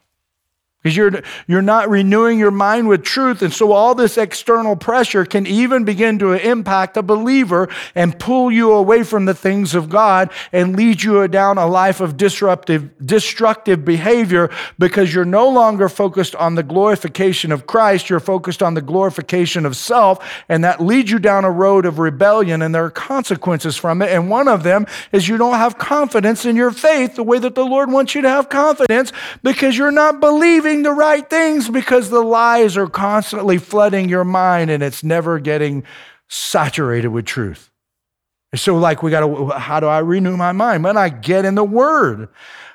because 0.86 0.96
you're, 0.96 1.22
you're 1.48 1.62
not 1.62 1.90
renewing 1.90 2.38
your 2.38 2.52
mind 2.52 2.86
with 2.86 3.02
truth. 3.02 3.42
And 3.42 3.52
so 3.52 3.72
all 3.72 3.96
this 3.96 4.16
external 4.16 4.76
pressure 4.76 5.24
can 5.24 5.44
even 5.44 5.82
begin 5.82 6.20
to 6.20 6.34
impact 6.34 6.96
a 6.96 7.02
believer 7.02 7.68
and 7.96 8.16
pull 8.16 8.52
you 8.52 8.72
away 8.72 9.02
from 9.02 9.24
the 9.24 9.34
things 9.34 9.74
of 9.74 9.88
God 9.88 10.30
and 10.52 10.76
lead 10.76 11.02
you 11.02 11.26
down 11.26 11.58
a 11.58 11.66
life 11.66 12.00
of 12.00 12.16
disruptive, 12.16 13.04
destructive 13.04 13.84
behavior 13.84 14.48
because 14.78 15.12
you're 15.12 15.24
no 15.24 15.48
longer 15.48 15.88
focused 15.88 16.36
on 16.36 16.54
the 16.54 16.62
glorification 16.62 17.50
of 17.50 17.66
Christ. 17.66 18.08
You're 18.08 18.20
focused 18.20 18.62
on 18.62 18.74
the 18.74 18.80
glorification 18.80 19.66
of 19.66 19.76
self. 19.76 20.24
And 20.48 20.62
that 20.62 20.80
leads 20.80 21.10
you 21.10 21.18
down 21.18 21.44
a 21.44 21.50
road 21.50 21.84
of 21.84 21.98
rebellion. 21.98 22.62
And 22.62 22.72
there 22.72 22.84
are 22.84 22.90
consequences 22.90 23.76
from 23.76 24.02
it. 24.02 24.10
And 24.10 24.30
one 24.30 24.46
of 24.46 24.62
them 24.62 24.86
is 25.10 25.26
you 25.26 25.36
don't 25.36 25.54
have 25.54 25.78
confidence 25.78 26.44
in 26.44 26.54
your 26.54 26.70
faith 26.70 27.16
the 27.16 27.24
way 27.24 27.40
that 27.40 27.56
the 27.56 27.66
Lord 27.66 27.90
wants 27.90 28.14
you 28.14 28.22
to 28.22 28.28
have 28.28 28.48
confidence 28.48 29.12
because 29.42 29.76
you're 29.76 29.90
not 29.90 30.20
believing 30.20 30.75
doing 30.76 30.82
the 30.82 31.00
right 31.00 31.28
things 31.28 31.68
because 31.68 32.10
the 32.10 32.20
lies 32.20 32.76
are 32.76 32.86
constantly 32.86 33.58
flooding 33.58 34.08
your 34.08 34.24
mind 34.24 34.70
and 34.70 34.82
it's 34.82 35.02
never 35.02 35.38
getting 35.38 35.84
saturated 36.28 37.08
with 37.08 37.24
truth. 37.24 37.70
So, 38.54 38.76
like, 38.76 39.02
we 39.02 39.10
got 39.10 39.20
to, 39.20 39.58
how 39.58 39.80
do 39.80 39.86
I 39.86 39.98
renew 39.98 40.36
my 40.36 40.52
mind? 40.52 40.84
When 40.84 40.96
I 40.96 41.08
get 41.08 41.44
in 41.44 41.54
the 41.54 41.64
Word. 41.64 42.28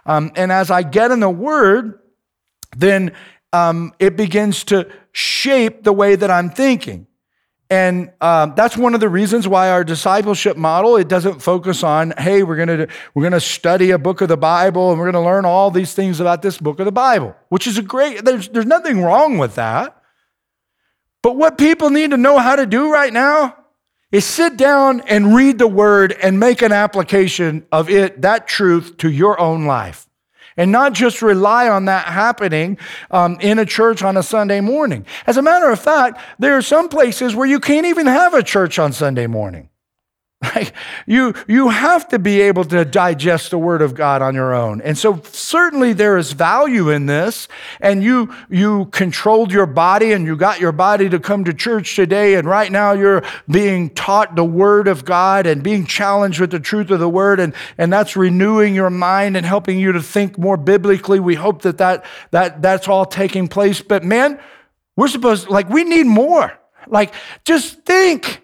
Um, 0.06 0.32
and 0.36 0.52
as 0.52 0.70
I 0.70 0.84
get 0.84 1.12
in 1.12 1.20
the 1.20 1.30
Word, 1.30 2.00
then 2.76 3.14
um, 3.54 3.94
it 4.00 4.16
begins 4.16 4.64
to 4.66 4.88
shape 5.12 5.84
the 5.84 5.94
way 5.94 6.16
that 6.16 6.30
I'm 6.30 6.50
thinking. 6.50 7.08
And 7.72 8.12
um, 8.20 8.52
that's 8.58 8.76
one 8.76 8.94
of 8.94 9.00
the 9.00 9.08
reasons 9.08 9.48
why 9.48 9.70
our 9.70 9.86
discipleship 9.86 10.58
model 10.58 10.98
it 10.98 11.08
doesn't 11.08 11.42
focus 11.42 11.84
on, 11.84 12.14
hey, 12.18 12.44
we're 12.44 12.58
gonna 12.58 12.90
we're 13.14 13.24
gonna 13.24 13.40
study 13.40 13.92
a 13.92 13.98
book 13.98 14.20
of 14.20 14.28
the 14.28 14.36
Bible 14.36 14.92
and 14.92 15.00
we're 15.00 15.10
gonna 15.10 15.24
learn 15.24 15.46
all 15.46 15.72
these 15.72 15.94
things 15.94 16.20
about 16.20 16.42
this 16.42 16.58
book 16.58 16.80
of 16.80 16.86
the 16.86 16.92
Bible, 16.92 17.34
which 17.48 17.68
is 17.68 17.78
a 17.78 17.82
great. 17.82 18.26
There's 18.26 18.50
there's 18.50 18.66
nothing 18.66 19.02
wrong 19.02 19.38
with 19.38 19.56
that. 19.56 20.04
But 21.24 21.38
what 21.38 21.58
people 21.58 21.90
need 21.90 22.12
to 22.12 22.18
know 22.18 22.40
how 22.40 22.58
to 22.58 22.66
do 22.66 22.92
right 22.92 23.14
now 23.14 23.56
is 24.12 24.26
sit 24.26 24.58
down 24.58 25.00
and 25.08 25.34
read 25.34 25.58
the 25.58 25.68
Word 25.68 26.12
and 26.12 26.42
make 26.42 26.62
an 26.62 26.74
application 26.74 27.66
of 27.72 27.90
it 27.90 28.22
that 28.24 28.50
truth 28.50 28.98
to 28.98 29.10
your 29.10 29.40
own 29.40 29.64
life 29.64 30.10
and 30.56 30.72
not 30.72 30.94
just 30.94 31.22
rely 31.22 31.68
on 31.68 31.86
that 31.86 32.06
happening 32.06 32.78
um, 33.10 33.38
in 33.42 33.58
a 33.60 33.66
church 33.66 34.04
on 34.04 34.18
a 34.18 34.24
Sunday 34.24 34.62
morning. 34.62 35.06
As 35.26 35.38
a 35.38 35.42
matter 35.42 35.70
of 35.70 35.80
fact, 35.80 36.22
there 36.40 36.56
are 36.56 36.62
some 36.62 36.90
places 36.90 37.36
where 37.36 37.48
you 37.48 37.60
can't 37.60 37.88
even 37.88 38.06
have 38.06 38.34
a 38.34 38.44
church 38.44 38.78
on 38.78 38.94
Sunday 38.94 39.28
morning. 39.28 39.71
Like 40.56 40.74
you, 41.06 41.36
you 41.48 41.70
have 41.70 42.08
to 42.10 42.20
be 42.20 42.42
able 42.42 42.66
to 42.66 42.84
digest 42.84 43.52
the 43.52 43.60
word 43.60 43.82
of 43.82 43.94
God 43.94 44.24
on 44.24 44.34
your 44.34 44.54
own. 44.54 44.82
And 44.82 44.98
so 44.98 45.22
certainly 45.32 45.94
there 45.94 46.18
is 46.18 46.32
value 46.32 46.90
in 46.90 47.06
this. 47.06 47.48
And 47.80 48.04
you, 48.04 48.34
you 48.50 48.86
controlled 48.86 49.52
your 49.52 49.68
body 49.68 50.14
and 50.14 50.26
you 50.26 50.36
got 50.36 50.60
your 50.60 50.72
body 50.72 51.10
to 51.10 51.20
come 51.20 51.46
to 51.46 51.54
church 51.54 51.96
today. 51.96 52.36
And 52.36 52.48
right 52.48 52.72
now 52.72 52.94
you're 52.94 53.24
being 53.50 53.92
taught 53.92 54.36
the 54.36 54.44
word 54.44 54.88
of 54.88 55.06
God 55.06 55.46
and 55.46 55.62
being 55.62 55.86
challenged 55.86 56.40
with 56.40 56.52
the 56.52 56.60
truth 56.60 56.90
of 56.90 57.00
the 57.00 57.10
word. 57.10 57.40
And, 57.40 57.54
and 57.78 57.94
that's 57.94 58.16
renewing 58.16 58.74
your 58.74 58.90
mind 58.90 59.38
and 59.38 59.46
helping 59.46 59.80
you 59.80 59.92
to 59.92 60.02
think 60.02 60.40
more 60.40 60.58
biblically. 60.58 61.20
We 61.20 61.36
hope 61.36 61.62
that, 61.62 61.78
that, 61.78 62.04
that 62.32 62.64
that's 62.64 62.88
all 62.88 63.06
taking 63.06 63.48
place. 63.48 63.82
But 63.82 64.04
man, 64.04 64.40
we're 64.96 65.08
supposed, 65.08 65.50
like, 65.50 65.70
we 65.70 65.84
need 65.84 66.08
more. 66.08 66.58
Like, 66.88 67.14
just 67.46 67.84
think 67.84 68.42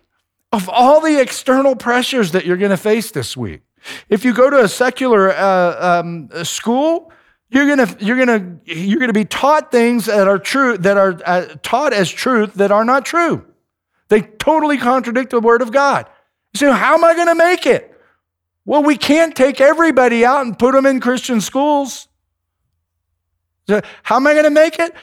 of 0.51 0.69
all 0.69 1.01
the 1.01 1.19
external 1.19 1.75
pressures 1.75 2.31
that 2.31 2.45
you're 2.45 2.57
going 2.57 2.71
to 2.71 2.77
face 2.77 3.11
this 3.11 3.35
week. 3.35 3.61
If 4.09 4.25
you 4.25 4.33
go 4.33 4.49
to 4.49 4.63
a 4.63 4.67
secular 4.67 5.31
uh, 5.31 6.01
um, 6.01 6.29
school, 6.43 7.11
you're 7.49 7.67
gonna 7.67 7.95
you're 7.99 8.17
gonna 8.17 8.57
you're 8.65 8.99
gonna 8.99 9.13
be 9.13 9.23
taught 9.23 9.71
things 9.71 10.07
that 10.07 10.27
are 10.27 10.37
true 10.37 10.77
that 10.79 10.97
are 10.97 11.17
uh, 11.25 11.45
taught 11.63 11.93
as 11.93 12.09
truth 12.09 12.55
that 12.55 12.73
are 12.73 12.83
not 12.83 13.05
true. 13.05 13.45
They 14.09 14.21
totally 14.21 14.77
contradict 14.77 15.29
the 15.31 15.39
word 15.39 15.61
of 15.61 15.71
God. 15.71 16.07
So 16.55 16.71
how 16.71 16.95
am 16.95 17.03
I 17.03 17.13
going 17.13 17.27
to 17.27 17.35
make 17.35 17.65
it? 17.65 17.93
Well, 18.65 18.83
we 18.83 18.97
can't 18.97 19.35
take 19.35 19.61
everybody 19.61 20.25
out 20.25 20.45
and 20.45 20.57
put 20.57 20.73
them 20.73 20.85
in 20.85 20.99
Christian 20.99 21.41
schools. 21.41 22.07
So 23.67 23.81
how 24.03 24.15
am 24.17 24.27
I 24.27 24.33
going 24.33 24.45
to 24.45 24.49
make 24.49 24.79
it? 24.79 24.93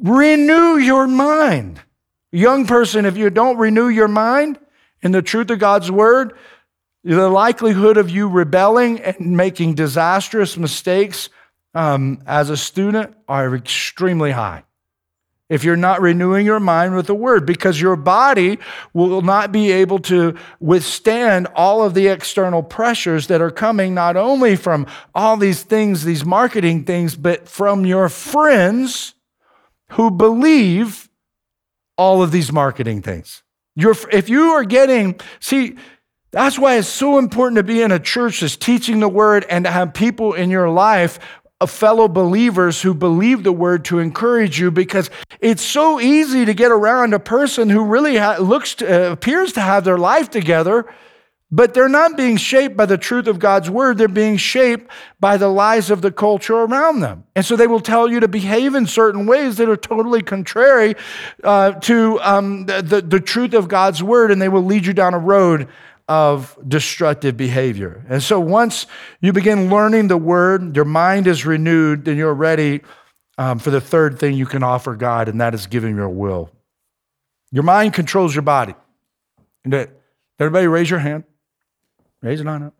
Renew 0.00 0.76
your 0.76 1.06
mind. 1.06 1.80
Young 2.36 2.66
person, 2.66 3.06
if 3.06 3.16
you 3.16 3.30
don't 3.30 3.56
renew 3.56 3.88
your 3.88 4.08
mind 4.08 4.58
in 5.00 5.12
the 5.12 5.22
truth 5.22 5.48
of 5.48 5.58
God's 5.58 5.90
word, 5.90 6.34
the 7.02 7.30
likelihood 7.30 7.96
of 7.96 8.10
you 8.10 8.28
rebelling 8.28 9.00
and 9.00 9.38
making 9.38 9.72
disastrous 9.72 10.58
mistakes 10.58 11.30
um, 11.72 12.22
as 12.26 12.50
a 12.50 12.56
student 12.58 13.16
are 13.26 13.56
extremely 13.56 14.32
high. 14.32 14.64
If 15.48 15.64
you're 15.64 15.76
not 15.76 16.02
renewing 16.02 16.44
your 16.44 16.60
mind 16.60 16.94
with 16.94 17.06
the 17.06 17.14
word, 17.14 17.46
because 17.46 17.80
your 17.80 17.96
body 17.96 18.58
will 18.92 19.22
not 19.22 19.50
be 19.50 19.72
able 19.72 20.00
to 20.00 20.36
withstand 20.60 21.46
all 21.54 21.84
of 21.84 21.94
the 21.94 22.08
external 22.08 22.62
pressures 22.62 23.28
that 23.28 23.40
are 23.40 23.50
coming 23.50 23.94
not 23.94 24.14
only 24.14 24.56
from 24.56 24.86
all 25.14 25.38
these 25.38 25.62
things, 25.62 26.04
these 26.04 26.26
marketing 26.26 26.84
things, 26.84 27.16
but 27.16 27.48
from 27.48 27.86
your 27.86 28.10
friends 28.10 29.14
who 29.92 30.10
believe 30.10 31.08
all 31.96 32.22
of 32.22 32.30
these 32.30 32.52
marketing 32.52 33.02
things. 33.02 33.42
You're, 33.74 33.96
if 34.12 34.28
you 34.28 34.50
are 34.52 34.64
getting, 34.64 35.20
see, 35.40 35.76
that's 36.30 36.58
why 36.58 36.76
it's 36.76 36.88
so 36.88 37.18
important 37.18 37.56
to 37.56 37.62
be 37.62 37.82
in 37.82 37.92
a 37.92 37.98
church 37.98 38.40
that's 38.40 38.56
teaching 38.56 39.00
the 39.00 39.08
word 39.08 39.44
and 39.48 39.64
to 39.64 39.70
have 39.70 39.94
people 39.94 40.34
in 40.34 40.50
your 40.50 40.68
life 40.68 41.18
of 41.60 41.70
fellow 41.70 42.08
believers 42.08 42.82
who 42.82 42.92
believe 42.92 43.42
the 43.42 43.52
word 43.52 43.84
to 43.86 43.98
encourage 43.98 44.60
you 44.60 44.70
because 44.70 45.08
it's 45.40 45.62
so 45.62 45.98
easy 45.98 46.44
to 46.44 46.52
get 46.52 46.70
around 46.70 47.14
a 47.14 47.18
person 47.18 47.70
who 47.70 47.84
really 47.84 48.16
ha- 48.18 48.36
looks 48.38 48.74
to, 48.74 49.08
uh, 49.08 49.12
appears 49.12 49.54
to 49.54 49.60
have 49.60 49.84
their 49.84 49.96
life 49.96 50.28
together 50.28 50.84
but 51.50 51.74
they're 51.74 51.88
not 51.88 52.16
being 52.16 52.36
shaped 52.36 52.76
by 52.76 52.86
the 52.86 52.98
truth 52.98 53.28
of 53.28 53.38
God's 53.38 53.70
word. 53.70 53.98
They're 53.98 54.08
being 54.08 54.36
shaped 54.36 54.90
by 55.20 55.36
the 55.36 55.48
lies 55.48 55.90
of 55.90 56.02
the 56.02 56.10
culture 56.10 56.56
around 56.56 57.00
them. 57.00 57.24
And 57.36 57.44
so 57.44 57.54
they 57.54 57.68
will 57.68 57.80
tell 57.80 58.10
you 58.10 58.20
to 58.20 58.28
behave 58.28 58.74
in 58.74 58.86
certain 58.86 59.26
ways 59.26 59.56
that 59.58 59.68
are 59.68 59.76
totally 59.76 60.22
contrary 60.22 60.96
uh, 61.44 61.72
to 61.72 62.20
um, 62.20 62.66
the, 62.66 63.04
the, 63.06 63.20
truth 63.20 63.54
of 63.54 63.68
God's 63.68 64.02
word, 64.02 64.32
and 64.32 64.42
they 64.42 64.48
will 64.48 64.64
lead 64.64 64.86
you 64.86 64.92
down 64.92 65.14
a 65.14 65.18
road 65.18 65.68
of 66.08 66.58
destructive 66.66 67.36
behavior. 67.36 68.04
And 68.08 68.22
so 68.22 68.40
once 68.40 68.86
you 69.20 69.32
begin 69.32 69.70
learning 69.70 70.08
the 70.08 70.16
word, 70.16 70.74
your 70.74 70.84
mind 70.84 71.26
is 71.26 71.46
renewed, 71.46 72.04
then 72.04 72.16
you're 72.16 72.34
ready 72.34 72.82
um, 73.38 73.58
for 73.58 73.70
the 73.70 73.80
third 73.80 74.18
thing 74.18 74.34
you 74.34 74.46
can 74.46 74.62
offer 74.62 74.96
God, 74.96 75.28
and 75.28 75.40
that 75.40 75.54
is 75.54 75.66
giving 75.66 75.94
your 75.94 76.08
will. 76.08 76.50
Your 77.52 77.64
mind 77.64 77.92
controls 77.92 78.34
your 78.34 78.42
body. 78.42 78.74
And 79.64 79.88
everybody 80.38 80.66
raise 80.66 80.90
your 80.90 81.00
hand. 81.00 81.24
Raise 82.26 82.40
it 82.40 82.48
on 82.48 82.64
up. 82.64 82.74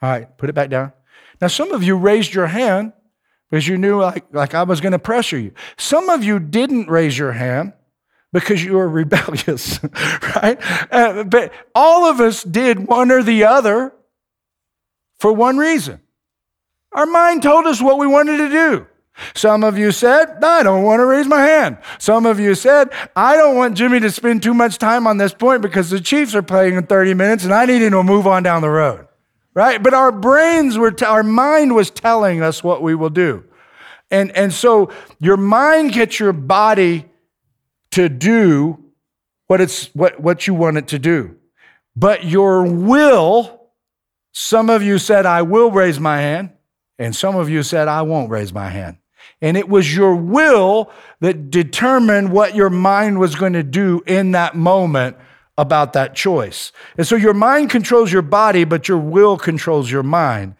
All 0.00 0.08
right, 0.08 0.38
put 0.38 0.48
it 0.48 0.54
back 0.54 0.70
down. 0.70 0.94
Now, 1.42 1.48
some 1.48 1.72
of 1.72 1.82
you 1.82 1.94
raised 1.94 2.32
your 2.32 2.46
hand 2.46 2.94
because 3.50 3.68
you 3.68 3.76
knew 3.76 4.00
like, 4.00 4.24
like 4.32 4.54
I 4.54 4.62
was 4.62 4.80
going 4.80 4.92
to 4.92 4.98
pressure 4.98 5.38
you. 5.38 5.52
Some 5.76 6.08
of 6.08 6.24
you 6.24 6.38
didn't 6.38 6.88
raise 6.88 7.18
your 7.18 7.32
hand 7.32 7.74
because 8.32 8.64
you 8.64 8.72
were 8.72 8.88
rebellious, 9.02 9.78
right? 10.36 10.58
Uh, 10.90 11.24
but 11.24 11.52
all 11.74 12.06
of 12.06 12.18
us 12.18 12.42
did 12.42 12.86
one 12.86 13.10
or 13.10 13.22
the 13.22 13.44
other 13.44 13.92
for 15.18 15.34
one 15.34 15.58
reason. 15.58 16.00
Our 16.92 17.04
mind 17.04 17.42
told 17.42 17.66
us 17.66 17.82
what 17.82 17.98
we 17.98 18.06
wanted 18.06 18.38
to 18.38 18.48
do. 18.48 18.86
Some 19.34 19.64
of 19.64 19.78
you 19.78 19.92
said, 19.92 20.42
I 20.42 20.62
don't 20.62 20.82
want 20.82 21.00
to 21.00 21.06
raise 21.06 21.26
my 21.26 21.42
hand. 21.42 21.78
Some 21.98 22.26
of 22.26 22.38
you 22.38 22.54
said, 22.54 22.90
I 23.14 23.36
don't 23.36 23.56
want 23.56 23.76
Jimmy 23.76 24.00
to 24.00 24.10
spend 24.10 24.42
too 24.42 24.54
much 24.54 24.78
time 24.78 25.06
on 25.06 25.18
this 25.18 25.32
point 25.32 25.62
because 25.62 25.90
the 25.90 26.00
Chiefs 26.00 26.34
are 26.34 26.42
playing 26.42 26.74
in 26.74 26.86
30 26.86 27.14
minutes 27.14 27.44
and 27.44 27.52
I 27.54 27.66
need 27.66 27.82
him 27.82 27.92
to 27.92 28.02
move 28.02 28.26
on 28.26 28.42
down 28.42 28.62
the 28.62 28.70
road. 28.70 29.06
Right? 29.54 29.82
But 29.82 29.94
our 29.94 30.12
brains 30.12 30.76
were, 30.76 30.90
t- 30.90 31.06
our 31.06 31.22
mind 31.22 31.74
was 31.74 31.90
telling 31.90 32.42
us 32.42 32.62
what 32.62 32.82
we 32.82 32.94
will 32.94 33.10
do. 33.10 33.44
And, 34.10 34.30
and 34.36 34.52
so 34.52 34.92
your 35.18 35.38
mind 35.38 35.92
gets 35.92 36.20
your 36.20 36.32
body 36.32 37.06
to 37.92 38.08
do 38.08 38.84
what, 39.46 39.60
it's, 39.60 39.86
what, 39.94 40.20
what 40.20 40.46
you 40.46 40.54
want 40.54 40.76
it 40.76 40.88
to 40.88 40.98
do. 40.98 41.36
But 41.94 42.24
your 42.24 42.64
will, 42.64 43.70
some 44.32 44.68
of 44.68 44.82
you 44.82 44.98
said, 44.98 45.24
I 45.24 45.42
will 45.42 45.70
raise 45.70 45.98
my 45.98 46.18
hand, 46.18 46.50
and 46.98 47.16
some 47.16 47.36
of 47.36 47.48
you 47.48 47.62
said, 47.62 47.88
I 47.88 48.02
won't 48.02 48.30
raise 48.30 48.52
my 48.52 48.68
hand. 48.68 48.98
And 49.40 49.56
it 49.56 49.68
was 49.68 49.94
your 49.94 50.16
will 50.16 50.90
that 51.20 51.50
determined 51.50 52.32
what 52.32 52.54
your 52.54 52.70
mind 52.70 53.18
was 53.18 53.34
going 53.34 53.52
to 53.52 53.62
do 53.62 54.02
in 54.06 54.32
that 54.32 54.54
moment 54.54 55.16
about 55.58 55.92
that 55.94 56.14
choice. 56.14 56.72
And 56.96 57.06
so 57.06 57.16
your 57.16 57.34
mind 57.34 57.70
controls 57.70 58.12
your 58.12 58.22
body, 58.22 58.64
but 58.64 58.88
your 58.88 58.98
will 58.98 59.36
controls 59.36 59.90
your 59.90 60.02
mind. 60.02 60.54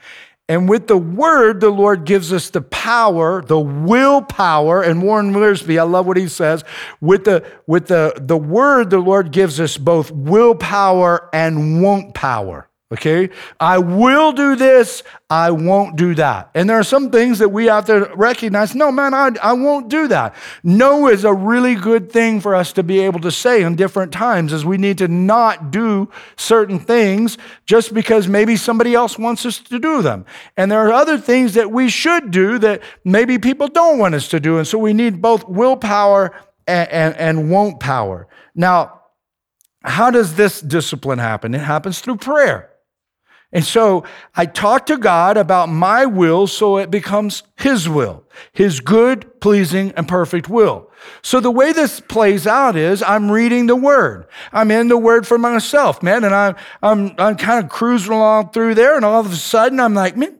And 0.48 0.68
with 0.68 0.86
the 0.86 0.96
word, 0.96 1.60
the 1.60 1.70
Lord 1.70 2.04
gives 2.04 2.32
us 2.32 2.50
the 2.50 2.60
power, 2.60 3.42
the 3.42 3.58
willpower. 3.58 4.80
And 4.82 5.02
Warren 5.02 5.32
Wiersbe, 5.32 5.78
I 5.78 5.82
love 5.82 6.06
what 6.06 6.16
he 6.16 6.28
says. 6.28 6.62
With 7.00 7.24
the, 7.24 7.44
with 7.66 7.88
the, 7.88 8.14
the 8.16 8.36
word, 8.36 8.90
the 8.90 8.98
Lord 9.00 9.32
gives 9.32 9.58
us 9.58 9.76
both 9.76 10.12
willpower 10.12 11.28
and 11.32 11.82
won't 11.82 12.14
power. 12.14 12.68
Okay? 12.92 13.30
I 13.58 13.78
will 13.78 14.30
do 14.30 14.54
this, 14.54 15.02
I 15.28 15.50
won't 15.50 15.96
do 15.96 16.14
that. 16.14 16.50
And 16.54 16.70
there 16.70 16.78
are 16.78 16.84
some 16.84 17.10
things 17.10 17.40
that 17.40 17.48
we 17.48 17.66
have 17.66 17.86
to 17.86 18.12
recognize 18.14 18.76
no, 18.76 18.92
man, 18.92 19.12
I, 19.12 19.30
I 19.42 19.54
won't 19.54 19.88
do 19.88 20.06
that. 20.06 20.36
No 20.62 21.08
is 21.08 21.24
a 21.24 21.34
really 21.34 21.74
good 21.74 22.12
thing 22.12 22.40
for 22.40 22.54
us 22.54 22.72
to 22.74 22.84
be 22.84 23.00
able 23.00 23.18
to 23.20 23.32
say 23.32 23.62
in 23.62 23.74
different 23.74 24.12
times, 24.12 24.52
as 24.52 24.64
we 24.64 24.76
need 24.76 24.98
to 24.98 25.08
not 25.08 25.72
do 25.72 26.08
certain 26.36 26.78
things 26.78 27.38
just 27.64 27.92
because 27.92 28.28
maybe 28.28 28.54
somebody 28.54 28.94
else 28.94 29.18
wants 29.18 29.44
us 29.44 29.58
to 29.58 29.80
do 29.80 30.00
them. 30.00 30.24
And 30.56 30.70
there 30.70 30.86
are 30.86 30.92
other 30.92 31.18
things 31.18 31.54
that 31.54 31.72
we 31.72 31.88
should 31.88 32.30
do 32.30 32.56
that 32.60 32.82
maybe 33.04 33.36
people 33.36 33.66
don't 33.66 33.98
want 33.98 34.14
us 34.14 34.28
to 34.28 34.38
do. 34.38 34.58
And 34.58 34.66
so 34.66 34.78
we 34.78 34.92
need 34.92 35.20
both 35.20 35.48
willpower 35.48 36.32
and, 36.68 36.88
and, 36.90 37.16
and 37.16 37.50
won't 37.50 37.80
power. 37.80 38.28
Now, 38.54 39.02
how 39.82 40.12
does 40.12 40.36
this 40.36 40.60
discipline 40.60 41.18
happen? 41.18 41.52
It 41.52 41.60
happens 41.60 41.98
through 41.98 42.18
prayer. 42.18 42.70
And 43.52 43.64
so 43.64 44.04
I 44.34 44.46
talk 44.46 44.86
to 44.86 44.98
God 44.98 45.36
about 45.36 45.68
my 45.68 46.04
will 46.04 46.46
so 46.46 46.78
it 46.78 46.90
becomes 46.90 47.42
His 47.56 47.88
will, 47.88 48.24
His 48.52 48.80
good, 48.80 49.40
pleasing, 49.40 49.92
and 49.92 50.08
perfect 50.08 50.48
will. 50.48 50.90
So 51.22 51.38
the 51.40 51.50
way 51.50 51.72
this 51.72 52.00
plays 52.00 52.46
out 52.46 52.76
is 52.76 53.02
I'm 53.02 53.30
reading 53.30 53.66
the 53.66 53.76
Word. 53.76 54.26
I'm 54.52 54.70
in 54.70 54.88
the 54.88 54.98
Word 54.98 55.26
for 55.26 55.38
myself, 55.38 56.02
man, 56.02 56.24
and 56.24 56.34
I'm, 56.34 56.56
I'm, 56.82 57.14
I'm 57.18 57.36
kind 57.36 57.64
of 57.64 57.70
cruising 57.70 58.12
along 58.12 58.50
through 58.50 58.74
there, 58.74 58.96
and 58.96 59.04
all 59.04 59.20
of 59.20 59.32
a 59.32 59.36
sudden 59.36 59.78
I'm 59.78 59.94
like, 59.94 60.16
man, 60.16 60.36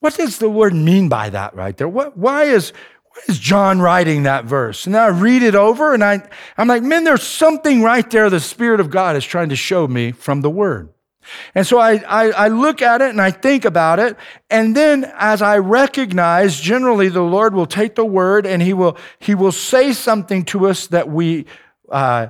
what 0.00 0.16
does 0.16 0.38
the 0.38 0.50
Word 0.50 0.74
mean 0.74 1.08
by 1.08 1.30
that 1.30 1.54
right 1.54 1.76
there? 1.76 1.88
What, 1.88 2.18
why 2.18 2.44
is, 2.44 2.72
why 3.04 3.22
is 3.28 3.38
John 3.38 3.80
writing 3.80 4.24
that 4.24 4.44
verse? 4.44 4.86
And 4.86 4.96
I 4.96 5.08
read 5.08 5.42
it 5.42 5.54
over 5.54 5.94
and 5.94 6.02
I, 6.02 6.26
I'm 6.56 6.68
like, 6.68 6.82
man, 6.82 7.04
there's 7.04 7.22
something 7.22 7.82
right 7.82 8.08
there 8.10 8.28
the 8.30 8.40
Spirit 8.40 8.80
of 8.80 8.90
God 8.90 9.16
is 9.16 9.24
trying 9.24 9.50
to 9.50 9.56
show 9.56 9.86
me 9.86 10.12
from 10.12 10.40
the 10.40 10.50
Word. 10.50 10.90
And 11.54 11.66
so 11.66 11.78
I, 11.78 12.02
I, 12.08 12.30
I, 12.30 12.48
look 12.48 12.80
at 12.82 13.02
it 13.02 13.10
and 13.10 13.20
I 13.20 13.30
think 13.30 13.64
about 13.64 13.98
it. 13.98 14.16
And 14.48 14.74
then 14.74 15.10
as 15.18 15.42
I 15.42 15.58
recognize, 15.58 16.58
generally 16.58 17.08
the 17.08 17.22
Lord 17.22 17.54
will 17.54 17.66
take 17.66 17.94
the 17.94 18.04
word 18.04 18.46
and 18.46 18.62
he 18.62 18.72
will, 18.72 18.96
he 19.18 19.34
will 19.34 19.52
say 19.52 19.92
something 19.92 20.44
to 20.46 20.66
us 20.66 20.86
that 20.88 21.08
we 21.08 21.46
uh, 21.90 22.28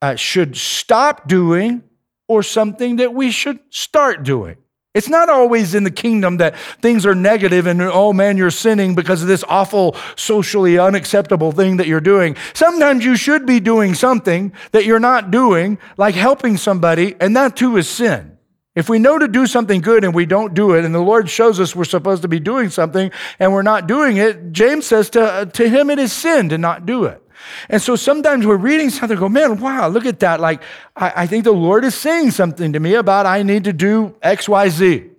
uh, 0.00 0.16
should 0.16 0.56
stop 0.56 1.28
doing 1.28 1.82
or 2.26 2.42
something 2.42 2.96
that 2.96 3.12
we 3.12 3.30
should 3.30 3.60
start 3.70 4.22
doing. 4.22 4.56
It's 4.94 5.08
not 5.08 5.28
always 5.28 5.74
in 5.74 5.82
the 5.82 5.90
kingdom 5.90 6.36
that 6.36 6.56
things 6.80 7.04
are 7.04 7.16
negative 7.16 7.66
and, 7.66 7.82
oh 7.82 8.12
man, 8.12 8.36
you're 8.36 8.52
sinning 8.52 8.94
because 8.94 9.22
of 9.22 9.28
this 9.28 9.42
awful, 9.48 9.96
socially 10.14 10.78
unacceptable 10.78 11.50
thing 11.50 11.78
that 11.78 11.88
you're 11.88 12.00
doing. 12.00 12.36
Sometimes 12.52 13.04
you 13.04 13.16
should 13.16 13.44
be 13.44 13.58
doing 13.58 13.94
something 13.94 14.52
that 14.70 14.84
you're 14.84 15.00
not 15.00 15.32
doing, 15.32 15.78
like 15.96 16.14
helping 16.14 16.56
somebody, 16.56 17.16
and 17.20 17.36
that 17.36 17.56
too 17.56 17.76
is 17.76 17.88
sin. 17.88 18.38
If 18.76 18.88
we 18.88 19.00
know 19.00 19.18
to 19.18 19.26
do 19.26 19.48
something 19.48 19.80
good 19.80 20.04
and 20.04 20.14
we 20.14 20.26
don't 20.26 20.54
do 20.54 20.74
it, 20.74 20.84
and 20.84 20.94
the 20.94 21.00
Lord 21.00 21.28
shows 21.28 21.58
us 21.58 21.74
we're 21.74 21.84
supposed 21.84 22.22
to 22.22 22.28
be 22.28 22.38
doing 22.38 22.70
something 22.70 23.10
and 23.40 23.52
we're 23.52 23.62
not 23.62 23.88
doing 23.88 24.16
it, 24.16 24.52
James 24.52 24.86
says 24.86 25.10
to, 25.10 25.50
to 25.54 25.68
him 25.68 25.90
it 25.90 25.98
is 25.98 26.12
sin 26.12 26.50
to 26.50 26.58
not 26.58 26.86
do 26.86 27.04
it. 27.04 27.20
And 27.68 27.80
so 27.80 27.96
sometimes 27.96 28.46
we're 28.46 28.56
reading 28.56 28.90
something, 28.90 29.18
go, 29.18 29.28
man, 29.28 29.60
wow, 29.60 29.88
look 29.88 30.06
at 30.06 30.20
that. 30.20 30.40
Like, 30.40 30.62
I, 30.96 31.12
I 31.16 31.26
think 31.26 31.44
the 31.44 31.52
Lord 31.52 31.84
is 31.84 31.94
saying 31.94 32.32
something 32.32 32.72
to 32.72 32.80
me 32.80 32.94
about 32.94 33.26
I 33.26 33.42
need 33.42 33.64
to 33.64 33.72
do 33.72 34.14
X, 34.22 34.48
Y, 34.48 34.68
Z. 34.68 35.10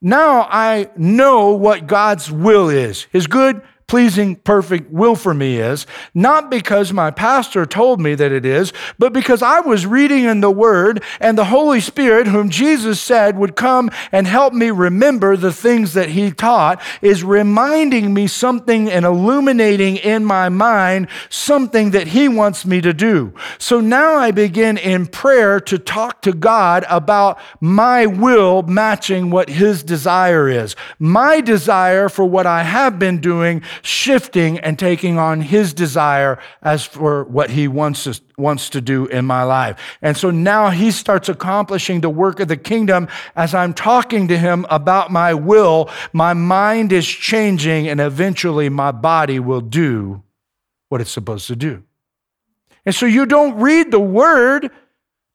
Now 0.00 0.46
I 0.50 0.90
know 0.96 1.50
what 1.50 1.86
God's 1.86 2.30
will 2.30 2.68
is 2.68 3.04
his 3.12 3.26
good, 3.26 3.62
pleasing, 3.86 4.34
perfect 4.34 4.90
will 4.90 5.14
for 5.14 5.32
me 5.32 5.58
is, 5.58 5.86
not 6.12 6.50
because 6.50 6.92
my 6.92 7.10
pastor 7.10 7.64
told 7.64 8.00
me 8.00 8.16
that 8.16 8.32
it 8.32 8.44
is, 8.44 8.72
but 8.98 9.12
because 9.12 9.42
I 9.42 9.60
was 9.60 9.86
reading 9.86 10.24
in 10.24 10.40
the 10.40 10.50
Word 10.50 11.02
and 11.20 11.38
the 11.38 11.44
Holy 11.44 11.80
Spirit, 11.80 12.26
whom 12.26 12.50
Jesus 12.50 13.00
said 13.00 13.38
would 13.38 13.54
come 13.54 13.90
and 14.10 14.26
help 14.26 14.52
me 14.52 14.70
remember 14.70 15.36
the 15.36 15.52
things 15.52 15.94
that 15.94 16.10
He 16.10 16.32
taught, 16.32 16.82
is 17.00 17.22
reminding 17.22 18.12
me 18.12 18.26
something 18.26 18.90
and 18.90 19.04
illuminating 19.04 19.96
in 19.96 20.24
my 20.24 20.48
mind 20.48 21.06
something 21.28 21.92
that 21.92 22.08
He 22.08 22.28
wants 22.28 22.66
me 22.66 22.80
to 22.80 22.92
do. 22.92 23.32
So 23.58 23.80
now 23.80 24.16
I 24.16 24.32
begin 24.32 24.78
in 24.78 25.06
prayer 25.06 25.60
to 25.60 25.78
talk 25.78 26.22
to 26.22 26.32
God 26.32 26.84
about 26.88 27.38
my 27.60 28.06
will 28.06 28.62
matching 28.62 29.30
what 29.30 29.48
His 29.48 29.84
desire 29.84 30.48
is. 30.48 30.74
My 30.98 31.40
desire 31.40 32.08
for 32.08 32.24
what 32.24 32.46
I 32.46 32.64
have 32.64 32.98
been 32.98 33.20
doing 33.20 33.62
shifting 33.82 34.58
and 34.58 34.78
taking 34.78 35.18
on 35.18 35.40
his 35.40 35.74
desire 35.74 36.38
as 36.62 36.84
for 36.84 37.24
what 37.24 37.50
he 37.50 37.68
wants 37.68 38.04
to, 38.04 38.20
wants 38.38 38.70
to 38.70 38.80
do 38.80 39.06
in 39.06 39.24
my 39.24 39.42
life. 39.42 39.78
And 40.02 40.16
so 40.16 40.30
now 40.30 40.70
he 40.70 40.90
starts 40.90 41.28
accomplishing 41.28 42.00
the 42.00 42.10
work 42.10 42.40
of 42.40 42.48
the 42.48 42.56
kingdom 42.56 43.08
as 43.34 43.54
I'm 43.54 43.74
talking 43.74 44.28
to 44.28 44.38
him 44.38 44.66
about 44.70 45.10
my 45.10 45.34
will. 45.34 45.90
My 46.12 46.34
mind 46.34 46.92
is 46.92 47.06
changing, 47.06 47.88
and 47.88 48.00
eventually 48.00 48.68
my 48.68 48.92
body 48.92 49.38
will 49.38 49.60
do 49.60 50.22
what 50.88 51.00
it's 51.00 51.10
supposed 51.10 51.46
to 51.48 51.56
do. 51.56 51.82
And 52.84 52.94
so 52.94 53.06
you 53.06 53.26
don't 53.26 53.58
read 53.60 53.90
the 53.90 54.00
word 54.00 54.70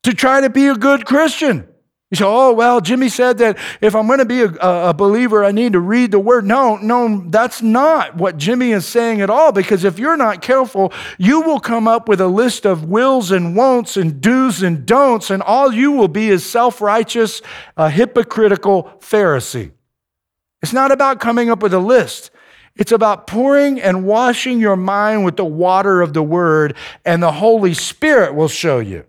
to 0.03 0.13
try 0.13 0.41
to 0.41 0.49
be 0.49 0.67
a 0.67 0.75
good 0.75 1.05
Christian. 1.05 1.67
You 2.11 2.17
say, 2.17 2.25
oh, 2.27 2.51
well, 2.51 2.81
Jimmy 2.81 3.07
said 3.07 3.37
that 3.37 3.57
if 3.79 3.95
I'm 3.95 4.05
going 4.05 4.19
to 4.19 4.25
be 4.25 4.41
a, 4.41 4.49
a, 4.89 4.93
believer, 4.93 5.45
I 5.45 5.51
need 5.53 5.71
to 5.71 5.79
read 5.79 6.11
the 6.11 6.19
word. 6.19 6.45
No, 6.45 6.75
no, 6.75 7.23
that's 7.27 7.61
not 7.61 8.17
what 8.17 8.35
Jimmy 8.35 8.71
is 8.71 8.85
saying 8.85 9.21
at 9.21 9.29
all, 9.29 9.53
because 9.53 9.85
if 9.85 9.97
you're 9.97 10.17
not 10.17 10.41
careful, 10.41 10.91
you 11.17 11.39
will 11.39 11.61
come 11.61 11.87
up 11.87 12.09
with 12.09 12.19
a 12.19 12.27
list 12.27 12.65
of 12.65 12.83
wills 12.83 13.31
and 13.31 13.55
won'ts 13.55 13.95
and 13.95 14.19
do's 14.19 14.61
and 14.61 14.85
don'ts, 14.85 15.29
and 15.29 15.41
all 15.41 15.71
you 15.73 15.93
will 15.93 16.09
be 16.09 16.27
is 16.27 16.45
self 16.45 16.81
righteous, 16.81 17.41
a 17.77 17.89
hypocritical 17.89 18.91
Pharisee. 18.99 19.71
It's 20.61 20.73
not 20.73 20.91
about 20.91 21.21
coming 21.21 21.49
up 21.49 21.63
with 21.63 21.73
a 21.73 21.79
list. 21.79 22.29
It's 22.75 22.91
about 22.91 23.25
pouring 23.25 23.81
and 23.81 24.05
washing 24.05 24.59
your 24.59 24.75
mind 24.75 25.23
with 25.23 25.37
the 25.37 25.45
water 25.45 26.01
of 26.01 26.11
the 26.11 26.23
word, 26.23 26.75
and 27.05 27.23
the 27.23 27.31
Holy 27.31 27.73
Spirit 27.73 28.35
will 28.35 28.49
show 28.49 28.79
you. 28.79 29.05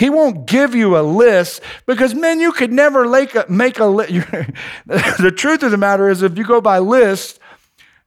He 0.00 0.08
won't 0.08 0.46
give 0.46 0.74
you 0.74 0.96
a 0.96 1.02
list 1.02 1.60
because, 1.84 2.14
man, 2.14 2.40
you 2.40 2.52
could 2.52 2.72
never 2.72 3.06
make 3.06 3.34
a, 3.34 3.44
make 3.50 3.78
a 3.78 3.84
list. 3.84 4.10
the 4.86 5.30
truth 5.36 5.62
of 5.62 5.72
the 5.72 5.76
matter 5.76 6.08
is, 6.08 6.22
if 6.22 6.38
you 6.38 6.44
go 6.44 6.62
by 6.62 6.78
list, 6.78 7.38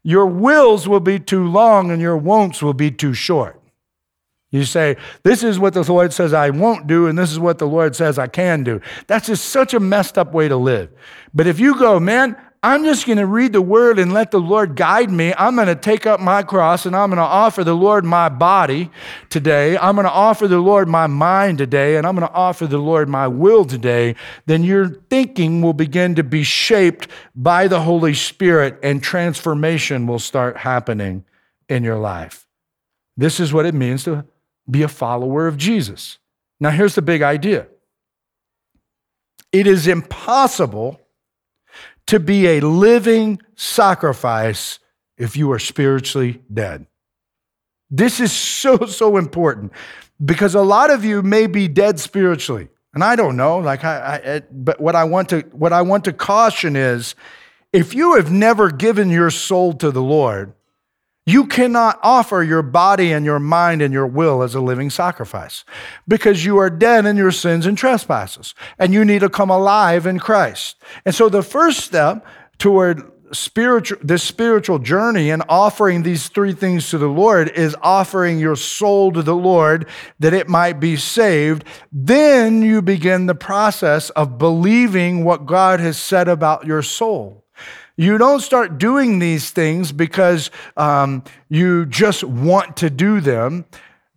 your 0.02 0.26
wills 0.26 0.88
will 0.88 1.00
be 1.00 1.20
too 1.20 1.48
long 1.48 1.92
and 1.92 2.02
your 2.02 2.18
won'ts 2.18 2.64
will 2.64 2.74
be 2.74 2.90
too 2.90 3.14
short. 3.14 3.62
You 4.50 4.64
say, 4.66 4.98
This 5.22 5.44
is 5.44 5.60
what 5.60 5.76
the 5.76 5.84
Lord 5.84 6.14
says 6.14 6.34
I 6.34 6.50
won't 6.50 6.88
do, 6.88 7.06
and 7.06 7.16
this 7.16 7.32
is 7.32 7.38
what 7.38 7.60
the 7.60 7.68
Lord 7.68 7.96
says 7.96 8.18
I 8.18 8.26
can 8.26 8.64
do. 8.64 8.82
That's 9.06 9.28
just 9.28 9.46
such 9.46 9.76
a 9.76 9.80
messed 9.80 10.18
up 10.18 10.34
way 10.34 10.48
to 10.48 10.58
live. 10.58 10.90
But 11.32 11.46
if 11.46 11.60
you 11.60 11.78
go, 11.78 12.00
Man, 12.00 12.36
I'm 12.66 12.86
just 12.86 13.06
going 13.06 13.18
to 13.18 13.26
read 13.26 13.52
the 13.52 13.62
word 13.62 14.00
and 14.00 14.14
let 14.14 14.32
the 14.32 14.40
Lord 14.40 14.78
guide 14.78 15.12
me. 15.12 15.34
I'm 15.38 15.56
going 15.56 15.68
to 15.68 15.76
take 15.76 16.08
up 16.08 16.22
my 16.22 16.44
cross 16.44 16.86
and 16.86 16.96
I'm 16.96 17.10
going 17.10 17.18
to 17.18 17.24
offer 17.24 17.66
the 17.66 17.76
Lord 17.76 18.06
my 18.06 18.30
body 18.30 18.90
today. 19.30 19.78
I'm 19.78 19.96
going 19.96 20.06
to 20.06 20.12
offer 20.12 20.48
the 20.48 20.62
Lord 20.62 20.88
my 20.88 21.06
mind 21.08 21.58
today 21.58 21.98
and 21.98 22.08
I'm 22.08 22.16
going 22.16 22.26
to 22.26 22.34
offer 22.34 22.66
the 22.66 22.78
Lord 22.78 23.10
my 23.10 23.28
will 23.28 23.66
today. 23.66 24.16
Then 24.46 24.64
your 24.64 24.88
thinking 24.88 25.62
will 25.62 25.74
begin 25.74 26.16
to 26.16 26.24
be 26.24 26.44
shaped 26.44 27.10
by 27.36 27.68
the 27.68 27.82
Holy 27.82 28.14
Spirit 28.14 28.80
and 28.82 29.04
transformation 29.04 30.08
will 30.08 30.18
start 30.18 30.56
happening 30.56 31.26
in 31.68 31.84
your 31.84 32.00
life. 32.00 32.48
This 33.18 33.42
is 33.42 33.52
what 33.52 33.66
it 33.66 33.76
means 33.76 34.06
to 34.06 34.24
be 34.72 34.84
a 34.84 34.88
follower 34.88 35.48
of 35.48 35.58
Jesus. 35.58 36.18
Now, 36.62 36.70
here's 36.70 36.96
the 36.96 37.02
big 37.02 37.22
idea 37.24 37.68
it 39.52 39.68
is 39.68 39.86
impossible 39.86 41.02
to 42.08 42.20
be 42.20 42.48
a 42.48 42.60
living 42.60 43.42
sacrifice 43.56 44.80
if 45.18 45.38
you 45.38 45.52
are 45.52 45.60
spiritually 45.60 46.42
dead. 46.52 46.88
This 47.90 48.20
is 48.20 48.32
so, 48.32 48.86
so 48.86 49.18
important 49.18 49.72
because 50.24 50.56
a 50.56 50.62
lot 50.62 50.90
of 50.90 51.06
you 51.06 51.22
may 51.22 51.48
be 51.48 51.68
dead 51.68 52.00
spiritually. 52.00 52.70
And 52.94 53.04
I 53.04 53.16
don't 53.16 53.36
know, 53.36 53.58
like 53.58 53.84
I, 53.84 54.22
I, 54.24 54.42
but 54.52 54.80
what 54.80 54.96
I 54.96 55.04
want 55.04 55.30
to 55.30 55.42
what 55.52 55.74
I 55.74 55.82
want 55.82 56.06
to 56.06 56.14
caution 56.14 56.76
is 56.76 57.16
if 57.72 57.96
you 57.96 58.16
have 58.16 58.32
never 58.32 58.70
given 58.70 59.10
your 59.10 59.32
soul 59.32 59.74
to 59.74 59.90
the 59.90 60.02
Lord, 60.02 60.54
you 61.26 61.48
cannot 61.48 62.00
offer 62.04 62.44
your 62.44 62.62
body 62.62 63.14
and 63.14 63.26
your 63.26 63.40
mind 63.40 63.82
and 63.82 63.94
your 63.94 64.08
will 64.08 64.44
as 64.44 64.56
a 64.56 64.60
living 64.60 64.90
sacrifice 64.90 65.64
because 66.08 66.44
you 66.44 66.58
are 66.58 66.70
dead 66.70 67.06
in 67.06 67.16
your 67.16 67.32
sins 67.32 67.66
and 67.66 67.78
trespasses 67.78 68.54
and 68.78 68.94
you 68.94 69.06
need 69.06 69.20
to 69.20 69.30
come 69.30 69.50
alive 69.50 70.06
in 70.06 70.20
Christ. 70.20 70.76
And 71.06 71.16
so 71.16 71.30
the 71.30 71.44
first 71.44 71.80
step 71.80 72.26
toward 72.58 73.10
spiritual 73.32 73.98
this 74.04 74.22
spiritual 74.22 74.80
journey 74.80 75.32
and 75.32 75.44
offering 75.50 76.04
these 76.04 76.28
three 76.28 76.54
things 76.54 76.90
to 76.90 76.98
the 76.98 77.08
Lord 77.08 77.50
is 77.50 77.76
offering 77.82 78.40
your 78.40 78.56
soul 78.56 79.12
to 79.12 79.24
the 79.24 79.36
Lord 79.36 79.88
that 80.20 80.34
it 80.34 80.48
might 80.48 80.80
be 80.80 80.96
saved. 80.96 81.64
Then 81.92 82.62
you 82.62 82.82
begin 82.82 83.26
the 83.26 83.36
process 83.36 84.10
of 84.12 84.38
believing 84.38 85.24
what 85.24 85.46
God 85.46 85.80
has 85.80 85.98
said 85.98 86.28
about 86.28 86.68
your 86.68 86.82
soul. 86.82 87.43
You 87.96 88.18
don't 88.18 88.40
start 88.40 88.80
doing 88.80 89.20
these 89.20 89.52
things 89.52 89.92
because 89.92 90.50
um, 90.76 91.24
you 91.48 91.86
just 91.86 92.24
want 92.24 92.78
to 92.78 92.90
do 92.90 93.20
them. 93.20 93.66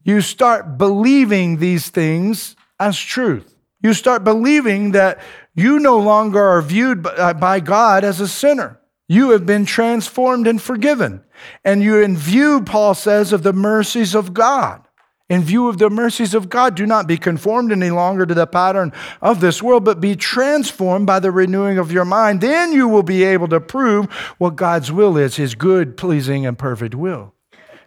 You 0.02 0.20
start 0.22 0.78
believing 0.78 1.58
these 1.58 1.90
things 1.90 2.56
as 2.80 2.98
truth. 2.98 3.54
You 3.82 3.92
start 3.92 4.24
believing 4.24 4.92
that 4.92 5.20
you 5.54 5.78
no 5.78 5.98
longer 5.98 6.42
are 6.42 6.62
viewed 6.62 7.02
by 7.02 7.10
uh, 7.12 7.58
God 7.60 8.02
as 8.02 8.20
a 8.20 8.28
sinner. 8.28 8.80
You 9.08 9.30
have 9.30 9.44
been 9.44 9.66
transformed 9.66 10.46
and 10.46 10.60
forgiven. 10.60 11.22
And 11.64 11.82
you're 11.82 12.02
in 12.02 12.16
view, 12.16 12.62
Paul 12.62 12.94
says, 12.94 13.32
of 13.32 13.42
the 13.42 13.52
mercies 13.52 14.14
of 14.14 14.32
God 14.32 14.85
in 15.28 15.42
view 15.42 15.68
of 15.68 15.78
the 15.78 15.90
mercies 15.90 16.34
of 16.34 16.48
God. 16.48 16.74
Do 16.74 16.86
not 16.86 17.06
be 17.06 17.18
conformed 17.18 17.72
any 17.72 17.90
longer 17.90 18.26
to 18.26 18.34
the 18.34 18.46
pattern 18.46 18.92
of 19.20 19.40
this 19.40 19.62
world, 19.62 19.84
but 19.84 20.00
be 20.00 20.14
transformed 20.16 21.06
by 21.06 21.18
the 21.18 21.30
renewing 21.30 21.78
of 21.78 21.90
your 21.90 22.04
mind. 22.04 22.40
Then 22.40 22.72
you 22.72 22.88
will 22.88 23.02
be 23.02 23.24
able 23.24 23.48
to 23.48 23.60
prove 23.60 24.06
what 24.38 24.56
God's 24.56 24.92
will 24.92 25.16
is, 25.16 25.36
his 25.36 25.54
good, 25.54 25.96
pleasing, 25.96 26.46
and 26.46 26.58
perfect 26.58 26.94
will. 26.94 27.34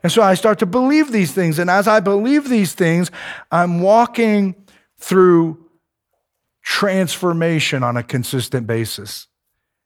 And 0.03 0.11
so 0.11 0.21
I 0.21 0.33
start 0.33 0.59
to 0.59 0.65
believe 0.65 1.11
these 1.11 1.33
things. 1.33 1.59
And 1.59 1.69
as 1.69 1.87
I 1.87 1.99
believe 1.99 2.49
these 2.49 2.73
things, 2.73 3.11
I'm 3.51 3.81
walking 3.81 4.55
through 4.97 5.65
transformation 6.63 7.83
on 7.83 7.97
a 7.97 8.03
consistent 8.03 8.67
basis. 8.67 9.28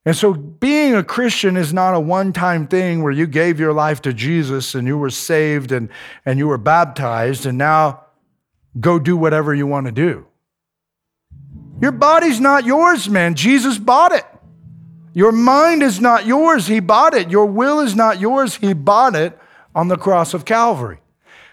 And 0.06 0.16
so 0.16 0.34
being 0.34 0.96
a 0.96 1.04
Christian 1.04 1.56
is 1.56 1.74
not 1.74 1.96
a 1.96 2.00
one 2.00 2.34
time 2.34 2.68
thing 2.68 3.04
where 3.04 3.12
you 3.12 3.26
gave 3.26 3.60
your 3.60 3.72
life 3.72 4.02
to 4.02 4.14
Jesus 4.14 4.76
and 4.76 4.86
you 4.86 4.98
were 4.98 5.10
saved 5.10 5.72
and, 5.72 5.90
and 6.26 6.38
you 6.38 6.48
were 6.48 6.58
baptized 6.58 7.46
and 7.46 7.58
now 7.58 8.04
go 8.80 9.00
do 9.00 9.16
whatever 9.16 9.54
you 9.56 9.66
want 9.66 9.86
to 9.86 9.92
do. 9.92 10.26
Your 11.82 11.94
body's 11.94 12.40
not 12.40 12.66
yours, 12.66 13.10
man. 13.10 13.36
Jesus 13.36 13.78
bought 13.78 14.12
it. 14.12 14.26
Your 15.14 15.32
mind 15.32 15.84
is 15.84 16.02
not 16.02 16.26
yours. 16.26 16.68
He 16.68 16.80
bought 16.80 17.14
it. 17.14 17.30
Your 17.30 17.46
will 17.46 17.80
is 17.80 17.96
not 17.96 18.20
yours. 18.20 18.56
He 18.56 18.74
bought 18.74 19.16
it 19.16 19.38
on 19.76 19.88
the 19.88 19.98
cross 19.98 20.34
of 20.34 20.44
Calvary. 20.44 21.00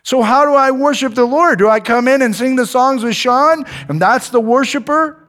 So, 0.02 0.22
how 0.22 0.46
do 0.46 0.54
I 0.54 0.70
worship 0.70 1.14
the 1.14 1.26
Lord? 1.26 1.58
Do 1.58 1.68
I 1.68 1.78
come 1.78 2.08
in 2.08 2.22
and 2.22 2.34
sing 2.34 2.56
the 2.56 2.66
songs 2.66 3.04
with 3.04 3.14
Sean 3.14 3.64
and 3.88 4.00
that's 4.00 4.30
the 4.30 4.40
worshiper? 4.40 5.19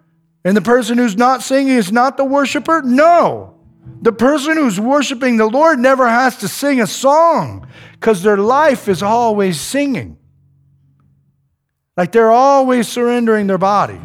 And 0.44 0.58
the 0.58 0.62
person 0.62 0.98
who's 0.98 1.16
not 1.16 1.44
singing 1.44 1.76
is 1.76 1.92
not 1.92 2.18
the 2.18 2.26
worshiper? 2.26 2.82
No. 2.82 3.56
The 4.02 4.12
person 4.12 4.58
who's 4.58 4.80
worshiping 4.80 5.38
the 5.38 5.46
Lord 5.46 5.80
never 5.80 6.08
has 6.08 6.38
to 6.38 6.48
sing 6.48 6.82
a 6.82 6.88
song 6.88 7.68
because 7.94 8.24
their 8.24 8.38
life 8.38 8.88
is 8.88 9.04
always 9.04 9.62
singing. 9.62 10.18
Like 11.96 12.12
they're 12.12 12.32
always 12.32 12.88
surrendering 12.88 13.48
their 13.48 13.60
body, 13.60 14.00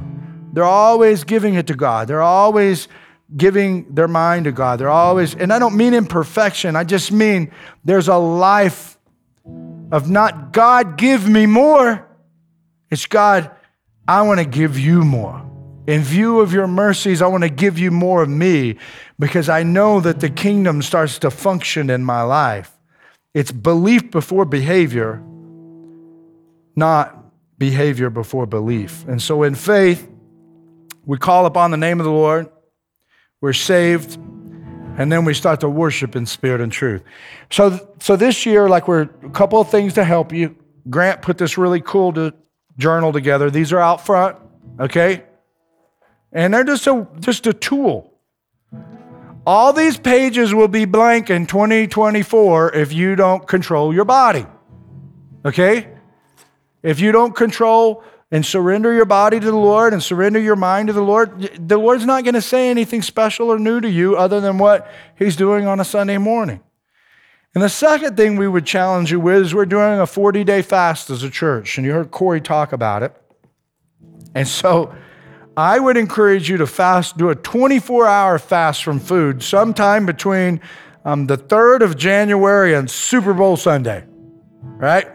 they're 0.53 0.65
always 0.65 1.25
giving 1.25 1.55
it 1.55 1.69
to 1.69 1.75
God, 1.75 2.09
they're 2.09 2.21
always 2.21 2.89
giving 3.35 3.95
their 3.95 4.09
mind 4.09 4.45
to 4.45 4.53
God. 4.53 4.79
They're 4.79 4.89
always, 4.89 5.35
and 5.35 5.53
I 5.53 5.59
don't 5.59 5.77
mean 5.77 5.95
imperfection, 5.95 6.77
I 6.77 6.85
just 6.85 7.11
mean 7.11 7.51
there's 7.85 8.09
a 8.09 8.17
life 8.17 8.99
of 9.93 10.11
not 10.11 10.53
God, 10.53 10.99
give 10.99 11.29
me 11.29 11.47
more. 11.47 12.07
It's 12.91 13.07
God, 13.07 13.51
I 14.07 14.23
want 14.23 14.41
to 14.41 14.47
give 14.47 14.79
you 14.79 15.03
more. 15.03 15.46
In 15.87 16.03
view 16.03 16.41
of 16.41 16.53
your 16.53 16.67
mercies, 16.67 17.23
I 17.23 17.29
want 17.29 17.45
to 17.45 17.49
give 17.49 17.79
you 17.79 17.91
more 17.91 18.23
of 18.23 18.29
me 18.29 18.77
because 19.19 19.49
I 19.49 19.63
know 19.63 20.01
that 20.01 20.21
the 20.21 20.29
kingdom 20.29 20.83
starts 20.83 21.19
to 21.21 21.31
function 21.31 21.91
in 21.91 22.05
my 22.05 22.23
life. 22.23 22.73
It's 23.35 23.53
belief 23.53 24.11
before 24.11 24.45
behavior, 24.45 25.23
not 26.75 27.25
behavior 27.59 28.11
before 28.11 28.47
belief. 28.47 29.07
And 29.07 29.23
so 29.23 29.43
in 29.43 29.55
faith, 29.55 30.09
we 31.05 31.19
call 31.19 31.47
upon 31.47 31.71
the 31.71 31.77
name 31.77 32.01
of 32.01 32.05
the 32.05 32.13
Lord, 32.13 32.49
we're 33.41 33.53
saved, 33.53 34.19
And 34.99 35.13
then 35.13 35.27
we 35.27 35.35
start 35.35 35.61
to 35.61 35.69
worship 35.69 36.17
in 36.17 36.25
spirit 36.25 36.61
and 36.63 36.73
truth. 36.73 37.03
So, 37.51 37.95
so 38.01 38.17
this 38.17 38.47
year, 38.47 38.67
like 38.67 38.89
we're 38.89 39.03
a 39.03 39.31
couple 39.31 39.61
of 39.61 39.71
things 39.71 39.93
to 39.95 40.05
help 40.05 40.33
you. 40.33 40.57
Grant 40.89 41.21
put 41.21 41.37
this 41.37 41.59
really 41.59 41.83
cool 41.83 42.13
to, 42.15 42.33
journal 42.79 43.13
together. 43.13 43.51
These 43.51 43.73
are 43.73 43.79
out 43.79 44.05
front, 44.05 44.37
okay? 44.81 45.23
And 46.37 46.53
they're 46.53 46.65
just 46.65 46.87
a, 46.87 47.09
just 47.19 47.47
a 47.47 47.55
tool. 47.55 48.13
All 49.47 49.73
these 49.73 49.97
pages 49.97 50.53
will 50.53 50.69
be 50.69 50.85
blank 50.85 51.31
in 51.31 51.47
2024 51.47 52.75
if 52.75 52.93
you 52.93 53.17
don't 53.17 53.49
control 53.49 53.95
your 53.95 54.05
body, 54.05 54.45
okay? 55.47 55.89
If 56.83 57.01
you 57.01 57.11
don't 57.11 57.35
control 57.35 58.05
and 58.31 58.45
surrender 58.45 58.93
your 58.93 59.07
body 59.07 59.41
to 59.41 59.47
the 59.47 59.57
Lord 59.57 59.95
and 59.95 60.03
surrender 60.03 60.39
your 60.39 60.57
mind 60.57 60.89
to 60.89 60.93
the 60.93 61.01
Lord, 61.01 61.59
the 61.59 61.79
Lord's 61.79 62.05
not 62.05 62.23
going 62.25 62.35
to 62.35 62.43
say 62.43 62.69
anything 62.69 63.01
special 63.01 63.49
or 63.49 63.59
new 63.59 63.81
to 63.81 63.89
you 63.89 64.17
other 64.17 64.39
than 64.39 64.59
what 64.59 64.91
He's 65.19 65.37
doing 65.37 65.67
on 65.67 65.81
a 65.81 65.85
Sunday 65.87 66.19
morning. 66.19 66.61
And 67.55 67.65
the 67.65 67.71
second 67.71 68.19
thing 68.19 68.37
we 68.37 68.47
would 68.47 68.67
challenge 68.67 69.11
you 69.11 69.21
with 69.21 69.43
is 69.43 69.55
we're 69.55 69.65
doing 69.65 70.01
a 70.01 70.07
40 70.07 70.45
day 70.45 70.61
fast 70.61 71.09
as 71.09 71.23
a 71.23 71.31
church. 71.31 71.79
And 71.79 71.87
you 71.87 71.95
heard 71.95 72.11
Corey 72.11 72.43
talk 72.43 72.75
about 72.75 73.03
it. 73.03 73.17
And 74.35 74.47
so 74.47 74.95
I 75.57 75.79
would 75.79 75.97
encourage 75.97 76.51
you 76.51 76.59
to 76.59 76.67
fast, 76.67 77.17
do 77.17 77.31
a 77.31 77.35
24 77.35 78.07
hour 78.07 78.39
fast 78.39 78.85
from 78.85 79.01
food 79.01 79.43
sometime 79.43 80.05
between 80.05 80.61
um, 81.05 81.27
the 81.27 81.39
3rd 81.39 81.83
of 81.83 81.97
January 81.97 82.75
and 82.75 82.91
Super 82.91 83.33
Bowl 83.33 83.57
Sunday, 83.57 84.05
right? 84.63 85.07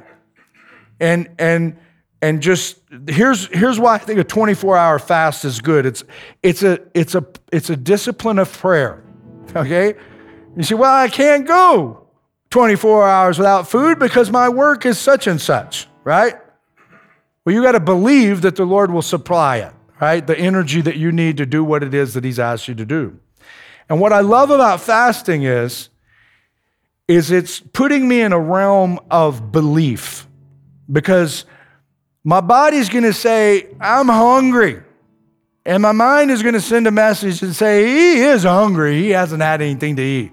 And, 1.00 1.30
and, 1.38 1.78
and 2.22 2.42
just 2.42 2.78
here's 3.08 3.48
here's 3.48 3.80
why 3.80 3.96
I 3.96 3.98
think 3.98 4.20
a 4.20 4.24
24 4.24 4.78
hour 4.78 5.00
fast 5.00 5.44
is 5.44 5.60
good. 5.60 5.86
It's 5.86 6.04
it's 6.44 6.64
a 6.64 6.80
it's 6.94 7.16
a 7.16 7.26
it's 7.52 7.70
a 7.70 7.76
discipline 7.76 8.38
of 8.40 8.52
prayer. 8.52 9.04
Okay? 9.56 9.96
You 10.56 10.64
say, 10.64 10.76
well, 10.76 10.94
I 10.94 11.08
can't 11.08 11.48
go 11.48 12.08
24 12.52 13.08
hours 13.08 13.38
without 13.38 13.68
food 13.68 14.00
because 14.00 14.30
my 14.30 14.50
work 14.50 14.86
is 14.86 15.00
such 15.00 15.28
and 15.28 15.42
such, 15.42 15.88
right? 16.04 16.36
Well, 17.46 17.56
you 17.56 17.64
got 17.64 17.72
to 17.72 17.80
believe 17.80 18.42
that 18.42 18.56
the 18.56 18.66
Lord 18.66 18.92
will 18.92 19.02
supply 19.02 19.58
it, 19.58 19.74
right? 20.02 20.26
The 20.26 20.38
energy 20.38 20.82
that 20.82 20.98
you 20.98 21.12
need 21.12 21.38
to 21.38 21.46
do 21.46 21.64
what 21.64 21.84
it 21.84 21.94
is 21.94 22.16
that 22.16 22.24
He's 22.24 22.40
asked 22.40 22.68
you 22.68 22.76
to 22.76 22.86
do. 22.86 23.20
And 23.88 24.02
what 24.02 24.12
I 24.12 24.22
love 24.22 24.50
about 24.50 24.82
fasting 24.82 25.44
is, 25.44 25.90
is 27.08 27.30
it's 27.30 27.60
putting 27.60 28.08
me 28.08 28.22
in 28.22 28.34
a 28.34 28.40
realm 28.40 29.00
of 29.12 29.52
belief 29.52 30.28
because 30.92 31.46
my 32.24 32.42
body's 32.42 32.90
going 32.90 33.04
to 33.04 33.14
say, 33.14 33.68
I'm 33.80 34.08
hungry. 34.08 34.82
And 35.66 35.84
my 35.84 35.92
mind 35.92 36.32
is 36.32 36.42
going 36.42 36.54
to 36.54 36.62
send 36.62 36.88
a 36.88 36.92
message 36.92 37.44
and 37.44 37.56
say, 37.56 37.86
He 37.86 38.22
is 38.22 38.44
hungry. 38.44 39.02
He 39.02 39.10
hasn't 39.12 39.44
had 39.44 39.62
anything 39.62 39.96
to 39.98 40.02
eat. 40.02 40.32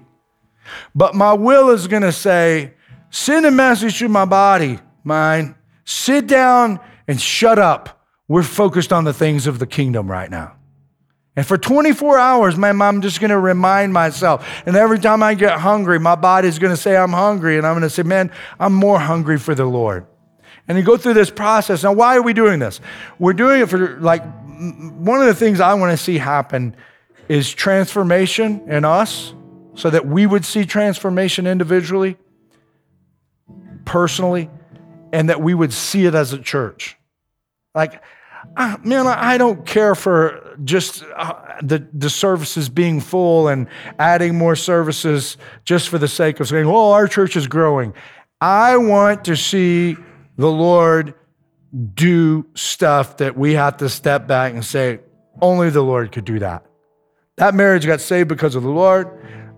But 0.95 1.13
my 1.13 1.33
will 1.33 1.69
is 1.69 1.87
going 1.87 2.03
to 2.03 2.11
say, 2.11 2.73
Send 3.11 3.45
a 3.45 3.51
message 3.51 3.99
to 3.99 4.09
my 4.09 4.25
body, 4.25 4.79
mind. 5.03 5.55
Sit 5.85 6.27
down 6.27 6.79
and 7.07 7.19
shut 7.19 7.59
up. 7.59 7.98
We're 8.29 8.43
focused 8.43 8.93
on 8.93 9.03
the 9.03 9.13
things 9.13 9.47
of 9.47 9.59
the 9.59 9.67
kingdom 9.67 10.09
right 10.09 10.29
now. 10.29 10.55
And 11.35 11.45
for 11.45 11.57
24 11.57 12.19
hours, 12.19 12.57
man, 12.57 12.81
I'm 12.81 13.01
just 13.01 13.19
going 13.19 13.31
to 13.31 13.39
remind 13.39 13.91
myself. 13.91 14.47
And 14.65 14.75
every 14.75 14.99
time 14.99 15.23
I 15.23 15.33
get 15.33 15.59
hungry, 15.59 15.99
my 15.99 16.15
body's 16.15 16.59
going 16.59 16.73
to 16.73 16.81
say, 16.81 16.95
I'm 16.95 17.11
hungry. 17.11 17.57
And 17.57 17.65
I'm 17.65 17.73
going 17.73 17.83
to 17.83 17.89
say, 17.89 18.03
man, 18.03 18.31
I'm 18.59 18.73
more 18.73 18.99
hungry 18.99 19.37
for 19.39 19.55
the 19.55 19.65
Lord. 19.65 20.05
And 20.67 20.77
you 20.77 20.83
go 20.83 20.95
through 20.95 21.15
this 21.15 21.31
process. 21.31 21.83
Now, 21.83 21.93
why 21.93 22.17
are 22.17 22.21
we 22.21 22.33
doing 22.33 22.59
this? 22.59 22.79
We're 23.17 23.33
doing 23.33 23.61
it 23.61 23.69
for 23.69 23.99
like 23.99 24.21
one 24.21 25.21
of 25.21 25.27
the 25.27 25.33
things 25.33 25.59
I 25.59 25.73
want 25.73 25.91
to 25.91 25.97
see 25.97 26.19
happen 26.19 26.75
is 27.27 27.51
transformation 27.51 28.69
in 28.69 28.85
us 28.85 29.33
so 29.73 29.89
that 29.89 30.05
we 30.05 30.27
would 30.27 30.45
see 30.45 30.65
transformation 30.65 31.47
individually, 31.47 32.17
personally, 33.85 34.49
and 35.11 35.29
that 35.29 35.41
we 35.41 35.53
would 35.55 35.73
see 35.73 36.05
it 36.05 36.13
as 36.13 36.33
a 36.33 36.37
church. 36.37 36.97
Like, 37.73 38.03
uh, 38.59 38.77
man, 38.83 39.07
I 39.07 39.37
don't 39.37 39.65
care 39.65 39.95
for 39.95 40.57
just 40.65 41.05
uh, 41.15 41.33
the, 41.63 41.87
the 41.93 42.09
services 42.09 42.67
being 42.67 42.99
full 42.99 43.47
and 43.47 43.67
adding 43.97 44.37
more 44.37 44.57
services 44.57 45.37
just 45.63 45.87
for 45.87 45.97
the 45.97 46.09
sake 46.09 46.41
of 46.41 46.49
saying, 46.49 46.67
oh, 46.67 46.91
our 46.91 47.07
church 47.07 47.37
is 47.37 47.47
growing. 47.47 47.93
I 48.41 48.75
want 48.75 49.23
to 49.25 49.37
see 49.37 49.95
the 50.35 50.51
Lord 50.51 51.13
do 51.93 52.45
stuff 52.53 53.17
that 53.17 53.37
we 53.37 53.53
have 53.53 53.77
to 53.77 53.87
step 53.87 54.27
back 54.27 54.53
and 54.53 54.65
say, 54.65 54.99
only 55.41 55.69
the 55.69 55.81
Lord 55.81 56.11
could 56.11 56.25
do 56.25 56.39
that. 56.39 56.65
That 57.37 57.55
marriage 57.55 57.85
got 57.85 58.01
saved 58.01 58.27
because 58.27 58.55
of 58.55 58.63
the 58.63 58.69
Lord. 58.69 59.07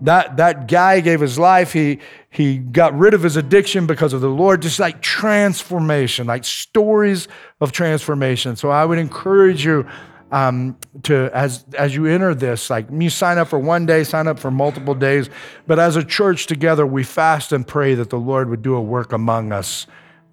That, 0.02 0.36
that 0.36 0.66
guy 0.66 1.00
gave 1.00 1.20
his 1.20 1.38
life. 1.38 1.72
He, 1.72 2.00
he 2.28 2.58
got 2.58 2.96
rid 2.98 3.14
of 3.14 3.22
his 3.22 3.36
addiction 3.36 3.86
because 3.86 4.12
of 4.12 4.20
the 4.20 4.28
Lord. 4.28 4.62
Just 4.62 4.80
like 4.80 5.00
transformation, 5.00 6.26
like 6.26 6.44
stories 6.44 7.28
of 7.60 7.72
transformation. 7.72 8.56
So 8.56 8.70
I 8.70 8.84
would 8.84 8.98
encourage 8.98 9.64
you 9.64 9.86
um, 10.32 10.76
to, 11.04 11.30
as, 11.34 11.64
as 11.78 11.94
you 11.94 12.06
enter 12.06 12.34
this, 12.34 12.70
like 12.70 12.86
you 12.90 13.10
sign 13.10 13.38
up 13.38 13.48
for 13.48 13.58
one 13.58 13.86
day, 13.86 14.02
sign 14.02 14.26
up 14.26 14.38
for 14.38 14.50
multiple 14.50 14.94
days. 14.94 15.28
But 15.66 15.78
as 15.78 15.94
a 15.94 16.02
church 16.02 16.46
together, 16.46 16.86
we 16.86 17.04
fast 17.04 17.52
and 17.52 17.66
pray 17.66 17.94
that 17.94 18.10
the 18.10 18.18
Lord 18.18 18.48
would 18.48 18.62
do 18.62 18.74
a 18.74 18.80
work 18.80 19.12
among 19.12 19.52
us 19.52 19.86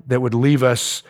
that 0.07 0.21
would 0.21 0.33
leave 0.33 0.63
us 0.63 1.03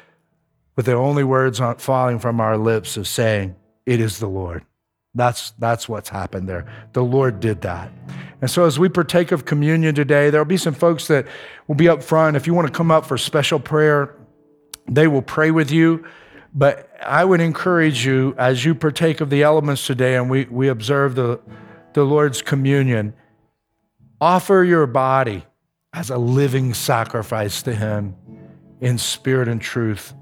with 0.76 0.88
the 0.88 0.94
only 0.94 1.24
words 1.24 1.62
falling 1.78 2.20
from 2.20 2.42
our 2.42 2.58
lips 2.58 2.98
of 2.98 3.08
saying, 3.08 3.56
It 3.86 4.02
is 4.02 4.20
the 4.20 4.28
Lord. 4.28 4.66
That's, 5.14 5.52
that's 5.52 5.88
what's 5.88 6.10
happened 6.10 6.50
there. 6.50 6.66
The 6.94 7.04
Lord 7.04 7.40
did 7.40 7.62
that. 7.62 7.92
And 8.42 8.50
so, 8.50 8.66
as 8.66 8.80
we 8.80 8.88
partake 8.88 9.32
of 9.32 9.46
communion 9.46 9.96
today, 9.96 10.30
there'll 10.30 10.46
be 10.46 10.58
some 10.58 10.74
folks 10.74 11.08
that 11.08 11.28
will 11.68 11.76
be 11.76 11.90
up 11.90 12.02
front. 12.02 12.38
If 12.38 12.48
you 12.48 12.54
want 12.54 12.68
to 12.68 12.74
come 12.74 12.90
up 12.90 13.06
for 13.06 13.18
special 13.18 13.60
prayer, 13.60 14.16
they 14.88 15.08
will 15.08 15.22
pray 15.22 15.52
with 15.52 15.72
you. 15.72 16.06
But 16.54 16.90
I 17.04 17.26
would 17.26 17.42
encourage 17.42 18.06
you, 18.06 18.34
as 18.38 18.66
you 18.66 18.74
partake 18.74 19.22
of 19.22 19.30
the 19.30 19.44
elements 19.44 19.86
today 19.86 20.16
and 20.16 20.30
we, 20.30 20.46
we 20.46 20.68
observe 20.68 21.16
the, 21.16 21.40
the 21.94 22.04
Lord's 22.04 22.42
communion, 22.42 23.14
offer 24.20 24.64
your 24.64 24.88
body 24.88 25.46
as 25.94 26.10
a 26.10 26.18
living 26.18 26.74
sacrifice 26.74 27.62
to 27.64 27.76
Him 27.76 28.16
in 28.82 28.98
spirit 28.98 29.48
and 29.48 29.62
truth 29.62 30.14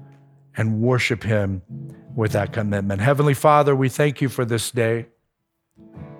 and 0.56 0.80
worship 0.80 1.22
Him 1.22 1.62
with 2.14 2.32
that 2.32 2.52
commitment. 2.52 3.00
Heavenly 3.00 3.34
Father, 3.34 3.74
we 3.74 3.88
thank 3.88 4.20
you 4.20 4.28
for 4.28 4.44
this 4.44 4.70
day. 4.70 5.06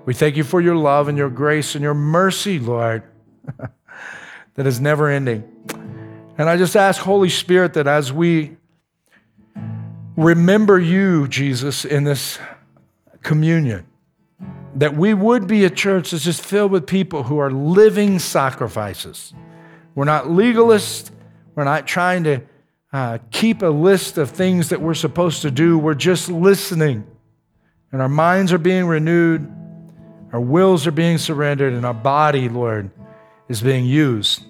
We 0.09 0.15
thank 0.15 0.39
you 0.39 0.43
for 0.43 0.63
your 0.63 0.75
love 0.75 1.09
and 1.09 1.19
your 1.19 1.29
grace 1.29 1.75
and 1.75 1.83
your 1.83 1.93
mercy, 1.93 2.59
Lord, 2.59 3.03
that 4.55 4.67
is 4.67 4.81
never 4.81 5.11
ending. 5.11 5.45
And 6.39 6.49
I 6.49 6.57
just 6.57 6.77
ask, 6.77 7.03
Holy 7.03 7.29
Spirit, 7.29 7.75
that 7.75 7.87
as 7.87 8.11
we 8.11 8.57
remember 10.17 10.81
you, 10.81 11.29
Jesus, 11.29 11.85
in 11.85 12.05
this 12.05 12.39
communion, 13.23 13.87
that 14.77 14.97
we 14.97 15.13
would 15.13 15.47
be 15.47 15.67
a 15.67 15.71
church 15.71 16.13
that's 16.13 16.25
just 16.25 16.43
filled 16.43 16.73
with 16.73 16.87
people 16.87 17.25
who 17.25 17.37
are 17.37 17.51
living 17.51 18.19
sacrifices. 18.19 19.35
We're 19.95 20.07
not 20.07 20.25
legalists. 20.25 21.11
We're 21.55 21.65
not 21.65 21.87
trying 21.87 22.25
to 22.25 22.41
uh, 22.95 23.19
keep 23.31 23.61
a 23.61 23.67
list 23.67 24.17
of 24.17 24.31
things 24.31 24.71
that 24.71 24.81
we're 24.81 24.95
supposed 24.95 25.43
to 25.43 25.51
do. 25.51 25.79
We're 25.79 25.93
just 25.93 26.31
listening. 26.31 27.07
And 27.93 28.01
our 28.01 28.09
minds 28.09 28.55
are 28.55 28.59
being 28.59 28.87
renewed, 28.87 29.53
our 30.33 30.41
wills 30.41 30.87
are 30.87 30.93
being 30.93 31.19
surrendered, 31.19 31.73
and 31.73 31.87
our 31.87 31.95
body, 31.95 32.49
Lord, 32.49 32.91
is 33.49 33.63
being 33.63 33.87
used 33.87 34.45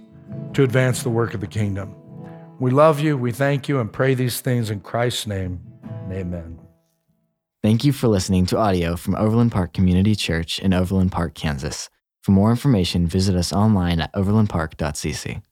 to 0.54 0.62
advance 0.62 1.02
the 1.02 1.10
work 1.10 1.34
of 1.34 1.40
the 1.40 1.46
kingdom. 1.46 1.94
We 2.58 2.70
love 2.70 3.00
you, 3.00 3.16
we 3.16 3.30
thank 3.32 3.68
you, 3.68 3.78
and 3.78 3.92
pray 3.92 4.14
these 4.14 4.40
things 4.40 4.70
in 4.70 4.80
Christ's 4.80 5.26
name. 5.26 5.60
Amen. 6.10 6.58
Thank 7.62 7.84
you 7.84 7.92
for 7.92 8.08
listening 8.08 8.46
to 8.46 8.58
audio 8.58 8.96
from 8.96 9.14
Overland 9.14 9.52
Park 9.52 9.72
Community 9.72 10.14
Church 10.14 10.58
in 10.58 10.72
Overland 10.72 11.12
Park, 11.12 11.34
Kansas. 11.34 11.90
For 12.22 12.32
more 12.32 12.50
information, 12.50 13.06
visit 13.06 13.34
us 13.34 13.52
online 13.52 14.00
at 14.00 14.12
overlandpark.cc. 14.14 15.42